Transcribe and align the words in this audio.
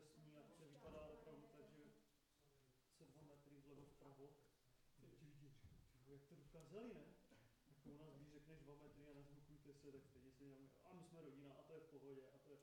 procesní 0.00 0.36
akce 0.36 0.64
vypadá 0.64 1.00
opravdu 1.00 1.46
tak, 1.46 1.72
že 1.76 1.84
se 2.96 3.04
dva 3.04 3.22
metry 3.22 3.60
vlevo 3.60 3.84
vpravo, 3.84 4.30
jak 6.06 6.24
to 6.24 6.34
dokázali, 6.34 6.94
ne? 6.94 7.04
Jako 7.68 7.90
u 7.90 7.98
nás, 7.98 8.14
když 8.14 8.32
řekneš 8.32 8.60
dva 8.60 8.74
metry 8.74 9.06
a 9.06 9.14
nezblokujte 9.14 9.74
se, 9.74 9.92
tak 9.92 10.04
stejně 10.04 10.32
si 10.32 10.44
jenom, 10.44 10.70
a 10.84 10.92
my 10.92 11.02
jsme 11.02 11.22
rodina, 11.22 11.54
a 11.54 11.62
to 11.62 11.72
je 11.72 11.80
v 11.80 11.90
pohodě, 11.90 12.22
a 12.34 12.38
to 12.38 12.52
je, 12.52 12.58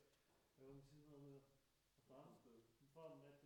jo, 0.59 0.73
musím 0.73 1.02
znamenat, 1.04 1.43
a 1.95 2.00
tam, 2.07 2.38
dva 2.93 3.07
metry, 3.15 3.36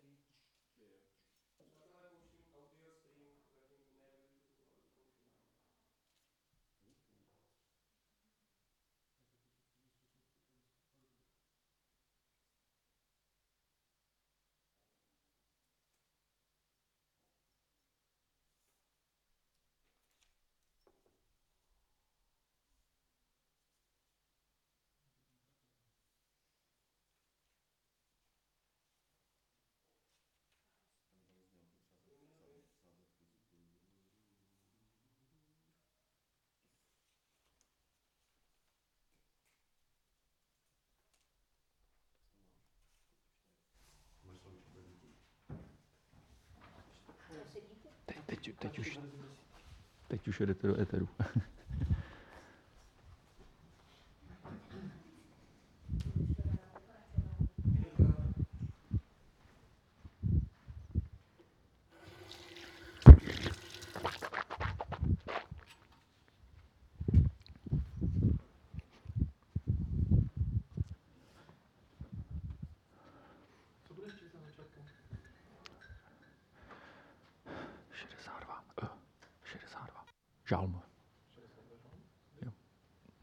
Teď, 48.43 48.55
teď, 48.59 48.79
už, 48.79 48.99
teď 50.07 50.27
už 50.27 50.39
jedete 50.39 50.67
do 50.67 50.81
éteru. 50.81 51.09
co 73.91 73.93
budeš 73.93 74.13
číst 74.19 74.33
na 74.33 74.39
začátku? 74.41 74.81
62. 77.91 78.63
Uh, 78.81 78.89
62. 79.43 80.05
Žalm. 80.45 80.81
Jo. 82.41 82.51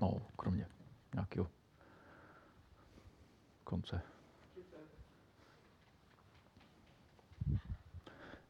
No, 0.00 0.26
kromě 0.36 0.68
nějakého 1.14 1.50
konce. 3.64 4.02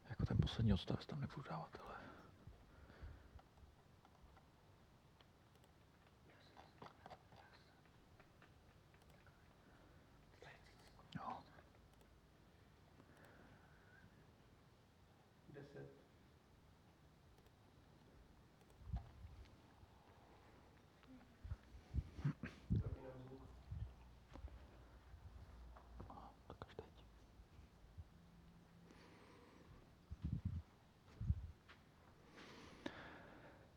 Jako 0.09 0.25
poslední 0.79 0.93
odstavec 0.93 1.05
tam 1.05 1.21
nebudu 1.21 1.43
dávat, 1.49 1.69
ale... 1.83 2.08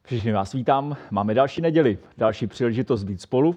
Všichni 0.05 0.33
vás 0.33 0.53
vítám. 0.53 0.97
Máme 1.11 1.35
další 1.35 1.61
neděli, 1.61 1.99
další 2.19 2.47
příležitost 2.47 3.05
být 3.05 3.21
spolu, 3.21 3.57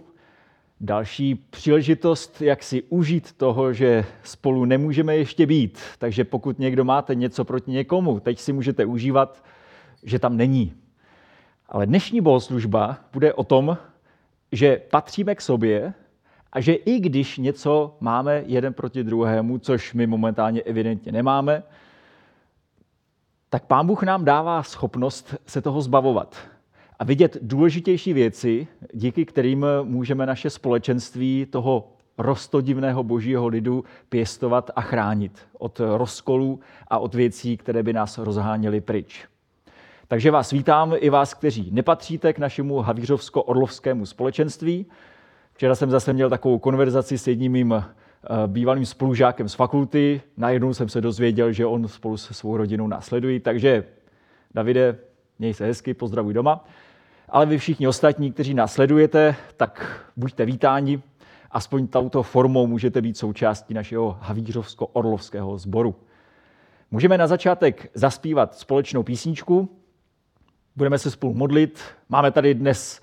další 0.82 1.36
příležitost, 1.36 2.42
jak 2.42 2.64
si 2.64 2.84
užít 2.84 3.34
toho, 3.34 3.74
že 3.74 4.06
spolu 4.24 4.66
nemůžeme 4.66 5.16
ještě 5.16 5.46
být. 5.46 5.80
Takže 6.00 6.24
pokud 6.24 6.60
někdo 6.60 6.84
máte 6.84 7.16
něco 7.16 7.46
proti 7.46 7.72
někomu, 7.72 8.20
teď 8.20 8.40
si 8.40 8.54
můžete 8.54 8.86
užívat, 8.86 9.44
že 10.04 10.20
tam 10.20 10.38
není. 10.38 10.74
Ale 11.70 11.86
dnešní 11.86 12.22
bohoslužba 12.22 12.98
bude 13.14 13.34
o 13.34 13.44
tom, 13.44 13.78
že 14.52 14.82
patříme 14.92 15.36
k 15.36 15.42
sobě 15.42 15.94
a 16.54 16.62
že 16.62 16.74
i 16.74 17.00
když 17.00 17.38
něco 17.38 17.98
máme 18.00 18.44
jeden 18.46 18.74
proti 18.74 19.04
druhému, 19.04 19.58
což 19.58 19.94
my 19.94 20.08
momentálně 20.08 20.62
evidentně 20.62 21.12
nemáme, 21.12 21.64
tak 23.56 23.66
Pán 23.66 23.88
Bůh 23.88 24.04
nám 24.04 24.26
dává 24.26 24.64
schopnost 24.64 25.36
se 25.46 25.62
toho 25.62 25.82
zbavovat 25.82 26.38
a 27.00 27.04
vidět 27.04 27.38
důležitější 27.42 28.14
věci, 28.14 28.68
díky 28.94 29.26
kterým 29.26 29.66
můžeme 29.84 30.26
naše 30.26 30.50
společenství 30.50 31.46
toho 31.46 31.88
rostodivného 32.18 33.04
božího 33.04 33.48
lidu 33.48 33.84
pěstovat 34.10 34.72
a 34.76 34.82
chránit 34.82 35.40
od 35.58 35.82
rozkolů 35.98 36.60
a 36.88 36.98
od 36.98 37.16
věcí, 37.16 37.58
které 37.58 37.84
by 37.84 37.94
nás 37.94 38.18
rozháněly 38.18 38.82
pryč. 38.82 39.26
Takže 40.08 40.32
vás 40.32 40.52
vítám 40.52 40.94
i 40.98 41.10
vás, 41.10 41.34
kteří 41.34 41.70
nepatříte 41.72 42.34
k 42.34 42.40
našemu 42.40 42.78
havířovsko-orlovskému 42.82 44.06
společenství. 44.06 44.86
Včera 45.54 45.76
jsem 45.76 45.92
zase 45.92 46.14
měl 46.14 46.30
takovou 46.30 46.60
konverzaci 46.60 47.18
s 47.18 47.28
jedním 47.28 47.52
mým 47.52 47.84
bývalým 48.48 48.86
spolužákem 48.86 49.50
z 49.50 49.54
fakulty. 49.54 50.22
Najednou 50.38 50.74
jsem 50.74 50.90
se 50.90 51.02
dozvěděl, 51.02 51.52
že 51.52 51.66
on 51.66 51.88
spolu 51.88 52.18
se 52.18 52.34
svou 52.34 52.58
rodinou 52.58 52.88
následují. 52.88 53.40
Takže 53.40 53.84
Davide, 54.54 54.98
měj 55.40 55.54
se 55.54 55.66
hezky, 55.66 55.94
pozdravuj 55.94 56.34
doma. 56.34 56.66
Ale 57.30 57.46
vy 57.46 57.58
všichni 57.58 57.88
ostatní, 57.88 58.32
kteří 58.32 58.54
nás 58.54 58.74
sledujete, 58.74 59.36
tak 59.58 60.02
buďte 60.18 60.46
vítáni. 60.46 61.02
Aspoň 61.52 61.88
touto 61.88 62.24
formou 62.24 62.68
můžete 62.68 63.02
být 63.02 63.18
součástí 63.18 63.74
našeho 63.74 64.18
havířovsko-orlovského 64.22 65.58
sboru. 65.58 65.96
Můžeme 66.92 67.18
na 67.18 67.28
začátek 67.28 67.92
zaspívat 67.94 68.56
společnou 68.56 69.04
písničku, 69.04 69.70
budeme 70.76 70.98
se 70.98 71.12
spolu 71.12 71.34
modlit. 71.34 71.80
Máme 72.10 72.32
tady 72.32 72.54
dnes 72.54 73.02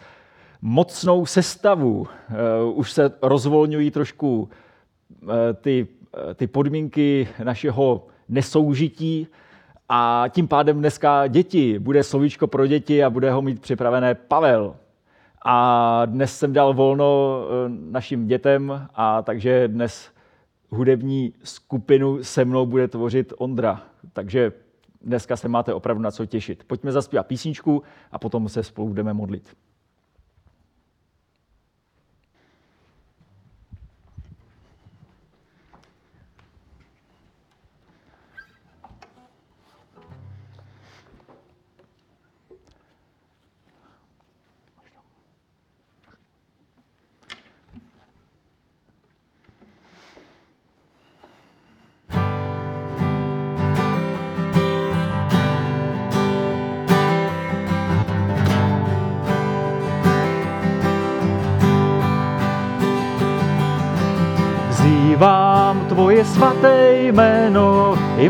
mocnou 0.62 1.26
sestavu. 1.26 2.06
Eh, 2.30 2.34
Už 2.74 2.92
se 2.92 3.12
rozvolňují 3.22 3.90
trošku 3.90 4.48
eh, 4.50 4.54
ty, 5.54 5.88
eh, 6.30 6.34
ty 6.34 6.46
podmínky 6.46 7.28
našeho 7.44 8.06
nesoužití 8.28 9.26
a 9.88 10.24
tím 10.28 10.48
pádem 10.48 10.78
dneska 10.78 11.26
děti. 11.26 11.78
Bude 11.78 12.02
slovíčko 12.02 12.46
pro 12.46 12.66
děti 12.66 13.04
a 13.04 13.10
bude 13.10 13.30
ho 13.30 13.42
mít 13.42 13.60
připravené 13.60 14.14
Pavel. 14.14 14.76
A 15.44 16.02
dnes 16.06 16.38
jsem 16.38 16.52
dal 16.52 16.74
volno 16.74 17.40
eh, 17.44 17.70
našim 17.90 18.26
dětem 18.26 18.88
a 18.94 19.22
takže 19.22 19.68
dnes 19.68 20.10
hudební 20.70 21.32
skupinu 21.44 22.24
se 22.24 22.44
mnou 22.44 22.66
bude 22.66 22.88
tvořit 22.88 23.32
Ondra. 23.38 23.82
Takže 24.12 24.52
dneska 25.02 25.36
se 25.36 25.48
máte 25.48 25.74
opravdu 25.74 26.02
na 26.02 26.10
co 26.10 26.26
těšit. 26.26 26.64
Pojďme 26.66 26.92
zaspívat 26.92 27.26
písničku 27.26 27.82
a 28.12 28.18
potom 28.18 28.48
se 28.48 28.62
spolu 28.62 28.88
budeme 28.88 29.12
modlit. 29.12 29.56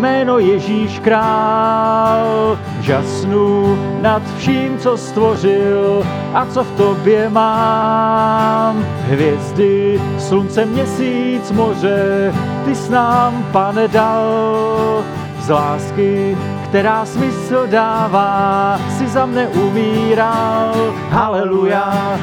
Jméno, 0.02 0.38
Ježíš 0.38 0.98
král. 0.98 2.58
žasnu 2.80 3.78
nad 4.02 4.22
vším, 4.38 4.78
co 4.78 4.96
stvořil 4.96 6.02
a 6.34 6.46
co 6.46 6.64
v 6.64 6.70
tobě 6.76 7.30
mám. 7.30 8.86
Hvězdy, 9.06 10.00
slunce, 10.18 10.64
měsíc, 10.64 11.52
moře, 11.52 12.34
ty 12.64 12.74
s 12.74 12.88
nám, 12.90 13.46
pane, 13.52 13.88
dal. 13.88 15.04
Z 15.40 15.48
lásky, 15.48 16.36
která 16.64 17.06
smysl 17.06 17.66
dává, 17.66 18.78
si 18.98 19.06
za 19.08 19.26
mne 19.26 19.48
umíral. 19.48 20.94
Haleluja, 21.10 22.18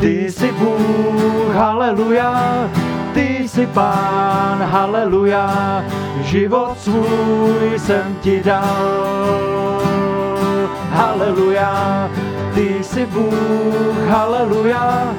ty 0.00 0.32
jsi 0.32 0.52
Bůh, 0.52 1.54
haleluja, 1.54 2.68
ty 3.14 3.48
jsi 3.48 3.66
pán, 3.66 4.62
haleluja, 4.62 5.84
život 6.22 6.78
svůj 6.78 7.78
jsem 7.78 8.16
ti 8.20 8.42
dal. 8.44 9.82
Haleluja, 10.90 12.10
ty 12.54 12.84
jsi 12.84 13.06
Bůh, 13.06 14.08
haleluja, 14.08 15.14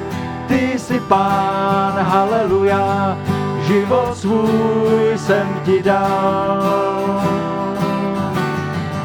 ty 0.46 0.78
jsi 0.78 1.00
pán, 1.00 1.92
haleluja, 1.98 3.18
život 3.66 4.16
svůj 4.16 5.12
jsem 5.16 5.60
ti 5.64 5.82
dal. 5.82 7.22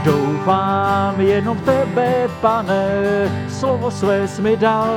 Doufám 0.03 1.21
jenom 1.21 1.57
v 1.57 1.61
tebe, 1.61 2.29
pane, 2.41 2.87
slovo 3.49 3.91
své 3.91 4.27
jsi 4.27 4.41
mi 4.41 4.57
dal. 4.57 4.87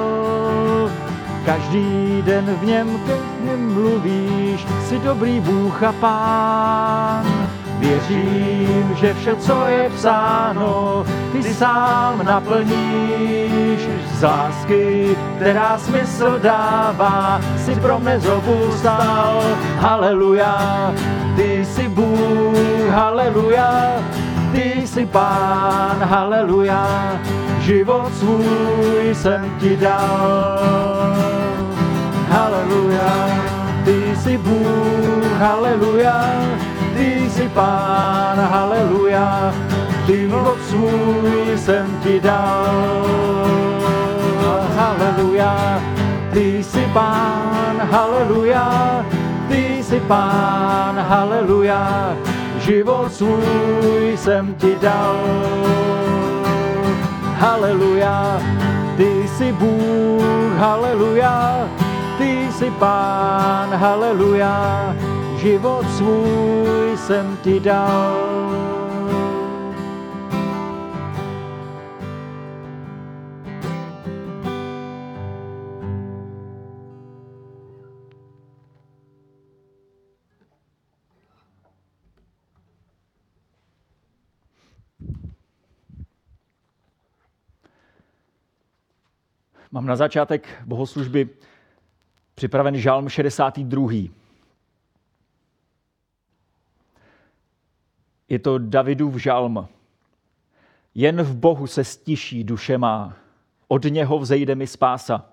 Každý 1.46 2.22
den 2.26 2.56
v 2.60 2.64
něm 2.64 2.98
ke 3.06 3.16
něm 3.44 3.74
mluvíš, 3.74 4.66
jsi 4.84 4.98
dobrý 4.98 5.40
Bůh 5.40 5.82
a 5.82 5.92
Pán. 5.92 7.48
Věřím, 7.78 8.94
že 8.94 9.14
vše, 9.14 9.36
co 9.36 9.66
je 9.66 9.90
psáno, 9.90 11.04
ty 11.32 11.42
sám 11.42 12.24
naplníš 12.24 13.80
z 14.14 14.22
lásky, 14.22 15.16
která 15.36 15.78
smysl 15.78 16.38
dává, 16.42 17.40
si 17.64 17.74
pro 17.74 17.98
mne 17.98 18.20
znovu 18.20 18.72
stal. 18.78 19.42
Haleluja, 19.78 20.94
ty 21.36 21.64
jsi 21.64 21.88
Bůh, 21.88 22.88
haleluja, 22.90 23.92
ty 24.52 24.86
jsi 24.86 25.06
Pán, 25.06 25.96
haleluja, 26.02 26.86
život 27.62 28.10
svůj 28.18 29.14
jsem 29.14 29.56
ti 29.60 29.76
dal. 29.76 30.58
Haleluja, 32.28 33.40
ty 33.84 34.16
jsi 34.16 34.38
Bůh, 34.38 35.32
haleluja, 35.38 36.24
ty 36.96 37.30
jsi 37.30 37.48
Pán, 37.54 38.38
haleluja, 38.40 39.54
život 40.06 40.58
svůj 40.68 41.58
jsem 41.58 41.86
ti 42.02 42.20
dal. 42.20 43.06
Haleluja, 44.76 45.82
ty 46.32 46.64
jsi 46.64 46.88
Pán, 46.92 47.88
haleluja, 47.90 49.06
ty 49.48 49.82
jsi 49.82 50.00
Pán, 50.00 50.98
haleluja, 51.08 52.16
život 52.58 53.12
svůj 53.12 54.16
jsem 54.16 54.54
ti 54.54 54.76
dal. 54.82 56.01
Haleluja, 57.42 58.40
ty 58.96 59.28
jsi 59.28 59.52
Bůh, 59.52 60.56
haleluja, 60.56 61.68
ty 62.18 62.48
jsi 62.52 62.70
Pán, 62.70 63.74
haleluja, 63.74 64.96
život 65.36 65.86
svůj 65.96 66.96
jsem 66.96 67.38
ti 67.42 67.60
dal. 67.60 68.71
Mám 89.74 89.86
na 89.86 89.96
začátek 89.96 90.62
bohoslužby 90.66 91.28
připraven 92.34 92.76
žalm 92.76 93.08
62. 93.08 93.92
Je 98.28 98.38
to 98.38 98.58
Davidův 98.58 99.16
žalm. 99.16 99.68
Jen 100.94 101.22
v 101.22 101.36
Bohu 101.36 101.66
se 101.66 101.84
stiší 101.84 102.44
duše 102.44 102.78
má, 102.78 103.16
od 103.68 103.84
něho 103.84 104.18
vzejde 104.18 104.54
mi 104.54 104.66
spása. 104.66 105.26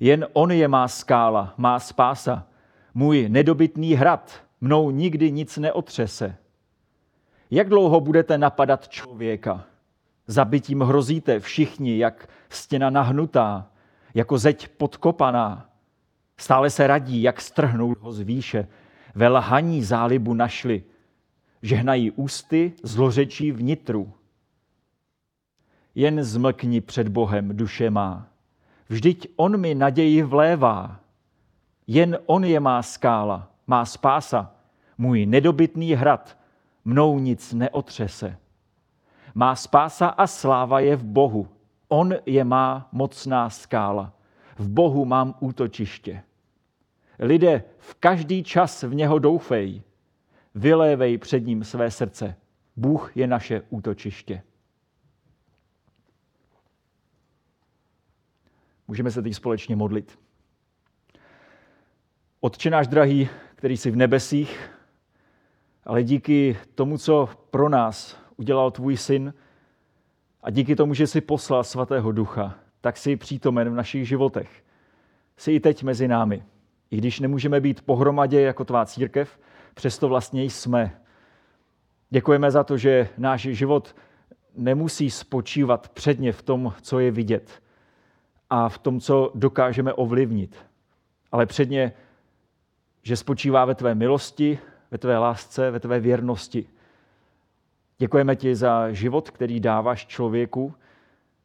Jen 0.00 0.26
on 0.32 0.50
je 0.52 0.68
má 0.68 0.88
skála, 0.88 1.54
má 1.56 1.80
spása. 1.80 2.46
Můj 2.94 3.28
nedobytný 3.28 3.94
hrad, 3.94 4.40
mnou 4.60 4.90
nikdy 4.90 5.32
nic 5.32 5.56
neotřese. 5.56 6.36
Jak 7.50 7.68
dlouho 7.68 8.00
budete 8.00 8.38
napadat 8.38 8.88
člověka? 8.88 9.64
Zabitím 10.26 10.80
hrozíte 10.80 11.40
všichni, 11.40 11.98
jak 11.98 12.28
stěna 12.48 12.90
nahnutá, 12.90 13.70
jako 14.14 14.38
zeď 14.38 14.68
podkopaná. 14.68 15.70
Stále 16.38 16.70
se 16.70 16.86
radí, 16.86 17.22
jak 17.22 17.40
strhnout 17.40 17.98
ho 17.98 18.12
z 18.12 18.20
výše. 18.20 18.68
Ve 19.14 19.28
lhaní 19.28 19.82
zálibu 19.82 20.34
našli. 20.34 20.84
Žehnají 21.62 22.10
ústy, 22.10 22.72
zlořečí 22.82 23.52
vnitru. 23.52 24.12
Jen 25.94 26.24
zmlkni 26.24 26.80
před 26.80 27.08
Bohem, 27.08 27.56
duše 27.56 27.90
má. 27.90 28.28
Vždyť 28.88 29.28
on 29.36 29.60
mi 29.60 29.74
naději 29.74 30.22
vlévá. 30.22 31.00
Jen 31.86 32.18
on 32.26 32.44
je 32.44 32.60
má 32.60 32.82
skála, 32.82 33.52
má 33.66 33.84
spása, 33.84 34.54
můj 34.98 35.26
nedobytný 35.26 35.94
hrad, 35.94 36.38
mnou 36.84 37.18
nic 37.18 37.52
neotřese. 37.52 38.38
Má 39.38 39.56
spása 39.56 40.06
a 40.08 40.26
sláva 40.26 40.80
je 40.80 40.96
v 40.96 41.04
Bohu. 41.04 41.48
On 41.88 42.14
je 42.26 42.44
má 42.44 42.88
mocná 42.92 43.50
skála. 43.50 44.12
V 44.58 44.68
Bohu 44.68 45.04
mám 45.04 45.34
útočiště. 45.40 46.22
Lidé, 47.18 47.64
v 47.78 47.94
každý 47.94 48.44
čas 48.44 48.82
v 48.82 48.94
něho 48.94 49.18
doufej. 49.18 49.82
Vylévej 50.54 51.18
před 51.18 51.46
ním 51.46 51.64
své 51.64 51.90
srdce. 51.90 52.36
Bůh 52.76 53.16
je 53.16 53.26
naše 53.26 53.62
útočiště. 53.70 54.42
Můžeme 58.88 59.10
se 59.10 59.22
teď 59.22 59.34
společně 59.34 59.76
modlit. 59.76 60.18
Otče 62.40 62.70
náš 62.70 62.88
drahý, 62.88 63.28
který 63.54 63.76
jsi 63.76 63.90
v 63.90 63.96
nebesích, 63.96 64.70
ale 65.84 66.02
díky 66.02 66.58
tomu, 66.74 66.98
co 66.98 67.28
pro 67.50 67.68
nás 67.68 68.25
udělal 68.36 68.70
tvůj 68.70 68.96
syn 68.96 69.34
a 70.42 70.50
díky 70.50 70.76
tomu, 70.76 70.94
že 70.94 71.06
jsi 71.06 71.20
poslal 71.20 71.64
svatého 71.64 72.12
ducha, 72.12 72.54
tak 72.80 72.96
jsi 72.96 73.16
přítomen 73.16 73.70
v 73.70 73.74
našich 73.74 74.08
životech. 74.08 74.64
Jsi 75.36 75.52
i 75.52 75.60
teď 75.60 75.82
mezi 75.82 76.08
námi. 76.08 76.44
I 76.90 76.96
když 76.96 77.20
nemůžeme 77.20 77.60
být 77.60 77.82
pohromadě 77.82 78.40
jako 78.40 78.64
tvá 78.64 78.86
církev, 78.86 79.40
přesto 79.74 80.08
vlastně 80.08 80.44
jsme. 80.44 81.00
Děkujeme 82.10 82.50
za 82.50 82.64
to, 82.64 82.76
že 82.76 83.08
náš 83.18 83.40
život 83.40 83.96
nemusí 84.56 85.10
spočívat 85.10 85.88
předně 85.88 86.32
v 86.32 86.42
tom, 86.42 86.74
co 86.82 86.98
je 86.98 87.10
vidět 87.10 87.62
a 88.50 88.68
v 88.68 88.78
tom, 88.78 89.00
co 89.00 89.32
dokážeme 89.34 89.92
ovlivnit, 89.92 90.56
ale 91.32 91.46
předně, 91.46 91.92
že 93.02 93.16
spočívá 93.16 93.64
ve 93.64 93.74
tvé 93.74 93.94
milosti, 93.94 94.58
ve 94.90 94.98
tvé 94.98 95.18
lásce, 95.18 95.70
ve 95.70 95.80
tvé 95.80 96.00
věrnosti. 96.00 96.68
Děkujeme 97.98 98.36
ti 98.36 98.54
za 98.54 98.92
život, 98.92 99.30
který 99.30 99.60
dáváš 99.60 100.06
člověku. 100.06 100.74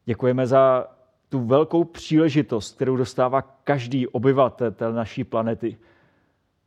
Děkujeme 0.06 0.48
za 0.48 0.88
tu 1.30 1.40
velkou 1.40 1.84
příležitost, 1.84 2.76
kterou 2.76 2.96
dostává 2.96 3.42
každý 3.42 4.08
obyvatel 4.08 4.94
naší 4.94 5.24
planety, 5.24 5.78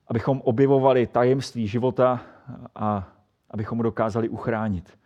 abychom 0.09 0.41
objevovali 0.41 1.07
tajemství 1.07 1.67
života 1.67 2.21
a 2.75 3.09
abychom 3.51 3.79
ho 3.79 3.83
dokázali 3.83 4.29
uchránit. 4.29 4.99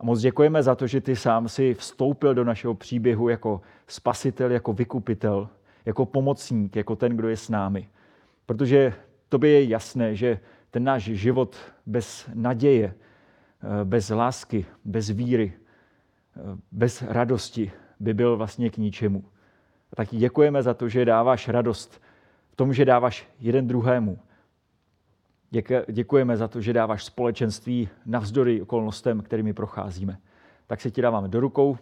A 0.00 0.04
moc 0.04 0.20
děkujeme 0.20 0.62
za 0.62 0.74
to, 0.74 0.86
že 0.86 1.00
ty 1.00 1.16
sám 1.16 1.48
si 1.48 1.74
vstoupil 1.74 2.34
do 2.34 2.44
našeho 2.44 2.74
příběhu 2.74 3.28
jako 3.28 3.60
spasitel, 3.86 4.52
jako 4.52 4.72
vykupitel, 4.72 5.48
jako 5.84 6.06
pomocník, 6.06 6.76
jako 6.76 6.96
ten, 6.96 7.16
kdo 7.16 7.28
je 7.28 7.36
s 7.36 7.48
námi. 7.48 7.88
Protože 8.46 8.92
tobě 9.28 9.50
je 9.50 9.64
jasné, 9.64 10.14
že 10.14 10.40
ten 10.70 10.84
náš 10.84 11.02
život 11.02 11.56
bez 11.86 12.30
naděje, 12.34 12.94
bez 13.84 14.10
lásky, 14.10 14.66
bez 14.84 15.10
víry, 15.10 15.52
bez 16.72 17.02
radosti 17.02 17.72
by 18.00 18.14
byl 18.14 18.36
vlastně 18.36 18.70
k 18.70 18.76
ničemu. 18.76 19.24
A 19.92 19.96
taky 19.96 20.16
děkujeme 20.16 20.62
za 20.62 20.74
to, 20.74 20.88
že 20.88 21.04
dáváš 21.04 21.48
radost 21.48 22.00
v 22.48 22.56
tom, 22.56 22.72
že 22.72 22.84
dáváš 22.84 23.28
jeden 23.40 23.66
druhému. 23.66 24.18
Děkujeme 25.92 26.36
za 26.36 26.48
to, 26.48 26.60
že 26.60 26.72
dáváš 26.72 27.04
společenství 27.04 27.88
navzdory 28.06 28.62
okolnostem, 28.62 29.20
kterými 29.20 29.52
procházíme. 29.52 30.18
tak 30.68 30.80
se 30.80 30.90
ti 30.90 31.02
dáváme 31.02 31.28
do 31.28 31.40
rukou 31.40 31.78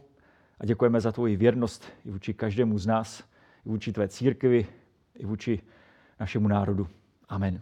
a 0.60 0.66
děkujeme 0.66 1.00
za 1.00 1.12
tvoji 1.12 1.36
věrnost 1.36 1.92
i 2.04 2.10
vůči 2.10 2.34
každému 2.34 2.78
z 2.78 2.86
nás, 2.86 3.24
i 3.66 3.68
vůči 3.68 3.92
tvé 3.92 4.08
církvi, 4.08 4.66
i 5.14 5.26
vůči 5.26 5.62
našemu 6.20 6.48
národu. 6.48 6.88
Amen. 7.28 7.60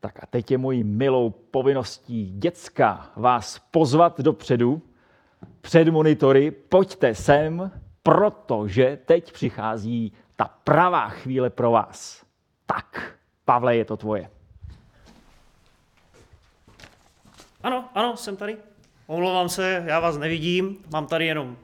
Tak 0.00 0.22
a 0.22 0.26
teď 0.26 0.50
je 0.50 0.58
mojí 0.58 0.84
milou 0.84 1.30
povinností 1.30 2.32
dětská 2.38 3.12
vás 3.16 3.58
pozvat 3.58 4.20
dopředu 4.20 4.82
před 5.60 5.88
monitory. 5.88 6.50
Pojďte 6.50 7.14
sem, 7.14 7.70
protože 8.02 8.98
teď 9.04 9.32
přichází 9.32 10.12
ta 10.36 10.44
pravá 10.64 11.08
chvíle 11.08 11.50
pro 11.50 11.70
vás. 11.70 12.24
Tak, 12.66 13.16
Pavle, 13.44 13.76
je 13.76 13.84
to 13.84 13.96
tvoje. 13.96 14.30
Ano, 17.62 17.88
ano, 17.94 18.16
jsem 18.16 18.36
tady. 18.36 18.56
Omlouvám 19.06 19.48
se, 19.48 19.84
já 19.86 20.00
vás 20.00 20.16
nevidím, 20.16 20.78
mám 20.92 21.06
tady 21.06 21.26
jenom 21.26 21.56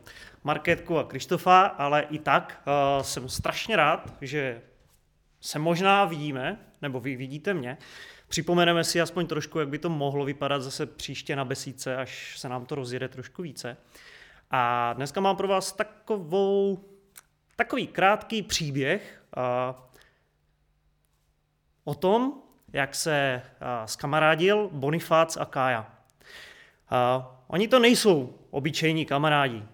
Marketku 0.45 0.99
a 0.99 1.05
Krištofa, 1.05 1.67
ale 1.67 2.03
i 2.03 2.19
tak 2.19 2.63
uh, 2.67 3.03
jsem 3.03 3.29
strašně 3.29 3.77
rád, 3.77 4.13
že 4.21 4.63
se 5.41 5.59
možná 5.59 6.05
vidíme, 6.05 6.59
nebo 6.83 7.01
vy 7.01 7.17
vidíte 7.17 7.55
mě. 7.55 7.79
Připomeneme 8.29 8.85
si 8.85 9.01
aspoň 9.01 9.27
trošku, 9.27 9.59
jak 9.59 9.69
by 9.69 9.79
to 9.79 9.89
mohlo 9.89 10.25
vypadat 10.25 10.63
zase 10.63 10.87
příště 10.87 11.37
na 11.37 11.45
besíce, 11.45 11.97
až 11.97 12.39
se 12.39 12.49
nám 12.49 12.67
to 12.67 12.75
rozjede 12.75 13.09
trošku 13.09 13.43
více. 13.43 13.77
A 14.51 14.93
dneska 14.93 15.21
mám 15.21 15.37
pro 15.37 15.49
vás 15.49 15.73
takovou, 15.73 16.85
takový 17.57 17.87
krátký 17.87 18.43
příběh 18.43 19.23
uh, 19.37 19.43
o 21.85 21.95
tom, 21.95 22.33
jak 22.73 22.95
se 22.95 23.43
skamarádil 23.85 24.71
Bonifác 24.73 25.37
a 25.37 25.45
Kája. 25.45 25.95
Uh, 27.17 27.25
oni 27.47 27.69
to 27.69 27.79
nejsou 27.79 28.39
obyčejní 28.51 29.07
kamarádi. 29.07 29.65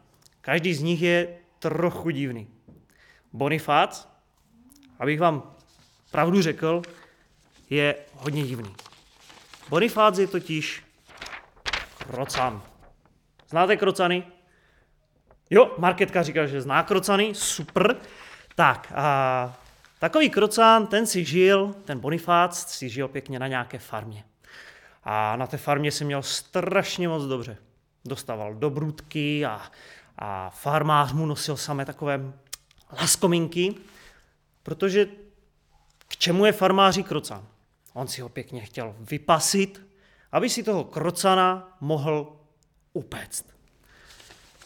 Každý 0.41 0.75
z 0.75 0.83
nich 0.83 1.03
je 1.03 1.39
trochu 1.59 2.11
divný. 2.11 2.49
Bonifác, 3.33 4.09
abych 4.99 5.21
vám 5.21 5.55
pravdu 6.11 6.43
řekl, 6.43 6.83
je 7.73 7.95
hodně 8.17 8.43
divný. 8.43 8.75
Bonifác 9.69 10.19
je 10.19 10.27
totiž 10.27 10.85
krocan. 11.99 12.63
Znáte 13.49 13.77
krocany? 13.77 14.25
Jo, 15.51 15.75
marketka 15.79 16.23
říká, 16.23 16.47
že 16.47 16.61
zná 16.61 16.83
krocany, 16.83 17.35
super. 17.35 17.97
Tak, 18.55 18.93
a 18.95 19.57
takový 19.99 20.31
krocán, 20.31 20.87
ten 20.87 21.07
si 21.07 21.25
žil, 21.25 21.75
ten 21.85 21.99
Bonifác 21.99 22.69
si 22.69 22.89
žil 22.89 23.09
pěkně 23.09 23.39
na 23.39 23.47
nějaké 23.47 23.79
farmě. 23.79 24.25
A 25.05 25.37
na 25.37 25.47
té 25.47 25.57
farmě 25.57 25.91
si 25.91 26.05
měl 26.05 26.23
strašně 26.23 27.09
moc 27.09 27.23
dobře. 27.23 27.57
Dostával 28.05 28.55
dobrutky 28.55 29.47
a, 29.47 29.63
a 30.19 30.51
farmář 30.51 31.13
mu 31.13 31.27
nosil 31.27 31.57
samé 31.57 31.85
takové 31.85 32.33
laskominky, 33.01 33.75
protože 34.63 35.07
k 36.09 36.17
čemu 36.17 36.45
je 36.45 36.53
farmáři 36.53 37.03
krocan? 37.03 37.52
On 37.95 38.09
si 38.09 38.21
ho 38.21 38.29
pěkně 38.29 38.61
chtěl 38.61 38.95
vypasit, 39.01 39.83
aby 40.33 40.49
si 40.49 40.63
toho 40.63 40.85
krocana 40.85 41.77
mohl 41.81 42.37
upéct. 42.93 43.47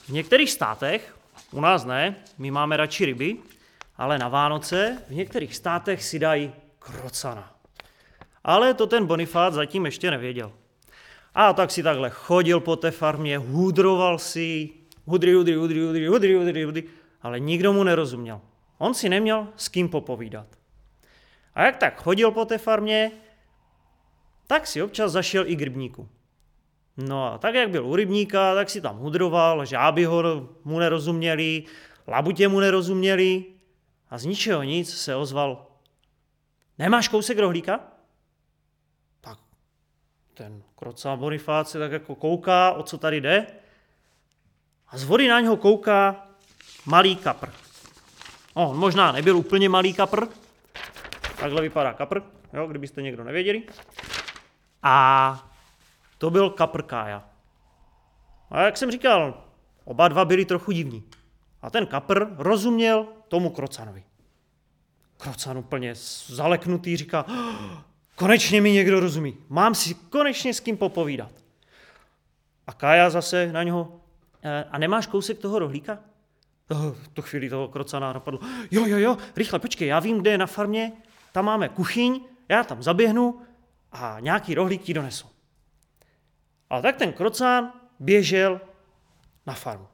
V 0.04 0.08
některých 0.08 0.50
státech, 0.50 1.16
u 1.50 1.60
nás 1.60 1.84
ne, 1.84 2.16
my 2.38 2.50
máme 2.50 2.76
radši 2.76 3.04
ryby, 3.04 3.36
ale 3.96 4.18
na 4.18 4.28
Vánoce 4.28 5.02
v 5.08 5.14
některých 5.14 5.56
státech 5.56 6.04
si 6.04 6.18
dají 6.18 6.52
krocana. 6.78 7.54
Ale 8.44 8.74
to 8.74 8.86
ten 8.86 9.06
Bonifát 9.06 9.54
zatím 9.54 9.84
ještě 9.84 10.10
nevěděl. 10.10 10.52
A 11.34 11.52
tak 11.52 11.70
si 11.70 11.82
takhle 11.82 12.10
chodil 12.10 12.60
po 12.60 12.76
té 12.76 12.90
farmě, 12.90 13.38
hudroval 13.38 14.18
si, 14.18 14.70
hudry, 15.06 15.32
hudry, 15.32 15.54
hudry, 15.54 15.80
hudry, 15.80 16.06
hudry, 16.06 16.34
hudry, 16.34 16.64
hudry, 16.64 16.84
ale 17.22 17.40
nikdo 17.40 17.72
mu 17.72 17.84
nerozuměl. 17.84 18.40
On 18.78 18.94
si 18.94 19.08
neměl 19.08 19.48
s 19.56 19.68
kým 19.68 19.88
popovídat. 19.88 20.46
A 21.56 21.62
jak 21.62 21.76
tak 21.76 22.02
chodil 22.02 22.30
po 22.30 22.44
té 22.44 22.58
farmě, 22.58 23.12
tak 24.46 24.66
si 24.66 24.82
občas 24.82 25.12
zašel 25.12 25.44
i 25.46 25.56
k 25.56 25.62
rybníku. 25.62 26.08
No 26.96 27.32
a 27.32 27.38
tak, 27.38 27.54
jak 27.54 27.70
byl 27.70 27.86
u 27.86 27.96
rybníka, 27.96 28.54
tak 28.54 28.70
si 28.70 28.80
tam 28.80 28.98
hudroval, 28.98 29.64
žáby 29.64 30.04
ho 30.04 30.48
mu 30.64 30.78
nerozuměli, 30.78 31.64
labutě 32.06 32.48
mu 32.48 32.60
nerozuměli 32.60 33.44
a 34.10 34.18
z 34.18 34.24
ničeho 34.24 34.62
nic 34.62 34.96
se 34.96 35.16
ozval. 35.16 35.66
Nemáš 36.78 37.08
kousek 37.08 37.38
rohlíka? 37.38 37.80
Tak 39.20 39.38
ten 40.34 40.62
krocá 40.74 41.16
Bonifác 41.16 41.70
se 41.70 41.78
tak 41.78 41.92
jako 41.92 42.14
kouká, 42.14 42.72
o 42.72 42.82
co 42.82 42.98
tady 42.98 43.20
jde. 43.20 43.46
A 44.88 44.98
z 44.98 45.04
vody 45.04 45.28
na 45.28 45.40
něho 45.40 45.56
kouká 45.56 46.26
malý 46.86 47.16
kapr. 47.16 47.50
On 48.54 48.76
možná 48.76 49.12
nebyl 49.12 49.36
úplně 49.36 49.68
malý 49.68 49.94
kapr, 49.94 50.26
takhle 51.46 51.62
vypadá 51.62 51.92
kapr, 51.92 52.22
jo, 52.52 52.66
kdybyste 52.66 53.02
někdo 53.02 53.24
nevěděli. 53.24 53.62
A 54.82 55.50
to 56.18 56.30
byl 56.30 56.50
kapr 56.50 56.82
Kája. 56.82 57.24
A 58.50 58.60
jak 58.60 58.76
jsem 58.76 58.90
říkal, 58.90 59.44
oba 59.84 60.08
dva 60.08 60.24
byli 60.24 60.44
trochu 60.44 60.72
divní. 60.72 61.04
A 61.62 61.70
ten 61.70 61.86
kapr 61.86 62.26
rozuměl 62.36 63.06
tomu 63.28 63.50
Krocanovi. 63.50 64.04
Krocan 65.16 65.58
úplně 65.58 65.94
zaleknutý 66.26 66.96
říká, 66.96 67.24
oh, 67.28 67.78
konečně 68.14 68.60
mi 68.60 68.72
někdo 68.72 69.00
rozumí, 69.00 69.36
mám 69.48 69.74
si 69.74 69.94
konečně 69.94 70.54
s 70.54 70.60
kým 70.60 70.76
popovídat. 70.76 71.32
A 72.66 72.72
Kája 72.72 73.10
zase 73.10 73.52
na 73.52 73.62
něho, 73.62 74.00
e, 74.42 74.64
a 74.64 74.78
nemáš 74.78 75.06
kousek 75.06 75.38
toho 75.38 75.58
rohlíka? 75.58 75.98
Oh, 76.70 76.94
to 77.12 77.22
chvíli 77.22 77.50
toho 77.50 77.68
krocana 77.68 78.12
napadlo, 78.12 78.40
jo, 78.70 78.86
jo, 78.86 78.98
jo, 78.98 79.18
rychle, 79.36 79.58
počkej, 79.58 79.88
já 79.88 80.00
vím, 80.00 80.18
kde 80.18 80.30
je 80.30 80.38
na 80.38 80.46
farmě, 80.46 80.92
tam 81.36 81.44
máme 81.44 81.68
kuchyň, 81.68 82.20
já 82.48 82.64
tam 82.64 82.82
zaběhnu 82.82 83.40
a 83.92 84.16
nějaký 84.20 84.54
rohlík 84.54 84.82
ti 84.82 84.94
donesu. 84.94 85.26
A 86.70 86.80
tak 86.80 86.96
ten 86.96 87.12
krocán 87.12 87.72
běžel 88.00 88.60
na 89.46 89.54
farmu. 89.54 89.86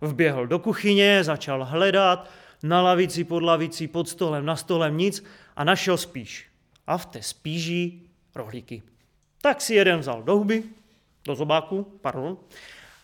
Vběhl 0.00 0.46
do 0.46 0.58
kuchyně, 0.58 1.24
začal 1.24 1.64
hledat, 1.64 2.30
na 2.62 2.82
lavici, 2.82 3.24
pod 3.24 3.42
lavicí, 3.42 3.88
pod 3.88 4.08
stolem, 4.08 4.44
na 4.44 4.56
stolem 4.56 4.98
nic 4.98 5.24
a 5.56 5.64
našel 5.64 5.96
spíš. 5.96 6.50
A 6.86 6.98
v 6.98 7.06
té 7.06 7.22
spíži 7.22 8.00
rohlíky. 8.34 8.82
Tak 9.42 9.60
si 9.60 9.74
jeden 9.74 9.98
vzal 9.98 10.22
do 10.22 10.36
huby, 10.36 10.64
do 11.24 11.34
zobáku, 11.34 11.98
pardon, 12.00 12.36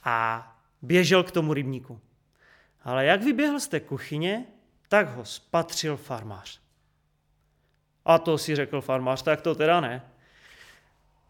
a 0.04 0.46
běžel 0.82 1.22
k 1.22 1.30
tomu 1.30 1.54
rybníku. 1.54 2.00
Ale 2.84 3.04
jak 3.04 3.22
vyběhl 3.22 3.60
z 3.60 3.68
té 3.68 3.80
kuchyně, 3.80 4.46
tak 4.88 5.16
ho 5.16 5.24
spatřil 5.24 5.96
farmář. 5.96 6.67
A 8.08 8.18
to 8.18 8.38
si 8.38 8.56
řekl 8.56 8.80
farmář, 8.80 9.22
tak 9.22 9.40
to 9.40 9.54
teda 9.54 9.80
ne. 9.80 10.02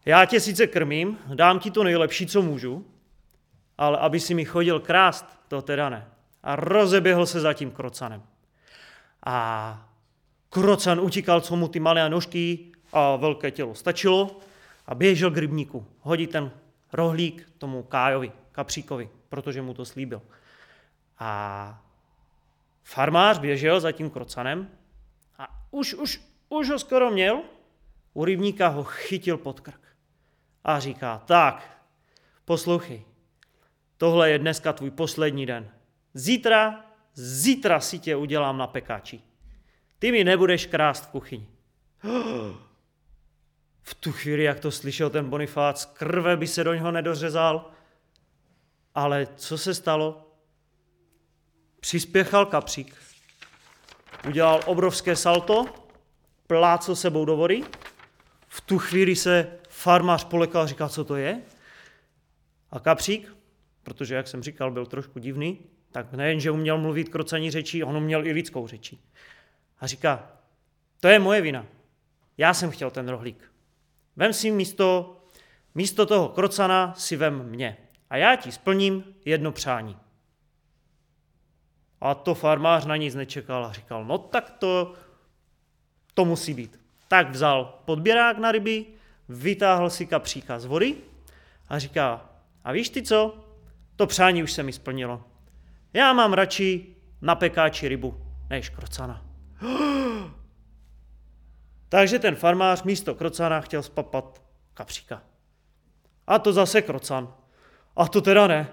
Já 0.05 0.25
tě 0.25 0.39
sice 0.39 0.67
krmím, 0.67 1.17
dám 1.33 1.59
ti 1.59 1.71
to 1.71 1.83
nejlepší, 1.83 2.27
co 2.27 2.41
můžu, 2.41 2.85
ale 3.77 3.97
aby 3.97 4.19
si 4.19 4.33
mi 4.33 4.45
chodil 4.45 4.79
krást, 4.79 5.25
to 5.47 5.61
teda 5.61 5.89
ne. 5.89 6.07
A 6.43 6.55
rozeběhl 6.55 7.25
se 7.25 7.39
za 7.39 7.53
tím 7.53 7.71
krocanem. 7.71 8.23
A 9.25 9.89
krocan 10.49 10.99
utíkal, 10.99 11.41
co 11.41 11.55
mu 11.55 11.67
ty 11.67 11.79
malé 11.79 12.09
nožky 12.09 12.71
a 12.93 13.15
velké 13.15 13.51
tělo 13.51 13.75
stačilo 13.75 14.39
a 14.87 14.95
běžel 14.95 15.31
k 15.31 15.37
rybníku. 15.37 15.85
Hodí 15.99 16.27
ten 16.27 16.51
rohlík 16.93 17.51
tomu 17.57 17.83
Kájovi, 17.83 18.31
kapříkovi, 18.51 19.09
protože 19.29 19.61
mu 19.61 19.73
to 19.73 19.85
slíbil. 19.85 20.21
A 21.19 21.81
farmář 22.83 23.39
běžel 23.39 23.79
za 23.79 23.91
tím 23.91 24.09
krocanem 24.09 24.69
a 25.37 25.47
už, 25.71 25.93
už, 25.93 26.28
už 26.49 26.69
ho 26.69 26.79
skoro 26.79 27.11
měl, 27.11 27.41
u 28.13 28.25
rybníka 28.25 28.67
ho 28.67 28.83
chytil 28.83 29.37
pod 29.37 29.59
krk 29.59 29.81
a 30.63 30.79
říká, 30.79 31.23
tak, 31.25 31.83
poslouchej, 32.45 33.05
tohle 33.97 34.31
je 34.31 34.39
dneska 34.39 34.73
tvůj 34.73 34.91
poslední 34.91 35.45
den. 35.45 35.69
Zítra, 36.13 36.85
zítra 37.13 37.79
si 37.79 37.99
tě 37.99 38.15
udělám 38.15 38.57
na 38.57 38.67
pekáči. 38.67 39.21
Ty 39.99 40.11
mi 40.11 40.23
nebudeš 40.23 40.65
krást 40.65 41.05
v 41.05 41.07
kuchyni. 41.07 41.47
V 43.81 43.95
tu 43.95 44.11
chvíli, 44.11 44.43
jak 44.43 44.59
to 44.59 44.71
slyšel 44.71 45.09
ten 45.09 45.29
Bonifác, 45.29 45.85
krve 45.85 46.37
by 46.37 46.47
se 46.47 46.63
do 46.63 46.73
něho 46.73 46.91
nedořezal. 46.91 47.71
Ale 48.95 49.27
co 49.35 49.57
se 49.57 49.73
stalo? 49.73 50.35
Přispěchal 51.79 52.45
kapřík, 52.45 52.95
udělal 54.27 54.59
obrovské 54.65 55.15
salto, 55.15 55.65
plácel 56.49 56.95
sebou 56.95 57.25
do 57.25 57.35
vody, 57.35 57.63
v 58.47 58.61
tu 58.61 58.79
chvíli 58.79 59.15
se 59.15 59.59
farmář 59.69 60.23
polekal 60.23 60.67
říká, 60.67 60.89
co 60.89 61.03
to 61.03 61.15
je. 61.15 61.41
A 62.71 62.79
kapřík, 62.79 63.35
protože, 63.83 64.15
jak 64.15 64.27
jsem 64.27 64.43
říkal, 64.43 64.71
byl 64.71 64.85
trošku 64.85 65.19
divný, 65.19 65.59
tak 65.91 66.13
nejen, 66.13 66.39
že 66.39 66.51
uměl 66.51 66.77
mluvit 66.77 67.09
krocaní 67.09 67.51
řečí, 67.51 67.83
on 67.83 67.97
uměl 67.97 68.27
i 68.27 68.31
lidskou 68.31 68.67
řečí. 68.67 69.01
A 69.79 69.87
říká, 69.87 70.31
to 70.99 71.07
je 71.07 71.19
moje 71.19 71.41
vina. 71.41 71.65
Já 72.37 72.53
jsem 72.53 72.71
chtěl 72.71 72.91
ten 72.91 73.09
rohlík. 73.09 73.51
Vem 74.15 74.33
si 74.33 74.51
místo 74.51 75.15
místo 75.75 76.05
toho 76.05 76.29
krocana 76.29 76.93
si 76.97 77.15
vem 77.15 77.43
mě 77.43 77.77
a 78.09 78.17
já 78.17 78.35
ti 78.35 78.51
splním 78.51 79.03
jedno 79.25 79.51
přání. 79.51 79.97
A 82.01 82.15
to 82.15 82.35
farmář 82.35 82.85
na 82.85 82.95
nic 82.95 83.15
nečekal 83.15 83.65
a 83.65 83.73
říkal, 83.73 84.05
no 84.05 84.17
tak 84.17 84.49
to, 84.49 84.93
to 86.19 86.25
musí 86.25 86.53
být. 86.53 86.79
Tak 87.07 87.29
vzal 87.31 87.79
podběrák 87.85 88.37
na 88.37 88.51
ryby, 88.51 88.85
vytáhl 89.29 89.89
si 89.89 90.05
kapříka 90.05 90.59
z 90.59 90.65
vody 90.65 90.95
a 91.69 91.79
říká, 91.79 92.29
a 92.63 92.71
víš 92.71 92.89
ty 92.89 93.03
co, 93.03 93.37
to 93.95 94.07
přání 94.07 94.43
už 94.43 94.51
se 94.51 94.63
mi 94.63 94.73
splnilo. 94.73 95.23
Já 95.93 96.13
mám 96.13 96.33
radši 96.33 96.85
na 97.21 97.35
pekáči 97.35 97.87
rybu, 97.87 98.21
než 98.49 98.69
krocana. 98.69 99.25
Takže 101.89 102.19
ten 102.19 102.35
farmář 102.35 102.83
místo 102.83 103.15
krocana 103.15 103.61
chtěl 103.61 103.83
spapat 103.83 104.41
kapříka. 104.73 105.21
A 106.27 106.39
to 106.39 106.53
zase 106.53 106.81
krocan. 106.81 107.33
A 107.95 108.07
to 108.07 108.21
teda 108.21 108.47
ne. 108.47 108.67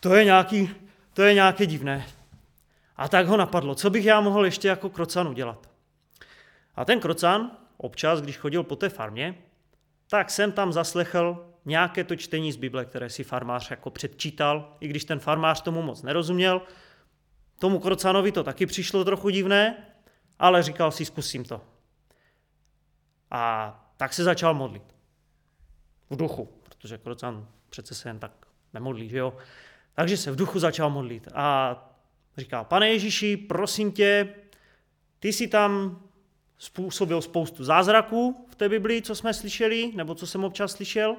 To 0.00 0.14
je 0.14 0.24
nějaký, 0.24 0.70
to 1.14 1.22
je 1.22 1.34
nějaké 1.34 1.66
divné. 1.66 2.06
A 2.96 3.08
tak 3.08 3.26
ho 3.26 3.36
napadlo, 3.36 3.74
co 3.74 3.90
bych 3.90 4.04
já 4.04 4.20
mohl 4.20 4.44
ještě 4.44 4.68
jako 4.68 4.90
krocan 4.90 5.28
udělat. 5.28 5.77
A 6.78 6.84
ten 6.84 7.00
krocan 7.00 7.50
občas, 7.76 8.20
když 8.20 8.38
chodil 8.38 8.62
po 8.62 8.76
té 8.76 8.88
farmě, 8.88 9.34
tak 10.10 10.30
jsem 10.30 10.52
tam 10.52 10.72
zaslechl 10.72 11.54
nějaké 11.64 12.04
to 12.04 12.16
čtení 12.16 12.52
z 12.52 12.56
Bible, 12.56 12.84
které 12.84 13.10
si 13.10 13.24
farmář 13.24 13.70
jako 13.70 13.90
předčítal, 13.90 14.76
i 14.80 14.88
když 14.88 15.04
ten 15.04 15.20
farmář 15.20 15.62
tomu 15.62 15.82
moc 15.82 16.02
nerozuměl. 16.02 16.62
Tomu 17.58 17.78
krocanovi 17.78 18.32
to 18.32 18.44
taky 18.44 18.66
přišlo 18.66 19.04
trochu 19.04 19.30
divné, 19.30 19.86
ale 20.38 20.62
říkal 20.62 20.90
si, 20.90 21.04
zkusím 21.04 21.44
to. 21.44 21.60
A 23.30 23.92
tak 23.96 24.12
se 24.12 24.24
začal 24.24 24.54
modlit. 24.54 24.94
V 26.10 26.16
duchu, 26.16 26.48
protože 26.62 26.98
krocan 26.98 27.48
přece 27.68 27.94
se 27.94 28.08
jen 28.08 28.18
tak 28.18 28.32
nemodlí, 28.74 29.08
že 29.08 29.18
jo? 29.18 29.36
Takže 29.94 30.16
se 30.16 30.30
v 30.30 30.36
duchu 30.36 30.58
začal 30.58 30.90
modlit 30.90 31.28
a 31.34 31.76
říkal, 32.36 32.64
pane 32.64 32.88
Ježíši, 32.88 33.36
prosím 33.36 33.92
tě, 33.92 34.34
ty 35.18 35.32
si 35.32 35.48
tam 35.48 36.02
způsobil 36.58 37.22
spoustu 37.22 37.64
zázraků 37.64 38.46
v 38.50 38.54
té 38.54 38.68
Biblii, 38.68 39.02
co 39.02 39.14
jsme 39.14 39.34
slyšeli, 39.34 39.92
nebo 39.94 40.14
co 40.14 40.26
jsem 40.26 40.44
občas 40.44 40.72
slyšel, 40.72 41.16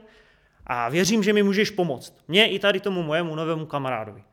a 0.66 0.90
věřím, 0.90 1.24
že 1.24 1.34
mi 1.34 1.44
můžeš 1.44 1.70
pomoct. 1.70 2.24
Mně 2.28 2.50
i 2.50 2.60
tady 2.60 2.80
tomu 2.80 3.04
mojemu 3.04 3.36
novému 3.36 3.66
kamarádovi. 3.66 4.24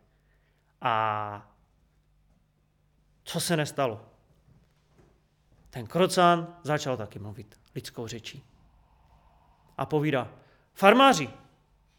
A 0.80 1.50
co 3.24 3.40
se 3.40 3.56
nestalo? 3.56 4.00
Ten 5.70 5.86
krocán 5.86 6.56
začal 6.62 6.96
taky 6.96 7.18
mluvit 7.18 7.56
lidskou 7.74 8.06
řečí. 8.06 8.42
A 9.78 9.86
povídá, 9.86 10.28
farmáři, 10.74 11.30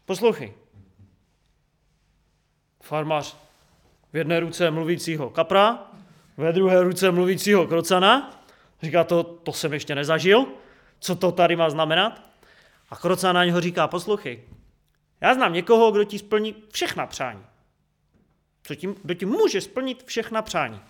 poslouchej. 0.04 0.54
Farmář 2.82 3.36
v 4.12 4.16
jedné 4.16 4.40
ruce 4.40 4.70
mluvícího 4.70 5.30
kapra, 5.30 5.92
ve 6.36 6.52
druhé 6.52 6.82
ruce 6.82 7.10
mluvícího 7.10 7.66
krocana. 7.66 8.37
Říká, 8.82 9.04
to, 9.04 9.22
to 9.22 9.52
jsem 9.52 9.72
ještě 9.72 9.94
nezažil. 9.94 10.46
Co 11.00 11.16
to 11.16 11.32
tady 11.32 11.56
má 11.56 11.70
znamenat? 11.70 12.22
A 12.90 12.96
krocán 12.96 13.34
na 13.34 13.44
něho 13.44 13.60
říká, 13.60 13.88
poslouchej, 13.88 14.42
já 15.20 15.34
znám 15.34 15.52
někoho, 15.52 15.92
kdo 15.92 16.04
ti 16.04 16.18
splní 16.18 16.54
všechna 16.72 17.06
přání. 17.06 17.44
Co 18.62 18.74
tím, 18.74 18.94
kdo 19.02 19.14
ti 19.14 19.26
může 19.26 19.60
splnit 19.60 20.04
všechna 20.04 20.42
přání. 20.42 20.80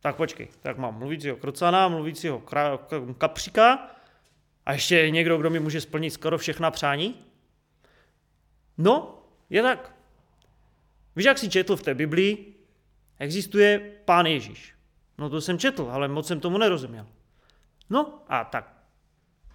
Tak 0.00 0.16
počkej, 0.16 0.48
tak 0.60 0.78
mám 0.78 0.98
mluvícího 0.98 1.36
krocana, 1.36 1.88
mluvícího 1.88 2.42
kapříka 3.18 3.90
a 4.66 4.72
ještě 4.72 5.10
někdo, 5.10 5.38
kdo 5.38 5.50
mi 5.50 5.60
může 5.60 5.80
splnit 5.80 6.10
skoro 6.10 6.38
všechna 6.38 6.70
přání? 6.70 7.24
No, 8.78 9.22
je 9.50 9.62
tak. 9.62 9.94
Víš, 11.16 11.26
jak 11.26 11.38
jsi 11.38 11.48
četl 11.48 11.76
v 11.76 11.82
té 11.82 11.94
Biblii, 11.94 12.54
existuje 13.18 13.78
Pán 14.04 14.26
Ježíš. 14.26 14.74
No 15.20 15.30
to 15.30 15.40
jsem 15.40 15.58
četl, 15.58 15.88
ale 15.90 16.08
moc 16.08 16.26
jsem 16.26 16.40
tomu 16.40 16.58
nerozuměl. 16.58 17.06
No 17.90 18.22
a 18.28 18.44
tak 18.44 18.72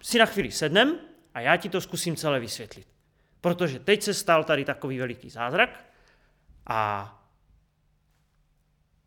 si 0.02 0.18
na 0.18 0.26
chvíli 0.26 0.52
sednem 0.52 0.98
a 1.34 1.40
já 1.40 1.56
ti 1.56 1.68
to 1.68 1.80
zkusím 1.80 2.16
celé 2.16 2.40
vysvětlit. 2.40 2.88
Protože 3.40 3.78
teď 3.78 4.02
se 4.02 4.14
stal 4.14 4.44
tady 4.44 4.64
takový 4.64 4.98
veliký 4.98 5.30
zázrak 5.30 5.84
a 6.66 7.12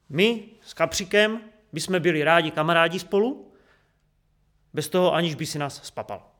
my 0.10 0.50
s 0.62 0.74
Kapříkem 0.74 1.42
bychom 1.74 2.00
byli 2.00 2.24
rádi 2.24 2.52
kamarádi 2.52 3.00
spolu, 3.00 3.54
bez 4.74 4.90
toho 4.90 5.14
aniž 5.14 5.36
by 5.36 5.46
si 5.46 5.60
nás 5.60 5.84
spapal. 5.84 6.32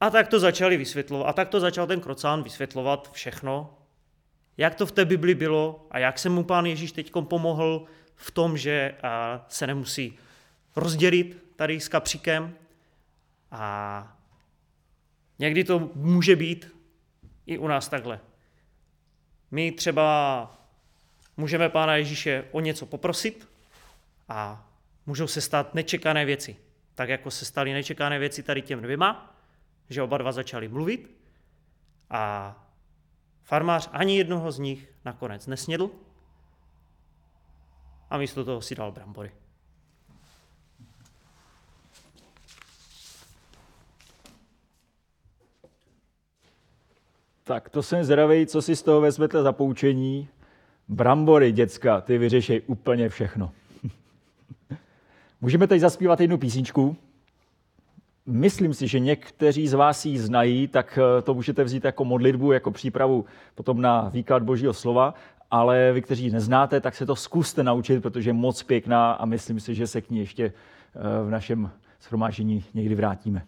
A 0.00 0.10
tak 0.10 0.28
to 0.28 0.40
začali 0.40 0.76
vysvětlovat, 0.76 1.28
a 1.28 1.32
tak 1.32 1.48
to 1.48 1.60
začal 1.60 1.86
ten 1.86 2.00
krocán 2.00 2.42
vysvětlovat 2.42 3.12
všechno, 3.12 3.78
jak 4.56 4.74
to 4.74 4.86
v 4.86 4.92
té 4.92 5.04
Bibli 5.04 5.34
bylo 5.34 5.86
a 5.90 5.98
jak 5.98 6.18
se 6.18 6.28
mu 6.28 6.44
pán 6.44 6.66
Ježíš 6.66 6.92
teď 6.92 7.12
pomohl 7.28 7.86
v 8.18 8.30
tom, 8.30 8.56
že 8.56 8.94
se 9.48 9.66
nemusí 9.66 10.18
rozdělit 10.76 11.44
tady 11.56 11.80
s 11.80 11.88
kapříkem. 11.88 12.54
A 13.50 14.16
někdy 15.38 15.64
to 15.64 15.90
může 15.94 16.36
být 16.36 16.76
i 17.46 17.58
u 17.58 17.68
nás 17.68 17.88
takhle. 17.88 18.20
My 19.50 19.72
třeba 19.72 20.58
můžeme 21.36 21.68
Pána 21.68 21.96
Ježíše 21.96 22.44
o 22.50 22.60
něco 22.60 22.86
poprosit 22.86 23.48
a 24.28 24.68
můžou 25.06 25.26
se 25.26 25.40
stát 25.40 25.74
nečekané 25.74 26.24
věci. 26.24 26.56
Tak 26.94 27.08
jako 27.08 27.30
se 27.30 27.44
staly 27.44 27.72
nečekané 27.72 28.18
věci 28.18 28.42
tady 28.42 28.62
těm 28.62 28.82
dvěma, 28.82 29.36
že 29.90 30.02
oba 30.02 30.18
dva 30.18 30.32
začali 30.32 30.68
mluvit 30.68 31.16
a 32.10 32.54
farmář 33.44 33.88
ani 33.92 34.18
jednoho 34.18 34.52
z 34.52 34.58
nich 34.58 34.92
nakonec 35.04 35.46
nesnědl 35.46 35.90
a 38.10 38.18
místo 38.18 38.44
toho 38.44 38.60
si 38.60 38.74
dal 38.74 38.92
brambory. 38.92 39.30
Tak 47.44 47.68
to 47.68 47.82
jsem 47.82 48.04
zvědavý, 48.04 48.46
co 48.46 48.62
si 48.62 48.76
z 48.76 48.82
toho 48.82 49.00
vezmete 49.00 49.42
za 49.42 49.52
poučení. 49.52 50.28
Brambory, 50.88 51.52
děcka, 51.52 52.00
ty 52.00 52.18
vyřešej 52.18 52.62
úplně 52.66 53.08
všechno. 53.08 53.52
Můžeme 55.40 55.66
teď 55.66 55.80
zaspívat 55.80 56.20
jednu 56.20 56.38
písničku. 56.38 56.96
Myslím 58.26 58.74
si, 58.74 58.88
že 58.88 58.98
někteří 58.98 59.68
z 59.68 59.72
vás 59.72 60.06
ji 60.06 60.18
znají, 60.18 60.68
tak 60.68 60.98
eh, 60.98 61.22
to 61.22 61.34
můžete 61.34 61.64
vzít 61.64 61.84
jako 61.84 62.04
modlitbu, 62.04 62.52
jako 62.52 62.70
přípravu 62.70 63.24
potom 63.54 63.80
na 63.80 64.08
výklad 64.08 64.42
Božího 64.42 64.74
slova, 64.74 65.14
ale 65.50 65.92
vy, 65.92 66.02
kteří 66.02 66.30
neznáte, 66.30 66.80
tak 66.80 66.94
se 66.94 67.06
to 67.06 67.16
zkuste 67.16 67.62
naučit, 67.62 68.02
protože 68.02 68.30
je 68.30 68.34
moc 68.34 68.62
pěkná 68.62 69.12
a 69.12 69.24
myslím 69.24 69.60
si, 69.60 69.74
že 69.74 69.86
se 69.86 70.00
k 70.00 70.10
ní 70.10 70.18
ještě 70.18 70.44
eh, 70.44 71.24
v 71.24 71.30
našem 71.30 71.70
shromáždění 72.02 72.64
někdy 72.74 72.94
vrátíme. 72.94 73.42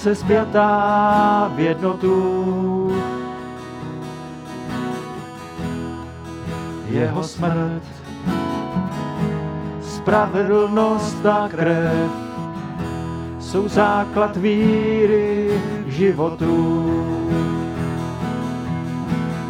Trojice 0.00 0.14
zpětá 0.14 1.52
v 1.54 1.60
jednotu. 1.60 2.92
Jeho 6.88 7.22
smrt, 7.22 7.82
spravedlnost 9.80 11.26
a 11.26 11.48
krev 11.48 12.10
jsou 13.38 13.68
základ 13.68 14.36
víry 14.36 15.62
životu 15.86 16.86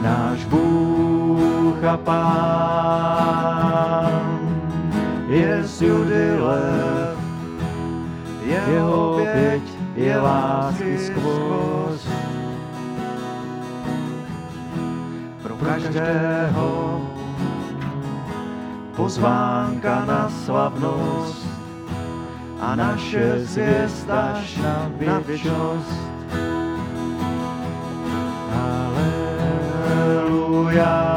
Náš 0.03 0.45
Bůh 0.45 1.85
a 1.85 1.97
Pán 1.97 3.31
je 5.29 5.65
z 5.65 5.83
Judy 5.83 6.41
lev, 6.41 7.19
jeho 8.45 9.13
oběť 9.15 9.80
je 10.01 10.17
lásky 10.17 10.99
skvost. 10.99 12.09
Pro 15.43 15.57
každého 15.57 17.01
pozvánka 18.97 20.05
na 20.05 20.31
slavnost 20.45 21.47
a 22.61 22.77
naše 22.77 23.41
zvěst 23.45 24.11
až 24.11 24.57
na 24.57 24.91
věčnost. 24.97 26.01
Haleluja. 29.85 31.10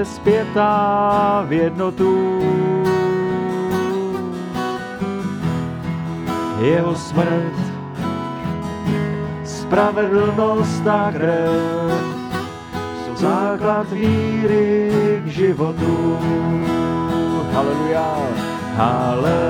Trojice 0.00 0.04
zpětá 0.04 1.44
v 1.48 1.52
jednotu. 1.52 2.40
Jeho 6.60 6.94
smrt, 6.94 7.54
spravedlnost 9.44 10.86
a 10.86 11.12
krev 11.12 11.50
jsou 13.04 13.16
základ 13.16 13.92
víry 13.92 14.90
k 15.24 15.26
životu. 15.26 16.18
Haleluja. 17.52 18.16
Haleluja. 18.76 19.40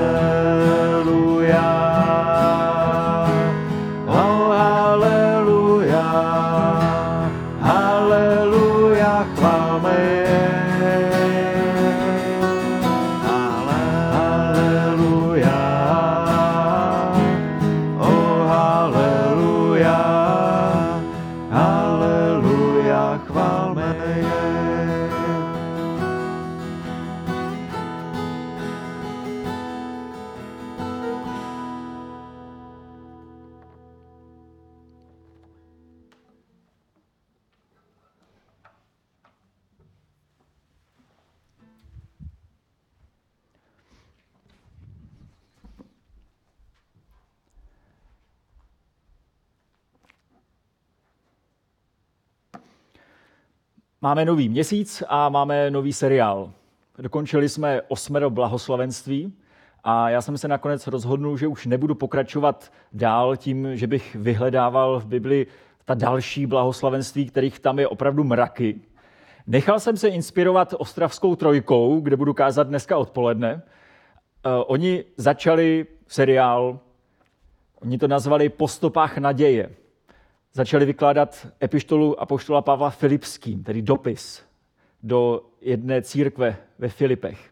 Máme 54.03 54.25
nový 54.25 54.49
měsíc 54.49 55.03
a 55.07 55.29
máme 55.29 55.71
nový 55.71 55.93
seriál. 55.93 56.51
Dokončili 56.97 57.49
jsme 57.49 57.81
osmero 57.87 58.29
blahoslavenství 58.29 59.33
a 59.83 60.09
já 60.09 60.21
jsem 60.21 60.37
se 60.37 60.47
nakonec 60.47 60.87
rozhodnul, 60.87 61.37
že 61.37 61.47
už 61.47 61.65
nebudu 61.65 61.95
pokračovat 61.95 62.71
dál 62.93 63.37
tím, 63.37 63.77
že 63.77 63.87
bych 63.87 64.15
vyhledával 64.15 64.99
v 64.99 65.05
Bibli 65.05 65.47
ta 65.85 65.93
další 65.93 66.45
blahoslavenství, 66.45 67.25
kterých 67.25 67.59
tam 67.59 67.79
je 67.79 67.87
opravdu 67.87 68.23
mraky. 68.23 68.81
Nechal 69.47 69.79
jsem 69.79 69.97
se 69.97 70.07
inspirovat 70.07 70.73
Ostravskou 70.77 71.35
trojkou, 71.35 71.99
kde 71.99 72.15
budu 72.15 72.33
kázat 72.33 72.67
dneska 72.67 72.97
odpoledne. 72.97 73.61
Eh, 74.45 74.49
Oni 74.49 75.03
začali 75.17 75.85
seriál, 76.07 76.79
oni 77.81 77.97
to 77.97 78.07
nazvali 78.07 78.49
Po 78.49 78.67
stopách 78.67 79.17
naděje 79.17 79.69
začali 80.53 80.85
vykládat 80.85 81.47
epištolu 81.63 82.21
apoštola 82.21 82.61
Pavla 82.61 82.89
Filipským, 82.89 83.63
tedy 83.63 83.81
dopis 83.81 84.43
do 85.03 85.43
jedné 85.61 86.01
církve 86.01 86.57
ve 86.79 86.89
Filipech. 86.89 87.51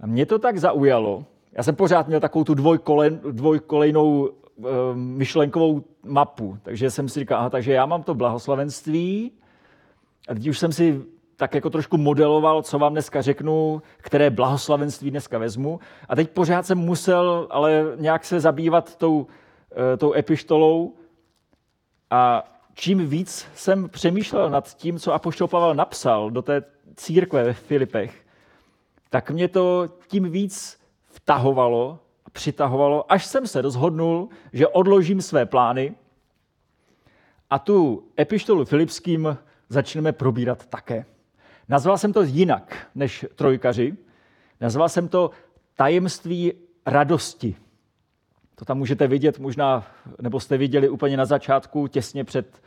A 0.00 0.06
mě 0.06 0.26
to 0.26 0.38
tak 0.38 0.58
zaujalo, 0.58 1.24
já 1.52 1.62
jsem 1.62 1.76
pořád 1.76 2.08
měl 2.08 2.20
takovou 2.20 2.44
tu 2.44 2.54
dvojkolen, 2.54 3.20
dvojkolejnou 3.30 4.28
e, 4.28 4.32
myšlenkovou 4.94 5.84
mapu, 6.04 6.58
takže 6.62 6.90
jsem 6.90 7.08
si 7.08 7.20
říkal, 7.20 7.38
aha, 7.38 7.50
takže 7.50 7.72
já 7.72 7.86
mám 7.86 8.02
to 8.02 8.14
blahoslavenství 8.14 9.32
a 10.28 10.34
teď 10.34 10.48
už 10.48 10.58
jsem 10.58 10.72
si 10.72 11.02
tak 11.36 11.54
jako 11.54 11.70
trošku 11.70 11.96
modeloval, 11.96 12.62
co 12.62 12.78
vám 12.78 12.92
dneska 12.92 13.22
řeknu, 13.22 13.82
které 13.96 14.30
blahoslavenství 14.30 15.10
dneska 15.10 15.38
vezmu. 15.38 15.80
A 16.08 16.16
teď 16.16 16.30
pořád 16.30 16.66
jsem 16.66 16.78
musel 16.78 17.46
ale 17.50 17.84
nějak 17.96 18.24
se 18.24 18.40
zabývat 18.40 18.96
tou, 18.96 19.26
e, 19.92 19.96
tou 19.96 20.14
epištolou, 20.14 20.94
a 22.10 22.44
čím 22.74 23.06
víc 23.08 23.46
jsem 23.54 23.88
přemýšlel 23.88 24.50
nad 24.50 24.74
tím, 24.74 24.98
co 24.98 25.12
Apoštol 25.12 25.48
Pavel 25.48 25.74
napsal 25.74 26.30
do 26.30 26.42
té 26.42 26.64
církve 26.96 27.44
ve 27.44 27.52
Filipech, 27.52 28.26
tak 29.10 29.30
mě 29.30 29.48
to 29.48 29.88
tím 30.08 30.30
víc 30.30 30.80
vtahovalo 31.06 31.98
a 32.24 32.30
přitahovalo, 32.30 33.12
až 33.12 33.26
jsem 33.26 33.46
se 33.46 33.62
rozhodnul, 33.62 34.28
že 34.52 34.68
odložím 34.68 35.22
své 35.22 35.46
plány 35.46 35.94
a 37.50 37.58
tu 37.58 38.08
epištolu 38.18 38.64
Filipským 38.64 39.38
začneme 39.68 40.12
probírat 40.12 40.66
také. 40.66 41.04
Nazval 41.68 41.98
jsem 41.98 42.12
to 42.12 42.22
jinak 42.22 42.86
než 42.94 43.26
trojkaři. 43.34 43.96
Nazval 44.60 44.88
jsem 44.88 45.08
to 45.08 45.30
tajemství 45.76 46.52
radosti. 46.86 47.56
To 48.58 48.64
tam 48.64 48.78
můžete 48.78 49.06
vidět 49.06 49.38
možná, 49.38 49.86
nebo 50.20 50.40
jste 50.40 50.56
viděli 50.56 50.88
úplně 50.88 51.16
na 51.16 51.24
začátku, 51.24 51.86
těsně 51.86 52.24
před 52.24 52.62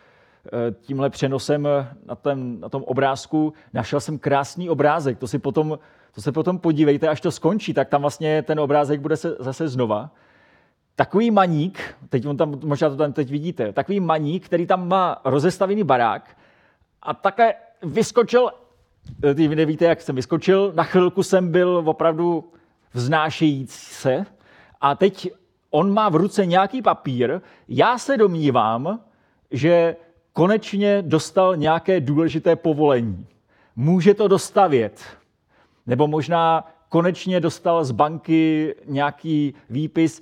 eh, 0.45 0.49
tímhle 0.81 1.09
přenosem 1.09 1.67
na, 2.05 2.15
ten, 2.15 2.59
na 2.59 2.69
tom 2.69 2.83
obrázku. 2.83 3.53
Našel 3.73 3.99
jsem 3.99 4.19
krásný 4.19 4.69
obrázek, 4.69 5.17
to, 5.17 5.27
si 5.27 5.39
potom, 5.39 5.79
to 6.15 6.21
se 6.21 6.31
potom 6.31 6.59
podívejte, 6.59 7.07
až 7.07 7.21
to 7.21 7.31
skončí, 7.31 7.73
tak 7.73 7.89
tam 7.89 8.01
vlastně 8.01 8.41
ten 8.41 8.59
obrázek 8.59 8.99
bude 8.99 9.17
se 9.17 9.35
zase 9.39 9.67
znova. 9.67 10.11
Takový 10.95 11.31
maník, 11.31 11.95
teď 12.09 12.25
on 12.25 12.37
tam, 12.37 12.59
možná 12.63 12.89
to 12.89 12.95
tam 12.95 13.13
teď 13.13 13.31
vidíte, 13.31 13.73
takový 13.73 13.99
maník, 13.99 14.45
který 14.45 14.67
tam 14.67 14.87
má 14.87 15.21
rozestavený 15.25 15.83
barák 15.83 16.37
a 17.01 17.13
také 17.13 17.53
vyskočil, 17.83 18.49
eh, 19.23 19.33
vy 19.33 19.55
nevíte, 19.55 19.85
jak 19.85 20.01
jsem 20.01 20.15
vyskočil, 20.15 20.71
na 20.75 20.83
chvilku 20.83 21.23
jsem 21.23 21.51
byl 21.51 21.83
opravdu 21.85 22.51
vznášející 22.93 23.93
se 23.93 24.25
a 24.81 24.95
teď 24.95 25.40
on 25.71 25.93
má 25.93 26.09
v 26.09 26.15
ruce 26.15 26.45
nějaký 26.45 26.81
papír, 26.81 27.41
já 27.67 27.97
se 27.97 28.17
domnívám, 28.17 28.99
že 29.51 29.95
konečně 30.33 31.01
dostal 31.01 31.55
nějaké 31.55 31.99
důležité 31.99 32.55
povolení. 32.55 33.25
Může 33.75 34.13
to 34.13 34.27
dostavět. 34.27 35.03
Nebo 35.87 36.07
možná 36.07 36.67
konečně 36.89 37.39
dostal 37.39 37.85
z 37.85 37.91
banky 37.91 38.75
nějaký 38.85 39.53
výpis, 39.69 40.21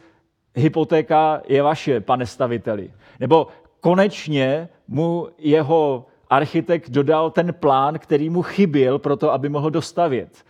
hypotéka 0.55 1.41
je 1.47 1.61
vaše, 1.63 2.01
pane 2.01 2.25
staviteli. 2.25 2.93
Nebo 3.19 3.47
konečně 3.79 4.69
mu 4.87 5.27
jeho 5.37 6.05
architekt 6.29 6.89
dodal 6.89 7.31
ten 7.31 7.53
plán, 7.53 7.99
který 7.99 8.29
mu 8.29 8.41
chyběl 8.41 8.99
pro 8.99 9.17
to, 9.17 9.33
aby 9.33 9.49
mohl 9.49 9.69
dostavět. 9.69 10.45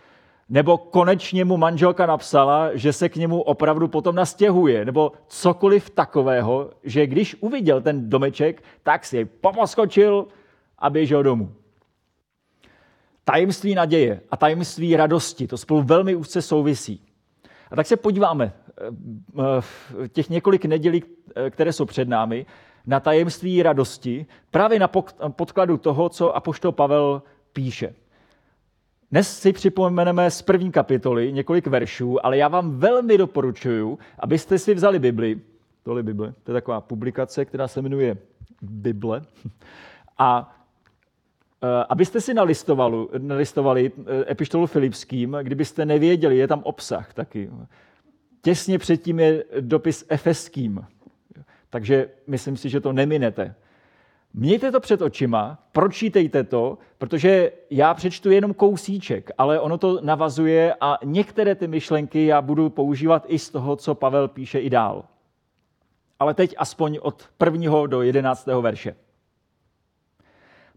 Nebo 0.50 0.78
konečně 0.78 1.44
mu 1.44 1.56
manželka 1.56 2.06
napsala, 2.06 2.76
že 2.76 2.92
se 2.92 3.08
k 3.08 3.16
němu 3.16 3.42
opravdu 3.42 3.88
potom 3.88 4.14
nastěhuje, 4.14 4.84
nebo 4.84 5.12
cokoliv 5.26 5.90
takového, 5.90 6.70
že 6.84 7.06
když 7.06 7.36
uviděl 7.40 7.80
ten 7.80 8.10
domeček, 8.10 8.62
tak 8.82 9.04
si 9.04 9.16
jej 9.16 9.24
poposkočil 9.24 10.26
a 10.78 10.90
běžel 10.90 11.22
domů. 11.22 11.52
Tajemství 13.24 13.74
naděje 13.74 14.20
a 14.30 14.36
tajemství 14.36 14.96
radosti, 14.96 15.46
to 15.46 15.58
spolu 15.58 15.82
velmi 15.82 16.14
úzce 16.14 16.42
souvisí. 16.42 17.02
A 17.70 17.76
tak 17.76 17.86
se 17.86 17.96
podíváme 17.96 18.52
eh, 18.52 18.84
v 19.60 19.92
těch 20.08 20.30
několik 20.30 20.64
nedělí, 20.64 21.02
eh, 21.36 21.50
které 21.50 21.72
jsou 21.72 21.84
před 21.84 22.08
námi, 22.08 22.46
na 22.86 23.00
tajemství 23.00 23.62
radosti, 23.62 24.26
právě 24.50 24.78
na 24.78 24.88
podkladu 25.28 25.76
toho, 25.76 26.08
co 26.08 26.36
apoštol 26.36 26.72
Pavel 26.72 27.22
píše. 27.52 27.94
Dnes 29.12 29.38
si 29.38 29.52
připomeneme 29.52 30.30
z 30.30 30.42
první 30.42 30.72
kapitoly 30.72 31.32
několik 31.32 31.66
veršů, 31.66 32.26
ale 32.26 32.36
já 32.36 32.48
vám 32.48 32.78
velmi 32.78 33.18
doporučuji, 33.18 33.98
abyste 34.18 34.58
si 34.58 34.74
vzali 34.74 34.98
Bibli, 34.98 35.40
tohle 35.82 36.02
Bible, 36.02 36.34
to 36.44 36.50
je 36.50 36.54
taková 36.54 36.80
publikace, 36.80 37.44
která 37.44 37.68
se 37.68 37.82
jmenuje 37.82 38.16
Bible, 38.62 39.22
a 40.18 40.56
e, 41.62 41.84
abyste 41.88 42.20
si 42.20 42.34
nalistovali, 42.34 43.06
nalistovali 43.18 43.92
e, 44.06 44.30
epištolu 44.32 44.66
Filipským, 44.66 45.36
kdybyste 45.42 45.84
nevěděli, 45.84 46.36
je 46.36 46.48
tam 46.48 46.62
obsah 46.64 47.14
taky. 47.14 47.50
Těsně 48.42 48.78
předtím 48.78 49.20
je 49.20 49.44
dopis 49.60 50.04
Efeským, 50.08 50.84
takže 51.70 52.08
myslím 52.26 52.56
si, 52.56 52.68
že 52.68 52.80
to 52.80 52.92
neminete. 52.92 53.54
Mějte 54.34 54.72
to 54.72 54.80
před 54.80 55.02
očima, 55.02 55.58
pročítejte 55.72 56.44
to, 56.44 56.78
protože 56.98 57.52
já 57.70 57.94
přečtu 57.94 58.30
jenom 58.30 58.54
kousíček, 58.54 59.30
ale 59.38 59.60
ono 59.60 59.78
to 59.78 60.00
navazuje 60.00 60.74
a 60.80 60.98
některé 61.04 61.54
ty 61.54 61.66
myšlenky 61.66 62.26
já 62.26 62.42
budu 62.42 62.70
používat 62.70 63.24
i 63.28 63.38
z 63.38 63.50
toho, 63.50 63.76
co 63.76 63.94
Pavel 63.94 64.28
píše 64.28 64.58
i 64.58 64.70
dál. 64.70 65.04
Ale 66.18 66.34
teď 66.34 66.54
aspoň 66.58 66.98
od 67.02 67.28
prvního 67.38 67.86
do 67.86 68.02
jedenáctého 68.02 68.62
verše. 68.62 68.96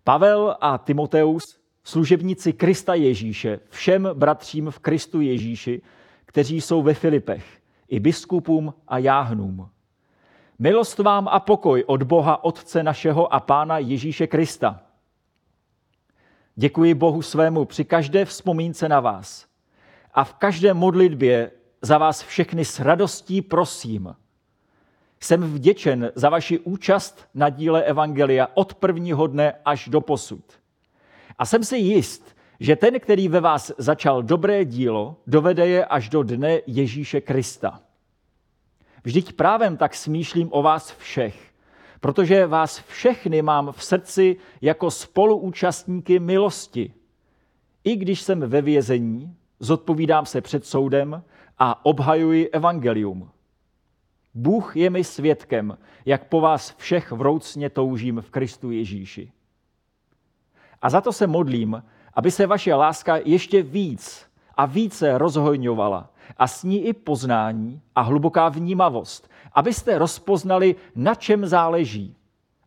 Pavel 0.04 0.56
a 0.62 0.78
Timoteus, 0.78 1.60
služebníci 1.84 2.54
Krista 2.54 2.94
Ježíše, 2.94 3.60
všem 3.70 4.10
bratřím 4.14 4.72
v 4.72 4.80
Kristu 4.80 5.22
Ježíši, 5.22 5.82
kteří 6.26 6.62
jsou 6.62 6.82
ve 6.82 6.94
Filipech, 6.94 7.62
i 7.88 8.00
biskupům 8.00 8.74
a 8.88 8.98
jáhnům. 8.98 9.70
Milost 10.60 11.00
vám 11.00 11.28
a 11.28 11.40
pokoj 11.40 11.84
od 11.88 12.04
Boha 12.04 12.44
Otce 12.44 12.84
našeho 12.84 13.34
a 13.34 13.40
Pána 13.40 13.78
Ježíše 13.78 14.28
Krista. 14.28 14.82
Děkuji 16.56 16.94
Bohu 16.94 17.22
svému 17.22 17.66
při 17.66 17.86
každé 17.86 18.26
vzpomínce 18.26 18.90
na 18.90 19.00
vás 19.00 19.46
a 20.14 20.24
v 20.24 20.34
každé 20.34 20.74
modlitbě 20.74 21.52
za 21.82 21.98
vás 21.98 22.24
všechny 22.24 22.66
s 22.66 22.80
radostí 22.80 23.42
prosím. 23.42 24.16
Jsem 25.20 25.54
vděčen 25.54 26.12
za 26.16 26.30
vaši 26.30 26.60
účast 26.60 27.28
na 27.34 27.50
díle 27.50 27.84
Evangelia 27.84 28.48
od 28.54 28.74
prvního 28.74 29.28
dne 29.28 29.54
až 29.66 29.88
do 29.88 30.02
posud. 30.02 30.44
A 31.38 31.46
jsem 31.46 31.64
si 31.64 31.78
jist, 31.78 32.36
že 32.60 32.76
ten, 32.76 33.00
který 33.00 33.28
ve 33.28 33.40
vás 33.40 33.72
začal 33.78 34.24
dobré 34.24 34.66
dílo, 34.66 35.16
dovede 35.28 35.68
je 35.68 35.86
až 35.86 36.10
do 36.10 36.24
dne 36.24 36.60
Ježíše 36.68 37.22
Krista. 37.22 37.82
Vždyť 39.04 39.34
právem 39.34 39.78
tak 39.78 39.96
smýšlím 39.96 40.50
o 40.52 40.62
vás 40.62 40.92
všech, 40.92 41.54
protože 42.00 42.48
vás 42.48 42.80
všechny 42.80 43.42
mám 43.42 43.72
v 43.72 43.84
srdci 43.84 44.38
jako 44.62 44.92
spoluúčastníky 44.92 46.20
milosti. 46.20 46.94
I 47.84 47.96
když 47.96 48.22
jsem 48.22 48.40
ve 48.40 48.62
vězení, 48.62 49.36
zodpovídám 49.60 50.26
se 50.26 50.42
před 50.42 50.66
soudem 50.66 51.24
a 51.58 51.86
obhajuji 51.86 52.50
evangelium. 52.50 53.30
Bůh 54.34 54.78
je 54.78 54.90
mi 54.90 55.04
svědkem, 55.04 55.78
jak 56.06 56.28
po 56.28 56.42
vás 56.42 56.76
všech 56.78 57.12
vroucně 57.12 57.70
toužím 57.70 58.22
v 58.22 58.30
Kristu 58.30 58.72
Ježíši. 58.72 59.32
A 60.82 60.90
za 60.90 61.02
to 61.02 61.14
se 61.14 61.28
modlím, 61.28 61.84
aby 62.14 62.32
se 62.32 62.48
vaše 62.48 62.76
láska 62.76 63.18
ještě 63.26 63.62
víc 63.62 64.26
a 64.56 64.66
více 64.66 65.18
rozhojňovala 65.18 66.13
a 66.38 66.48
s 66.48 66.64
ní 66.64 66.86
i 66.86 66.94
poznání 66.94 67.82
a 67.96 68.02
hluboká 68.02 68.50
vnímavost, 68.50 69.30
abyste 69.54 69.98
rozpoznali, 69.98 70.76
na 70.96 71.16
čem 71.16 71.46
záleží 71.46 72.16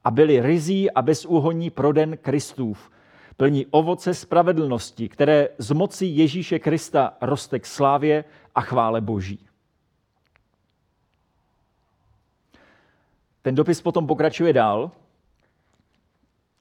a 0.05 0.11
byli 0.11 0.40
rizí 0.40 0.90
a 0.90 1.02
bezúhonní 1.02 1.70
pro 1.70 1.92
den 1.92 2.16
Kristův, 2.16 2.90
plní 3.37 3.66
ovoce 3.66 4.14
spravedlnosti, 4.14 5.09
které 5.09 5.48
z 5.59 5.70
moci 5.70 6.07
Ježíše 6.07 6.59
Krista 6.59 7.16
roste 7.20 7.59
k 7.59 7.66
slávě 7.66 8.24
a 8.55 8.61
chvále 8.61 9.00
Boží. 9.00 9.46
Ten 13.42 13.55
dopis 13.55 13.83
potom 13.83 14.07
pokračuje 14.07 14.52
dál 14.52 14.90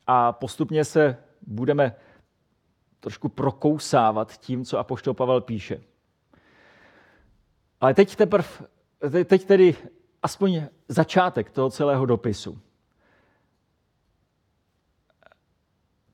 a 0.07 0.31
postupně 0.31 0.85
se 0.85 1.17
budeme 1.41 1.95
trošku 2.99 3.29
prokousávat 3.29 4.37
tím, 4.37 4.65
co 4.65 4.79
Apoštol 4.79 5.13
Pavel 5.13 5.41
píše. 5.41 5.81
Ale 7.81 7.93
teď 7.93 8.15
teprve, 8.15 8.47
teď 9.25 9.45
tedy 9.45 9.75
aspoň 10.23 10.61
začátek 10.87 11.49
toho 11.49 11.69
celého 11.69 12.05
dopisu. 12.05 12.59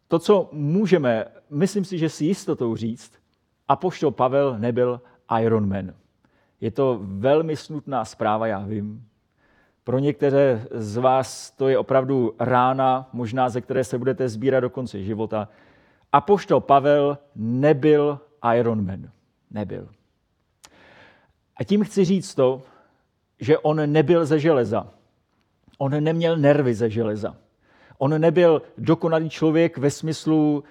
To, 0.08 0.19
co 0.19 0.50
můžeme, 0.52 1.26
myslím 1.50 1.86
si, 1.86 1.97
že 1.97 2.10
si 2.10 2.26
jistotou 2.26 2.76
říct, 2.76 3.13
Apoštol 3.67 4.12
Pavel 4.12 4.60
nebyl 4.60 5.02
Ironman. 5.41 5.93
Je 6.62 6.71
to 6.71 7.00
velmi 7.02 7.56
smutná 7.56 8.06
zpráva, 8.06 8.47
já 8.47 8.60
vím. 8.60 9.08
Pro 9.84 10.00
některé 10.00 10.67
z 10.71 10.97
vás 10.97 11.52
to 11.52 11.69
je 11.69 11.78
opravdu 11.78 12.36
rána, 12.39 13.10
možná 13.13 13.50
ze 13.50 13.62
které 13.62 13.84
se 13.84 13.97
budete 13.97 14.30
sbírat 14.30 14.60
do 14.60 14.69
konce 14.69 15.04
života. 15.04 15.50
Apoštol 16.12 16.60
Pavel 16.60 17.17
nebyl 17.36 18.19
Ironman. 18.56 19.12
Nebyl. 19.52 19.89
A 21.62 21.63
tím 21.63 21.84
chci 21.84 22.06
říct 22.06 22.36
to, 22.36 22.62
že 23.39 23.58
on 23.58 23.91
nebyl 23.91 24.26
ze 24.26 24.39
železa. 24.39 24.88
On 25.78 26.04
neměl 26.04 26.38
nervy 26.38 26.74
ze 26.74 26.89
železa. 26.89 27.36
On 27.97 28.21
nebyl 28.21 28.62
dokonalý 28.78 29.30
člověk 29.30 29.78
ve 29.78 29.91
smyslu 29.91 30.63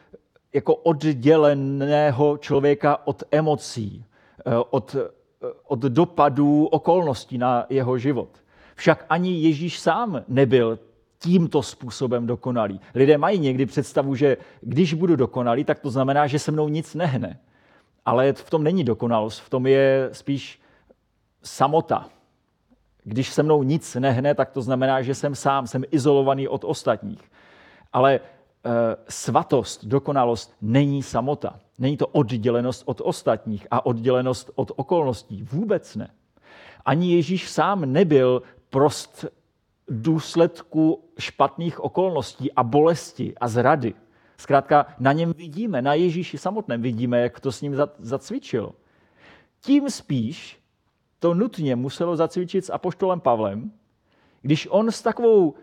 jako 0.52 0.74
odděleného 0.74 2.38
člověka 2.38 3.06
od 3.06 3.22
emocí, 3.30 4.04
eh, 4.46 4.50
od, 4.70 4.96
eh, 4.98 5.48
od 5.66 5.78
dopadů 5.78 6.66
okolností 6.66 7.38
na 7.38 7.66
jeho 7.68 7.98
život. 7.98 8.28
Však 8.74 9.06
ani 9.08 9.40
Ježíš 9.40 9.80
sám 9.80 10.22
nebyl 10.28 10.78
tímto 11.18 11.62
způsobem 11.62 12.26
dokonalý. 12.26 12.80
Lidé 12.94 13.18
mají 13.18 13.38
někdy 13.38 13.66
představu, 13.66 14.14
že 14.14 14.36
když 14.60 14.94
budu 14.94 15.16
dokonalý, 15.16 15.64
tak 15.64 15.78
to 15.78 15.90
znamená, 15.90 16.26
že 16.26 16.38
se 16.38 16.52
mnou 16.52 16.68
nic 16.68 16.94
nehne. 16.94 17.38
Ale 18.06 18.32
v 18.32 18.50
tom 18.50 18.64
není 18.64 18.84
dokonalost, 18.84 19.40
v 19.40 19.50
tom 19.50 19.66
je 19.66 20.08
spíš 20.12 20.59
samota. 21.42 22.08
Když 23.04 23.30
se 23.30 23.42
mnou 23.42 23.62
nic 23.62 23.94
nehne, 23.94 24.34
tak 24.34 24.50
to 24.50 24.62
znamená, 24.62 25.02
že 25.02 25.14
jsem 25.14 25.34
sám, 25.34 25.66
jsem 25.66 25.84
izolovaný 25.90 26.48
od 26.48 26.64
ostatních. 26.64 27.30
Ale 27.92 28.14
e, 28.14 28.20
svatost, 29.08 29.84
dokonalost 29.84 30.54
není 30.62 31.02
samota. 31.02 31.60
Není 31.78 31.96
to 31.96 32.06
oddělenost 32.06 32.82
od 32.86 33.00
ostatních 33.04 33.66
a 33.70 33.86
oddělenost 33.86 34.50
od 34.54 34.72
okolností. 34.76 35.42
Vůbec 35.42 35.96
ne. 35.96 36.10
Ani 36.84 37.14
Ježíš 37.14 37.50
sám 37.50 37.92
nebyl 37.92 38.42
prost 38.70 39.24
důsledku 39.88 41.04
špatných 41.18 41.80
okolností 41.80 42.52
a 42.52 42.62
bolesti 42.62 43.34
a 43.40 43.48
zrady. 43.48 43.94
Zkrátka 44.36 44.86
na 44.98 45.12
něm 45.12 45.32
vidíme, 45.32 45.82
na 45.82 45.94
Ježíši 45.94 46.38
samotném 46.38 46.82
vidíme, 46.82 47.20
jak 47.20 47.40
to 47.40 47.52
s 47.52 47.62
ním 47.62 47.76
zacvičilo. 47.98 48.72
Tím 49.60 49.90
spíš 49.90 50.59
to 51.20 51.34
nutně 51.34 51.76
muselo 51.76 52.16
zacvičit 52.16 52.64
s 52.64 52.72
apoštolem 52.72 53.20
Pavlem, 53.20 53.70
když 54.42 54.68
on 54.70 54.90
s 54.90 55.02
takovou 55.02 55.54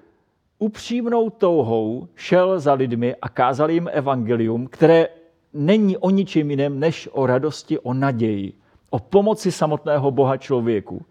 upřímnou 0.59 1.29
touhou 1.29 2.07
šel 2.15 2.59
za 2.59 2.73
lidmi 2.73 3.15
a 3.21 3.29
kázal 3.29 3.71
jim 3.71 3.89
evangelium, 3.91 4.67
které 4.67 5.07
není 5.53 5.97
o 5.97 6.09
ničem 6.09 6.51
jiném 6.51 6.79
než 6.79 7.09
o 7.11 7.25
radosti, 7.25 7.79
o 7.79 7.93
naději, 7.93 8.53
o 8.89 8.99
pomoci 8.99 9.51
samotného 9.51 10.11
Boha 10.11 10.37
člověku. 10.37 11.05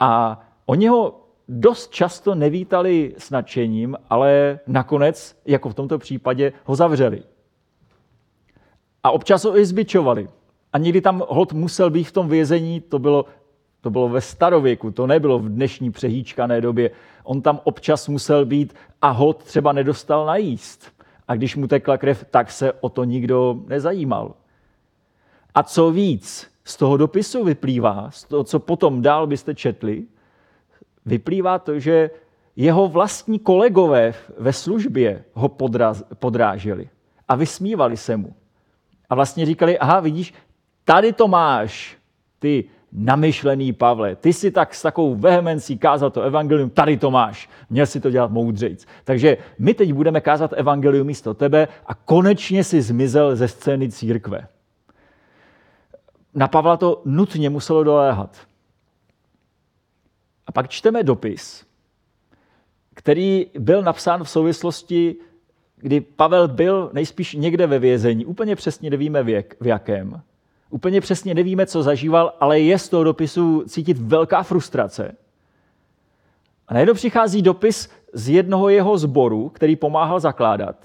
A 0.00 0.40
oni 0.66 0.88
ho 0.88 1.20
dost 1.48 1.90
často 1.90 2.34
nevítali 2.34 3.14
s 3.18 3.30
nadšením, 3.30 3.96
ale 4.10 4.60
nakonec, 4.66 5.40
jako 5.46 5.68
v 5.68 5.74
tomto 5.74 5.98
případě, 5.98 6.52
ho 6.64 6.74
zavřeli. 6.74 7.22
A 9.02 9.10
občas 9.10 9.44
ho 9.44 9.58
i 9.58 9.66
zbičovali. 9.66 10.28
A 10.72 10.78
někdy 10.78 11.00
tam 11.00 11.22
hod 11.28 11.52
musel 11.52 11.90
být 11.90 12.04
v 12.04 12.12
tom 12.12 12.28
vězení, 12.28 12.80
to 12.80 12.98
bylo 12.98 13.24
to 13.82 13.90
bylo 13.90 14.08
ve 14.08 14.20
starověku, 14.20 14.90
to 14.90 15.06
nebylo 15.06 15.38
v 15.38 15.48
dnešní 15.48 15.90
přehýčkané 15.90 16.60
době. 16.60 16.90
On 17.24 17.42
tam 17.42 17.60
občas 17.64 18.08
musel 18.08 18.44
být 18.44 18.74
a 19.02 19.10
hod 19.10 19.44
třeba 19.44 19.72
nedostal 19.72 20.26
najíst. 20.26 20.92
A 21.28 21.34
když 21.34 21.56
mu 21.56 21.68
tekla 21.68 21.98
krev, 21.98 22.24
tak 22.30 22.50
se 22.50 22.72
o 22.72 22.88
to 22.88 23.04
nikdo 23.04 23.56
nezajímal. 23.66 24.34
A 25.54 25.62
co 25.62 25.90
víc, 25.90 26.52
z 26.64 26.76
toho 26.76 26.96
dopisu 26.96 27.44
vyplývá, 27.44 28.10
z 28.10 28.24
toho, 28.24 28.44
co 28.44 28.58
potom 28.58 29.02
dál 29.02 29.26
byste 29.26 29.54
četli, 29.54 30.04
vyplývá 31.06 31.58
to, 31.58 31.78
že 31.78 32.10
jeho 32.56 32.88
vlastní 32.88 33.38
kolegové 33.38 34.14
ve 34.38 34.52
službě 34.52 35.24
ho 35.32 35.48
podraz, 35.48 36.04
podráželi 36.14 36.88
a 37.28 37.34
vysmívali 37.34 37.96
se 37.96 38.16
mu. 38.16 38.34
A 39.10 39.14
vlastně 39.14 39.46
říkali, 39.46 39.78
aha, 39.78 40.00
vidíš, 40.00 40.34
tady 40.84 41.12
to 41.12 41.28
máš, 41.28 41.98
ty 42.38 42.64
namyšlený 42.92 43.72
Pavle, 43.72 44.16
ty 44.16 44.32
si 44.32 44.50
tak 44.50 44.74
s 44.74 44.82
takovou 44.82 45.14
vehemencí 45.14 45.78
kázal 45.78 46.10
to 46.10 46.22
evangelium, 46.22 46.70
tady 46.70 46.96
to 46.96 47.10
máš, 47.10 47.48
měl 47.70 47.86
si 47.86 48.00
to 48.00 48.10
dělat 48.10 48.30
moudřejc. 48.30 48.86
Takže 49.04 49.36
my 49.58 49.74
teď 49.74 49.92
budeme 49.92 50.20
kázat 50.20 50.52
evangelium 50.56 51.06
místo 51.06 51.34
tebe 51.34 51.68
a 51.86 51.94
konečně 51.94 52.64
si 52.64 52.82
zmizel 52.82 53.36
ze 53.36 53.48
scény 53.48 53.90
církve. 53.90 54.46
Na 56.34 56.48
Pavla 56.48 56.76
to 56.76 57.02
nutně 57.04 57.50
muselo 57.50 57.84
doléhat. 57.84 58.36
A 60.46 60.52
pak 60.52 60.68
čteme 60.68 61.02
dopis, 61.02 61.66
který 62.94 63.46
byl 63.58 63.82
napsán 63.82 64.24
v 64.24 64.30
souvislosti, 64.30 65.16
kdy 65.76 66.00
Pavel 66.00 66.48
byl 66.48 66.90
nejspíš 66.92 67.34
někde 67.34 67.66
ve 67.66 67.78
vězení. 67.78 68.26
Úplně 68.26 68.56
přesně 68.56 68.90
nevíme 68.90 69.22
v 69.60 69.66
jakém. 69.66 70.22
Úplně 70.72 71.00
přesně 71.00 71.34
nevíme, 71.34 71.66
co 71.66 71.82
zažíval, 71.82 72.32
ale 72.40 72.60
je 72.60 72.78
z 72.78 72.88
toho 72.88 73.04
dopisu 73.04 73.64
cítit 73.68 73.98
velká 73.98 74.42
frustrace. 74.42 75.16
A 76.68 76.74
najednou 76.74 76.94
přichází 76.94 77.42
dopis 77.42 77.90
z 78.12 78.28
jednoho 78.28 78.68
jeho 78.68 78.98
zboru, 78.98 79.48
který 79.48 79.76
pomáhal 79.76 80.20
zakládat, 80.20 80.76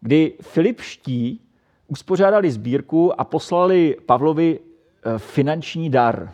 kdy 0.00 0.32
Filipští 0.40 1.40
uspořádali 1.88 2.50
sbírku 2.50 3.20
a 3.20 3.24
poslali 3.24 3.96
Pavlovi 4.06 4.60
eh, 4.60 5.18
finanční 5.18 5.90
dar. 5.90 6.32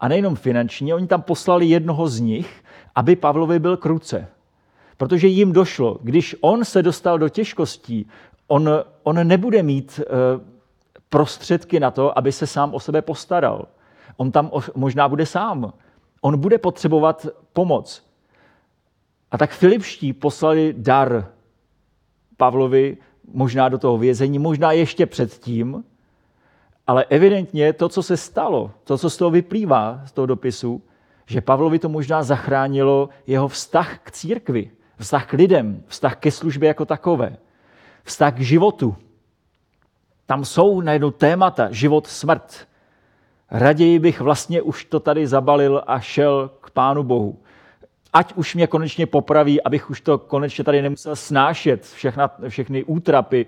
A 0.00 0.08
nejenom 0.08 0.36
finanční, 0.36 0.94
oni 0.94 1.06
tam 1.06 1.22
poslali 1.22 1.66
jednoho 1.66 2.08
z 2.08 2.20
nich, 2.20 2.64
aby 2.94 3.16
Pavlovi 3.16 3.58
byl 3.58 3.76
kruce. 3.76 4.28
Protože 4.96 5.26
jim 5.26 5.52
došlo, 5.52 5.98
když 6.02 6.36
on 6.40 6.64
se 6.64 6.82
dostal 6.82 7.18
do 7.18 7.28
těžkostí, 7.28 8.08
on, 8.46 8.70
on 9.02 9.26
nebude 9.26 9.62
mít 9.62 10.00
eh, 10.00 10.55
prostředky 11.16 11.80
na 11.80 11.90
to, 11.90 12.18
aby 12.18 12.32
se 12.32 12.46
sám 12.46 12.74
o 12.74 12.80
sebe 12.80 13.02
postaral. 13.02 13.66
On 14.16 14.32
tam 14.32 14.50
možná 14.74 15.08
bude 15.08 15.26
sám. 15.26 15.72
On 16.20 16.40
bude 16.40 16.58
potřebovat 16.58 17.26
pomoc. 17.52 18.04
A 19.30 19.38
tak 19.38 19.50
Filipští 19.50 20.12
poslali 20.12 20.74
dar 20.76 21.32
Pavlovi 22.36 22.96
možná 23.32 23.68
do 23.68 23.78
toho 23.78 23.98
vězení, 23.98 24.38
možná 24.38 24.72
ještě 24.72 25.06
předtím, 25.06 25.84
ale 26.86 27.04
evidentně 27.08 27.72
to, 27.72 27.88
co 27.88 28.02
se 28.02 28.16
stalo, 28.16 28.70
to, 28.84 28.98
co 28.98 29.10
z 29.10 29.16
toho 29.16 29.30
vyplývá, 29.30 30.00
z 30.04 30.12
toho 30.12 30.26
dopisu, 30.26 30.82
že 31.26 31.40
Pavlovi 31.40 31.78
to 31.78 31.88
možná 31.88 32.22
zachránilo 32.22 33.08
jeho 33.26 33.48
vztah 33.48 33.98
k 33.98 34.10
církvi, 34.10 34.70
vztah 34.98 35.26
k 35.26 35.32
lidem, 35.32 35.82
vztah 35.86 36.16
ke 36.16 36.30
službě 36.30 36.68
jako 36.68 36.84
takové, 36.84 37.36
vztah 38.04 38.34
k 38.34 38.40
životu. 38.40 38.96
Tam 40.26 40.44
jsou 40.44 40.80
najednou 40.80 41.10
témata, 41.10 41.70
život, 41.70 42.06
smrt. 42.06 42.68
Raději 43.50 43.98
bych 43.98 44.20
vlastně 44.20 44.62
už 44.62 44.84
to 44.84 45.00
tady 45.00 45.26
zabalil 45.26 45.82
a 45.86 46.00
šel 46.00 46.50
k 46.60 46.70
Pánu 46.70 47.02
Bohu. 47.02 47.38
Ať 48.12 48.32
už 48.34 48.54
mě 48.54 48.66
konečně 48.66 49.06
popraví, 49.06 49.62
abych 49.62 49.90
už 49.90 50.00
to 50.00 50.18
konečně 50.18 50.64
tady 50.64 50.82
nemusel 50.82 51.16
snášet, 51.16 51.84
všechna, 51.84 52.30
všechny 52.48 52.84
útrapy. 52.84 53.46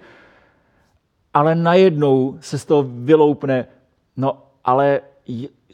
Ale 1.34 1.54
najednou 1.54 2.38
se 2.40 2.58
z 2.58 2.64
toho 2.64 2.82
vyloupne, 2.82 3.66
no 4.16 4.42
ale 4.64 5.00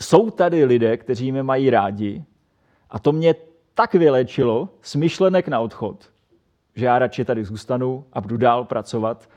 jsou 0.00 0.30
tady 0.30 0.64
lidé, 0.64 0.96
kteří 0.96 1.32
mě 1.32 1.42
mají 1.42 1.70
rádi 1.70 2.24
a 2.90 2.98
to 2.98 3.12
mě 3.12 3.34
tak 3.74 3.94
vylečilo 3.94 4.68
s 4.82 4.94
myšlenek 4.94 5.48
na 5.48 5.60
odchod, 5.60 6.10
že 6.74 6.86
já 6.86 6.98
radši 6.98 7.24
tady 7.24 7.44
zůstanu 7.44 8.04
a 8.12 8.20
budu 8.20 8.36
dál 8.36 8.64
pracovat, 8.64 9.28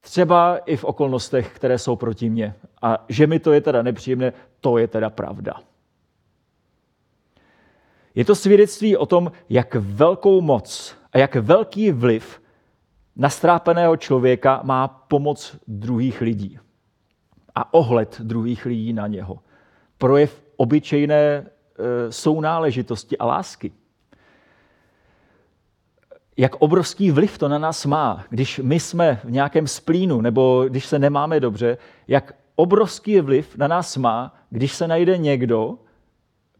třeba 0.00 0.58
i 0.58 0.76
v 0.76 0.84
okolnostech, 0.84 1.52
které 1.54 1.78
jsou 1.78 1.96
proti 1.96 2.30
mně. 2.30 2.54
A 2.82 3.04
že 3.08 3.26
mi 3.26 3.38
to 3.38 3.52
je 3.52 3.60
teda 3.60 3.82
nepříjemné, 3.82 4.32
to 4.60 4.78
je 4.78 4.88
teda 4.88 5.10
pravda. 5.10 5.54
Je 8.14 8.24
to 8.24 8.34
svědectví 8.34 8.96
o 8.96 9.06
tom, 9.06 9.32
jak 9.48 9.74
velkou 9.74 10.40
moc 10.40 10.96
a 11.12 11.18
jak 11.18 11.34
velký 11.34 11.90
vliv 11.90 12.42
na 13.16 13.30
strápeného 13.30 13.96
člověka 13.96 14.60
má 14.64 14.88
pomoc 14.88 15.56
druhých 15.68 16.20
lidí 16.20 16.58
a 17.54 17.74
ohled 17.74 18.20
druhých 18.20 18.66
lidí 18.66 18.92
na 18.92 19.06
něho. 19.06 19.38
Projev 19.98 20.42
obyčejné 20.56 21.16
e, 21.16 21.46
sounáležitosti 22.12 23.18
a 23.18 23.26
lásky 23.26 23.72
jak 26.36 26.56
obrovský 26.56 27.10
vliv 27.10 27.38
to 27.38 27.48
na 27.48 27.58
nás 27.58 27.86
má, 27.86 28.24
když 28.30 28.60
my 28.64 28.80
jsme 28.80 29.20
v 29.24 29.30
nějakém 29.30 29.66
splínu 29.66 30.20
nebo 30.20 30.64
když 30.68 30.86
se 30.86 30.98
nemáme 30.98 31.40
dobře, 31.40 31.78
jak 32.08 32.34
obrovský 32.56 33.20
vliv 33.20 33.56
na 33.56 33.68
nás 33.68 33.96
má, 33.96 34.34
když 34.50 34.72
se 34.72 34.88
najde 34.88 35.18
někdo, 35.18 35.74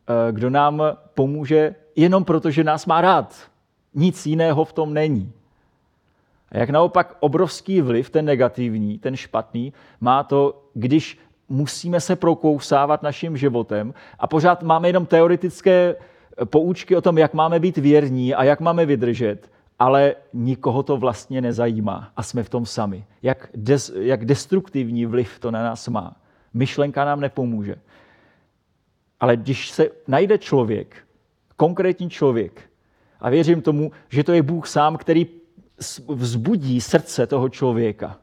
eh, 0.08 0.32
kdo 0.32 0.50
nám 0.50 0.82
pomůže 1.14 1.74
jenom 1.96 2.24
proto, 2.24 2.50
že 2.50 2.64
nás 2.64 2.86
má 2.86 3.00
rád. 3.00 3.50
Nic 3.94 4.26
jiného 4.26 4.64
v 4.64 4.72
tom 4.72 4.94
není. 4.94 5.32
A 6.52 6.58
jak 6.58 6.70
naopak 6.70 7.16
obrovský 7.20 7.80
vliv, 7.80 8.10
ten 8.10 8.24
negativní, 8.24 8.98
ten 8.98 9.16
špatný, 9.16 9.72
má 10.00 10.22
to, 10.22 10.62
když 10.74 11.18
musíme 11.48 12.00
se 12.00 12.16
prokousávat 12.16 13.02
naším 13.02 13.36
životem 13.36 13.94
a 14.18 14.26
pořád 14.26 14.62
máme 14.62 14.88
jenom 14.88 15.06
teoretické 15.06 15.96
poučky 16.44 16.96
o 16.96 17.00
tom, 17.00 17.18
jak 17.18 17.34
máme 17.34 17.60
být 17.60 17.76
věrní 17.76 18.34
a 18.34 18.44
jak 18.44 18.60
máme 18.60 18.86
vydržet, 18.86 19.50
ale 19.78 20.14
nikoho 20.32 20.82
to 20.82 20.96
vlastně 20.96 21.40
nezajímá 21.40 22.12
a 22.16 22.22
jsme 22.22 22.42
v 22.42 22.48
tom 22.48 22.66
sami. 22.66 23.04
Jak, 23.22 23.48
des, 23.54 23.92
jak 23.96 24.24
destruktivní 24.24 25.06
vliv 25.06 25.38
to 25.38 25.50
na 25.50 25.62
nás 25.62 25.88
má. 25.88 26.16
Myšlenka 26.54 27.04
nám 27.04 27.20
nepomůže. 27.20 27.76
Ale 29.20 29.36
když 29.36 29.70
se 29.70 29.88
najde 30.08 30.38
člověk, 30.38 30.96
konkrétní 31.56 32.10
člověk, 32.10 32.70
a 33.20 33.30
věřím 33.30 33.62
tomu, 33.62 33.92
že 34.08 34.24
to 34.24 34.32
je 34.32 34.42
Bůh 34.42 34.66
sám, 34.66 34.96
který 34.96 35.26
vzbudí 36.08 36.80
srdce 36.80 37.26
toho 37.26 37.48
člověka. 37.48 38.18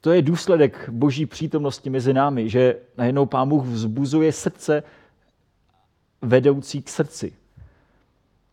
To 0.00 0.12
je 0.12 0.22
důsledek 0.22 0.88
boží 0.88 1.26
přítomnosti 1.26 1.90
mezi 1.90 2.14
námi, 2.14 2.48
že 2.48 2.76
najednou 2.96 3.26
Pán 3.26 3.48
Bůh 3.48 3.64
vzbuzuje 3.64 4.32
srdce 4.32 4.82
vedoucí 6.22 6.82
k 6.82 6.88
srdci. 6.88 7.32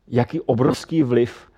Jaký 0.08 0.42
obrovský 0.42 1.04
vliv 1.04 1.52